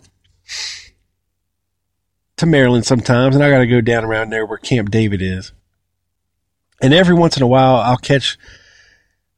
to 2.37 2.47
Maryland 2.47 2.85
sometimes, 2.85 3.35
and 3.35 3.43
I 3.43 3.51
got 3.51 3.59
to 3.59 3.67
go 3.67 3.81
down 3.81 4.05
around 4.05 4.31
there 4.31 4.45
where 4.45 4.59
Camp 4.59 4.91
David 4.91 5.23
is. 5.23 5.53
And 6.83 6.93
every 6.93 7.15
once 7.15 7.37
in 7.37 7.43
a 7.43 7.47
while, 7.47 7.77
I'll 7.77 7.97
catch, 7.97 8.37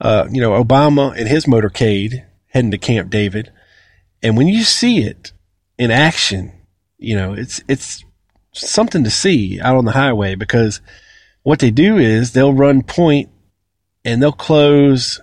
uh, 0.01 0.27
you 0.31 0.41
know, 0.41 0.63
Obama 0.63 1.17
and 1.17 1.29
his 1.29 1.45
motorcade 1.47 2.25
heading 2.49 2.73
to 2.73 2.79
Camp 2.79 3.11
David. 3.11 3.53
And 4.23 4.37
when 4.37 4.49
you 4.49 4.65
see 4.65 5.03
it 5.03 5.33
in 5.79 5.93
action, 5.93 6.53
you 6.99 7.15
know, 7.15 7.33
it's, 7.35 7.63
it's 7.69 8.05
something 8.53 9.05
to 9.05 9.11
see 9.11 9.61
out 9.61 9.77
on 9.77 9.85
the 9.85 9.93
highway 9.93 10.35
because 10.35 10.81
what 11.43 11.59
they 11.59 11.71
do 11.71 11.97
is 11.97 12.33
they'll 12.33 12.55
run 12.55 12.83
point 12.83 13.31
and 14.05 14.23
they'll 14.23 14.33
close 14.33 15.21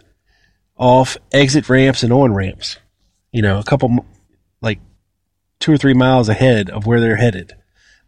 off 0.77 1.17
exit 1.31 1.69
ramps 1.69 2.03
and 2.03 2.11
on 2.11 2.33
ramps, 2.33 2.77
you 3.31 3.41
know, 3.41 3.59
a 3.59 3.63
couple, 3.63 4.05
like 4.61 4.79
two 5.59 5.71
or 5.71 5.77
three 5.77 5.93
miles 5.93 6.29
ahead 6.29 6.69
of 6.69 6.85
where 6.85 6.99
they're 6.99 7.15
headed. 7.15 7.53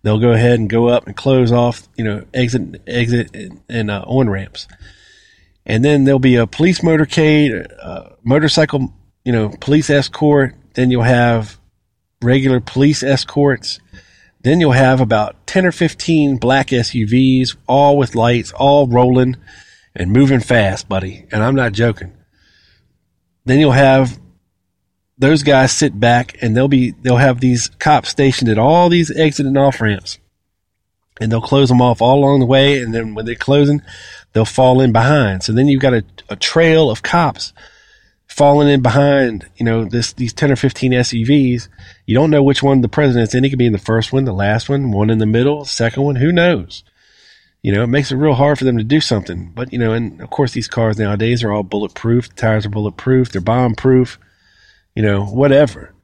They'll 0.04 0.20
go 0.20 0.32
ahead 0.32 0.60
and 0.60 0.70
go 0.70 0.88
up 0.88 1.08
and 1.08 1.16
close 1.16 1.52
off, 1.52 1.88
you 1.98 2.04
know, 2.04 2.26
exit, 2.34 2.82
exit 2.88 3.36
and, 3.36 3.62
and 3.68 3.92
uh, 3.92 4.04
on 4.06 4.30
ramps. 4.30 4.68
And 5.66 5.84
then 5.84 6.06
there'll 6.06 6.20
be 6.20 6.36
a 6.36 6.48
police 6.48 6.80
motorcade, 6.80 7.68
uh, 7.82 8.10
motorcycle, 8.24 8.94
you 9.26 9.34
know, 9.34 9.50
police 9.50 9.90
escort. 9.90 10.56
Then 10.76 10.92
you'll 10.92 11.04
have 11.04 11.60
regular 12.22 12.62
police 12.62 13.04
escorts. 13.04 13.80
Then 14.48 14.62
you'll 14.62 14.72
have 14.72 15.02
about 15.02 15.46
10 15.48 15.66
or 15.66 15.74
15 15.74 16.38
black 16.38 16.68
SUVs, 16.68 17.58
all 17.68 17.98
with 17.98 18.16
lights, 18.16 18.54
all 18.54 18.88
rolling 18.88 19.36
and 19.94 20.14
moving 20.14 20.40
fast, 20.40 20.88
buddy. 20.88 21.26
And 21.34 21.44
I'm 21.44 21.56
not 21.56 21.74
joking. 21.74 22.14
Then 23.44 23.60
you'll 23.60 23.74
have 23.74 24.18
those 25.18 25.44
guys 25.44 25.74
sit 25.74 26.00
back 26.00 26.42
and 26.42 26.56
they'll 26.56 26.70
be, 26.70 26.92
they'll 26.92 27.18
have 27.18 27.42
these 27.42 27.68
cops 27.80 28.08
stationed 28.08 28.50
at 28.50 28.58
all 28.58 28.88
these 28.88 29.12
exit 29.12 29.46
and 29.46 29.58
off 29.58 29.82
ramps 29.82 30.18
and 31.20 31.30
they'll 31.30 31.42
close 31.42 31.68
them 31.68 31.82
off 31.82 32.02
all 32.02 32.20
along 32.20 32.40
the 32.40 32.46
way. 32.46 32.82
And 32.82 32.94
then 32.94 33.16
when 33.16 33.26
they're 33.26 33.36
closing, 33.36 33.82
they'll 34.32 34.46
fall 34.46 34.80
in 34.80 34.94
behind. 34.94 35.44
So 35.44 35.52
then 35.52 35.68
you've 35.68 35.82
got 35.82 35.94
a, 35.94 36.06
a 36.30 36.38
trail 36.38 36.90
of 36.90 37.04
cops 37.04 37.52
falling 38.38 38.70
in 38.70 38.82
behind, 38.82 39.50
you 39.58 39.66
know, 39.66 39.84
this, 39.84 40.14
these 40.14 40.32
10 40.32 40.52
or 40.52 40.56
15 40.56 40.92
SUVs. 40.92 41.68
You 42.06 42.14
don't 42.14 42.30
know 42.30 42.44
which 42.44 42.62
one 42.62 42.82
the 42.82 42.88
president's 42.88 43.34
in. 43.34 43.44
He 43.44 43.50
could 43.50 43.58
be 43.58 43.66
in 43.66 43.74
the 43.74 43.80
first 43.80 44.14
one, 44.14 44.26
the 44.26 44.32
last 44.32 44.70
one, 44.70 44.92
one 44.92 45.10
in 45.10 45.18
the 45.18 45.26
middle, 45.26 45.66
second 45.66 46.04
one. 46.04 46.18
Who 46.18 46.32
knows? 46.32 46.84
You 47.64 47.74
know, 47.74 47.84
it 47.84 47.88
makes 47.88 48.12
it 48.12 48.16
real 48.16 48.36
hard 48.36 48.60
for 48.60 48.64
them 48.64 48.78
to 48.78 48.84
do 48.84 49.02
something. 49.02 49.52
But, 49.56 49.74
you 49.74 49.80
know, 49.80 49.92
and 49.92 50.22
of 50.22 50.30
course, 50.30 50.52
these 50.52 50.68
cars 50.68 51.00
nowadays 51.00 51.44
are 51.44 51.52
all 51.52 51.64
bulletproof. 51.64 52.30
The 52.30 52.36
tires 52.36 52.68
are 52.68 52.70
bulletproof. 52.70 53.32
They're 53.32 53.42
bomb 53.42 53.74
proof, 53.74 54.20
you 54.96 55.02
know, 55.02 55.26
whatever. 55.26 55.96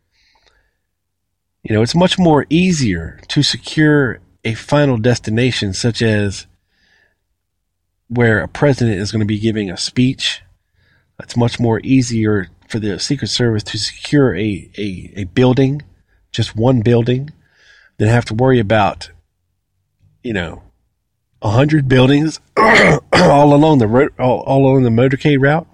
You 1.61 1.75
know, 1.75 1.83
it's 1.83 1.95
much 1.95 2.17
more 2.17 2.47
easier 2.49 3.21
to 3.27 3.43
secure 3.43 4.19
a 4.43 4.55
final 4.55 4.97
destination, 4.97 5.71
such 5.73 6.01
as 6.01 6.47
where 8.07 8.39
a 8.39 8.47
president 8.47 8.99
is 8.99 9.11
going 9.11 9.21
to 9.21 9.25
be 9.25 9.39
giving 9.39 9.69
a 9.69 9.77
speech. 9.77 10.41
It's 11.23 11.37
much 11.37 11.59
more 11.59 11.79
easier 11.83 12.49
for 12.67 12.79
the 12.79 12.99
Secret 12.99 13.27
Service 13.27 13.63
to 13.63 13.77
secure 13.77 14.35
a, 14.35 14.69
a, 14.77 15.13
a 15.15 15.23
building, 15.25 15.81
just 16.31 16.55
one 16.55 16.81
building, 16.81 17.31
than 17.97 18.09
have 18.09 18.25
to 18.25 18.33
worry 18.33 18.59
about, 18.59 19.09
you 20.23 20.33
know, 20.33 20.63
a 21.41 21.49
hundred 21.49 21.87
buildings 21.87 22.39
all 22.57 23.53
along 23.53 23.79
the 23.79 23.87
road, 23.87 24.13
all, 24.19 24.41
all 24.41 24.65
along 24.65 24.83
the 24.83 24.89
motorcade 24.89 25.41
route. 25.41 25.67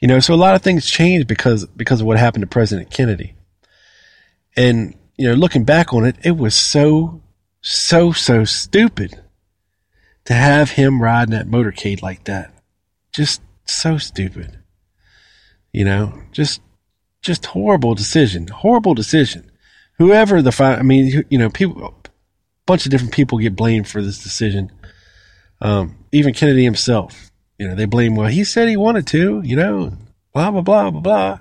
You 0.00 0.08
know, 0.08 0.20
so 0.20 0.34
a 0.34 0.36
lot 0.36 0.54
of 0.54 0.62
things 0.62 0.86
changed 0.86 1.26
because 1.26 1.66
because 1.66 2.00
of 2.00 2.06
what 2.06 2.18
happened 2.18 2.42
to 2.42 2.48
President 2.48 2.90
Kennedy. 2.90 3.34
And 4.56 4.94
you 5.16 5.28
know, 5.28 5.34
looking 5.34 5.64
back 5.64 5.94
on 5.94 6.04
it, 6.04 6.16
it 6.22 6.36
was 6.36 6.54
so 6.54 7.22
so 7.62 8.12
so 8.12 8.44
stupid 8.44 9.22
to 10.26 10.34
have 10.34 10.72
him 10.72 11.02
riding 11.02 11.32
that 11.32 11.46
motorcade 11.46 12.02
like 12.02 12.24
that. 12.24 12.52
Just 13.12 13.40
so 13.66 13.98
stupid. 13.98 14.58
You 15.72 15.84
know, 15.84 16.22
just 16.32 16.60
just 17.22 17.46
horrible 17.46 17.94
decision. 17.94 18.48
Horrible 18.48 18.94
decision. 18.94 19.50
Whoever 19.98 20.42
the 20.42 20.52
fi- 20.52 20.76
I 20.76 20.82
mean, 20.82 21.24
you 21.28 21.38
know, 21.38 21.50
people, 21.50 21.84
a 21.84 22.10
bunch 22.66 22.86
of 22.86 22.90
different 22.90 23.12
people 23.12 23.38
get 23.38 23.56
blamed 23.56 23.88
for 23.88 24.02
this 24.02 24.22
decision. 24.22 24.70
Um, 25.60 25.96
even 26.12 26.34
Kennedy 26.34 26.64
himself. 26.64 27.30
You 27.58 27.68
know, 27.68 27.74
they 27.74 27.86
blame. 27.86 28.14
Well, 28.14 28.28
he 28.28 28.44
said 28.44 28.68
he 28.68 28.76
wanted 28.76 29.06
to. 29.08 29.42
You 29.42 29.56
know, 29.56 29.92
blah 30.32 30.50
blah 30.50 30.60
blah 30.60 30.90
blah 30.90 31.00
blah. 31.00 31.38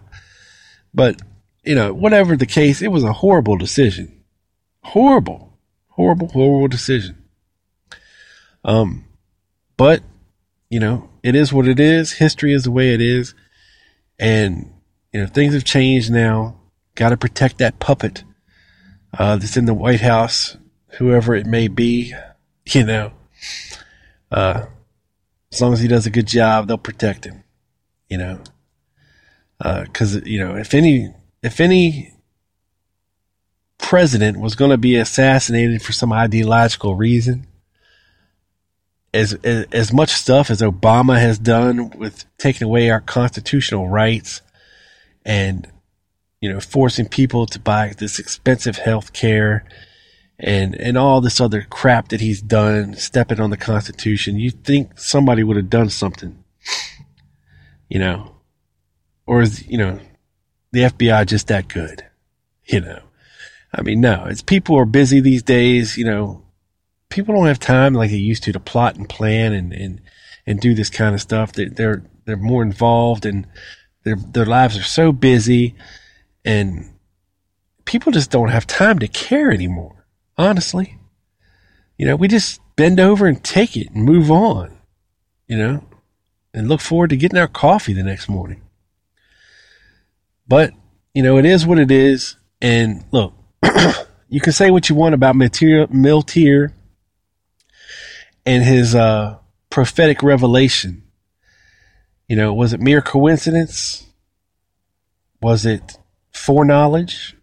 But 0.93 1.21
you 1.63 1.75
know, 1.75 1.93
whatever 1.93 2.35
the 2.35 2.45
case, 2.45 2.81
it 2.81 2.91
was 2.91 3.03
a 3.03 3.13
horrible 3.13 3.57
decision. 3.57 4.23
Horrible, 4.83 5.57
horrible, 5.89 6.27
horrible 6.29 6.67
decision. 6.67 7.17
Um, 8.63 9.05
but 9.77 10.01
you 10.75 10.81
know, 10.81 11.09
it 11.23 11.35
is 11.35 11.53
what 11.53 11.69
it 11.69 11.79
is. 11.79 12.11
History 12.11 12.51
is 12.51 12.65
the 12.65 12.71
way 12.71 12.93
it 12.93 12.99
is. 12.99 13.33
And, 14.19 14.73
you 15.13 15.21
know, 15.21 15.25
things 15.25 15.53
have 15.53 15.63
changed 15.63 16.11
now. 16.11 16.59
Got 16.95 17.11
to 17.11 17.17
protect 17.17 17.59
that 17.59 17.79
puppet 17.79 18.25
uh, 19.17 19.37
that's 19.37 19.55
in 19.55 19.67
the 19.67 19.73
White 19.73 20.01
House, 20.01 20.57
whoever 20.97 21.33
it 21.33 21.45
may 21.45 21.69
be, 21.69 22.13
you 22.65 22.83
know. 22.83 23.13
Uh, 24.29 24.65
as 25.49 25.61
long 25.61 25.71
as 25.71 25.79
he 25.79 25.87
does 25.87 26.07
a 26.07 26.09
good 26.09 26.27
job, 26.27 26.67
they'll 26.67 26.77
protect 26.77 27.23
him, 27.23 27.45
you 28.09 28.17
know. 28.17 28.41
Because, 29.57 30.17
uh, 30.17 30.21
you 30.25 30.39
know, 30.39 30.57
if 30.57 30.73
any, 30.73 31.09
if 31.41 31.61
any 31.61 32.11
president 33.77 34.41
was 34.41 34.55
going 34.55 34.71
to 34.71 34.77
be 34.77 34.97
assassinated 34.97 35.81
for 35.81 35.93
some 35.93 36.11
ideological 36.11 36.95
reason, 36.95 37.47
as, 39.15 39.33
as, 39.43 39.65
as 39.71 39.93
much 39.93 40.11
stuff 40.11 40.49
as 40.49 40.61
Obama 40.61 41.19
has 41.19 41.39
done 41.39 41.89
with 41.97 42.25
taking 42.37 42.65
away 42.65 42.89
our 42.89 43.01
constitutional 43.01 43.87
rights 43.87 44.41
and 45.25 45.67
you 46.41 46.51
know 46.51 46.59
forcing 46.59 47.07
people 47.07 47.45
to 47.47 47.59
buy 47.59 47.93
this 47.97 48.19
expensive 48.19 48.77
health 48.77 49.13
care 49.13 49.65
and 50.37 50.75
and 50.75 50.97
all 50.97 51.21
this 51.21 51.39
other 51.39 51.65
crap 51.69 52.09
that 52.09 52.19
he's 52.21 52.41
done 52.41 52.93
stepping 52.93 53.39
on 53.39 53.49
the 53.49 53.57
constitution 53.57 54.37
you 54.37 54.51
think 54.51 54.99
somebody 54.99 55.43
would 55.43 55.57
have 55.57 55.69
done 55.69 55.89
something 55.89 56.43
you 57.89 57.99
know? 57.99 58.35
Or 59.25 59.41
is 59.41 59.67
you 59.67 59.77
know 59.77 59.99
the 60.71 60.81
FBI 60.81 61.25
just 61.25 61.47
that 61.47 61.67
good 61.67 62.05
you 62.65 62.81
know? 62.81 62.99
I 63.73 63.81
mean 63.81 64.01
no 64.01 64.25
it's 64.25 64.41
people 64.41 64.77
are 64.77 64.85
busy 64.85 65.19
these 65.19 65.43
days 65.43 65.97
you 65.97 66.05
know 66.05 66.44
people 67.09 67.35
don't 67.35 67.47
have 67.47 67.59
time 67.59 67.93
like 67.93 68.11
they 68.11 68.17
used 68.17 68.43
to 68.43 68.51
to 68.51 68.59
plot 68.59 68.95
and 68.95 69.07
plan 69.07 69.53
and 69.53 69.73
and, 69.73 70.01
and 70.45 70.59
do 70.59 70.73
this 70.73 70.89
kind 70.89 71.15
of 71.15 71.21
stuff. 71.21 71.53
They, 71.53 71.65
they're 71.65 72.03
they're 72.25 72.37
more 72.37 72.63
involved 72.63 73.25
and 73.25 73.47
their 74.03 74.15
their 74.15 74.45
lives 74.45 74.77
are 74.77 74.83
so 74.83 75.11
busy, 75.11 75.75
and 76.45 76.93
people 77.85 78.11
just 78.11 78.31
don't 78.31 78.49
have 78.49 78.67
time 78.67 78.99
to 78.99 79.07
care 79.07 79.51
anymore. 79.51 80.05
Honestly, 80.37 80.97
you 81.97 82.05
know, 82.05 82.15
we 82.15 82.27
just 82.27 82.61
bend 82.75 82.99
over 82.99 83.25
and 83.25 83.43
take 83.43 83.75
it 83.75 83.89
and 83.91 84.03
move 84.03 84.31
on. 84.31 84.77
You 85.47 85.57
know, 85.57 85.83
and 86.53 86.67
look 86.67 86.81
forward 86.81 87.11
to 87.11 87.17
getting 87.17 87.37
our 87.37 87.47
coffee 87.47 87.93
the 87.93 88.03
next 88.03 88.29
morning. 88.29 88.61
But 90.47 90.71
you 91.13 91.23
know, 91.23 91.37
it 91.37 91.45
is 91.45 91.65
what 91.65 91.79
it 91.79 91.91
is. 91.91 92.37
And 92.61 93.05
look, 93.11 93.33
you 94.29 94.39
can 94.39 94.53
say 94.53 94.69
what 94.69 94.89
you 94.89 94.95
want 94.95 95.15
about 95.15 95.35
Milteer, 95.35 95.87
Milteer 95.87 96.73
and 98.45 98.63
his 98.63 98.93
uh, 98.93 99.37
prophetic 99.69 100.21
revelation. 100.21 101.03
You 102.27 102.35
know, 102.35 102.53
was 102.53 102.73
it 102.73 102.79
mere 102.79 103.01
coincidence? 103.01 104.05
Was 105.41 105.65
it 105.65 105.97
foreknowledge? 106.31 107.35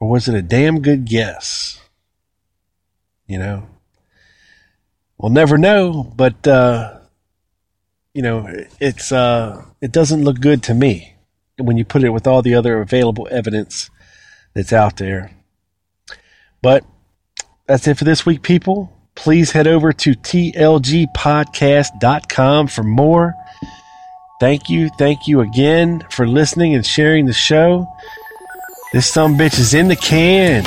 Or 0.00 0.08
was 0.08 0.28
it 0.28 0.34
a 0.34 0.42
damn 0.42 0.80
good 0.80 1.04
guess? 1.04 1.80
You 3.26 3.38
know, 3.38 3.68
we'll 5.18 5.32
never 5.32 5.58
know, 5.58 6.02
but, 6.16 6.46
uh, 6.46 7.00
you 8.14 8.22
know, 8.22 8.48
it's, 8.80 9.12
uh, 9.12 9.64
it 9.82 9.92
doesn't 9.92 10.24
look 10.24 10.40
good 10.40 10.62
to 10.64 10.74
me 10.74 11.14
when 11.58 11.76
you 11.76 11.84
put 11.84 12.04
it 12.04 12.10
with 12.10 12.26
all 12.26 12.40
the 12.40 12.54
other 12.54 12.80
available 12.80 13.28
evidence 13.30 13.90
that's 14.54 14.72
out 14.72 14.96
there. 14.96 15.32
But 16.62 16.84
that's 17.66 17.86
it 17.86 17.98
for 17.98 18.04
this 18.04 18.24
week, 18.24 18.42
people 18.42 18.97
please 19.18 19.50
head 19.50 19.66
over 19.66 19.92
to 19.92 20.12
tlgpodcast.com 20.12 22.68
for 22.68 22.84
more. 22.84 23.34
Thank 24.40 24.70
you. 24.70 24.88
Thank 24.98 25.26
you 25.26 25.40
again 25.40 26.04
for 26.10 26.26
listening 26.26 26.74
and 26.74 26.86
sharing 26.86 27.26
the 27.26 27.32
show. 27.32 27.86
This 28.92 29.12
some 29.12 29.36
bitch 29.36 29.58
is 29.58 29.74
in 29.74 29.88
the 29.88 29.96
can. 29.96 30.62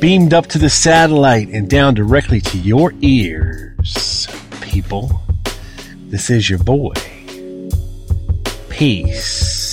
beamed 0.00 0.32
up 0.32 0.46
to 0.46 0.58
the 0.58 0.70
satellite 0.70 1.48
and 1.48 1.68
down 1.68 1.94
directly 1.94 2.40
to 2.40 2.58
your 2.58 2.94
ears. 3.00 4.28
People, 4.60 5.20
this 6.08 6.30
is 6.30 6.48
your 6.48 6.60
boy. 6.60 6.94
Peace. 8.70 9.65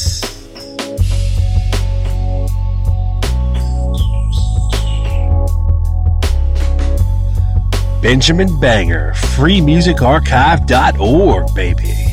Benjamin 8.03 8.59
Banger, 8.59 9.13
freemusicarchive.org, 9.15 11.55
baby. 11.55 12.12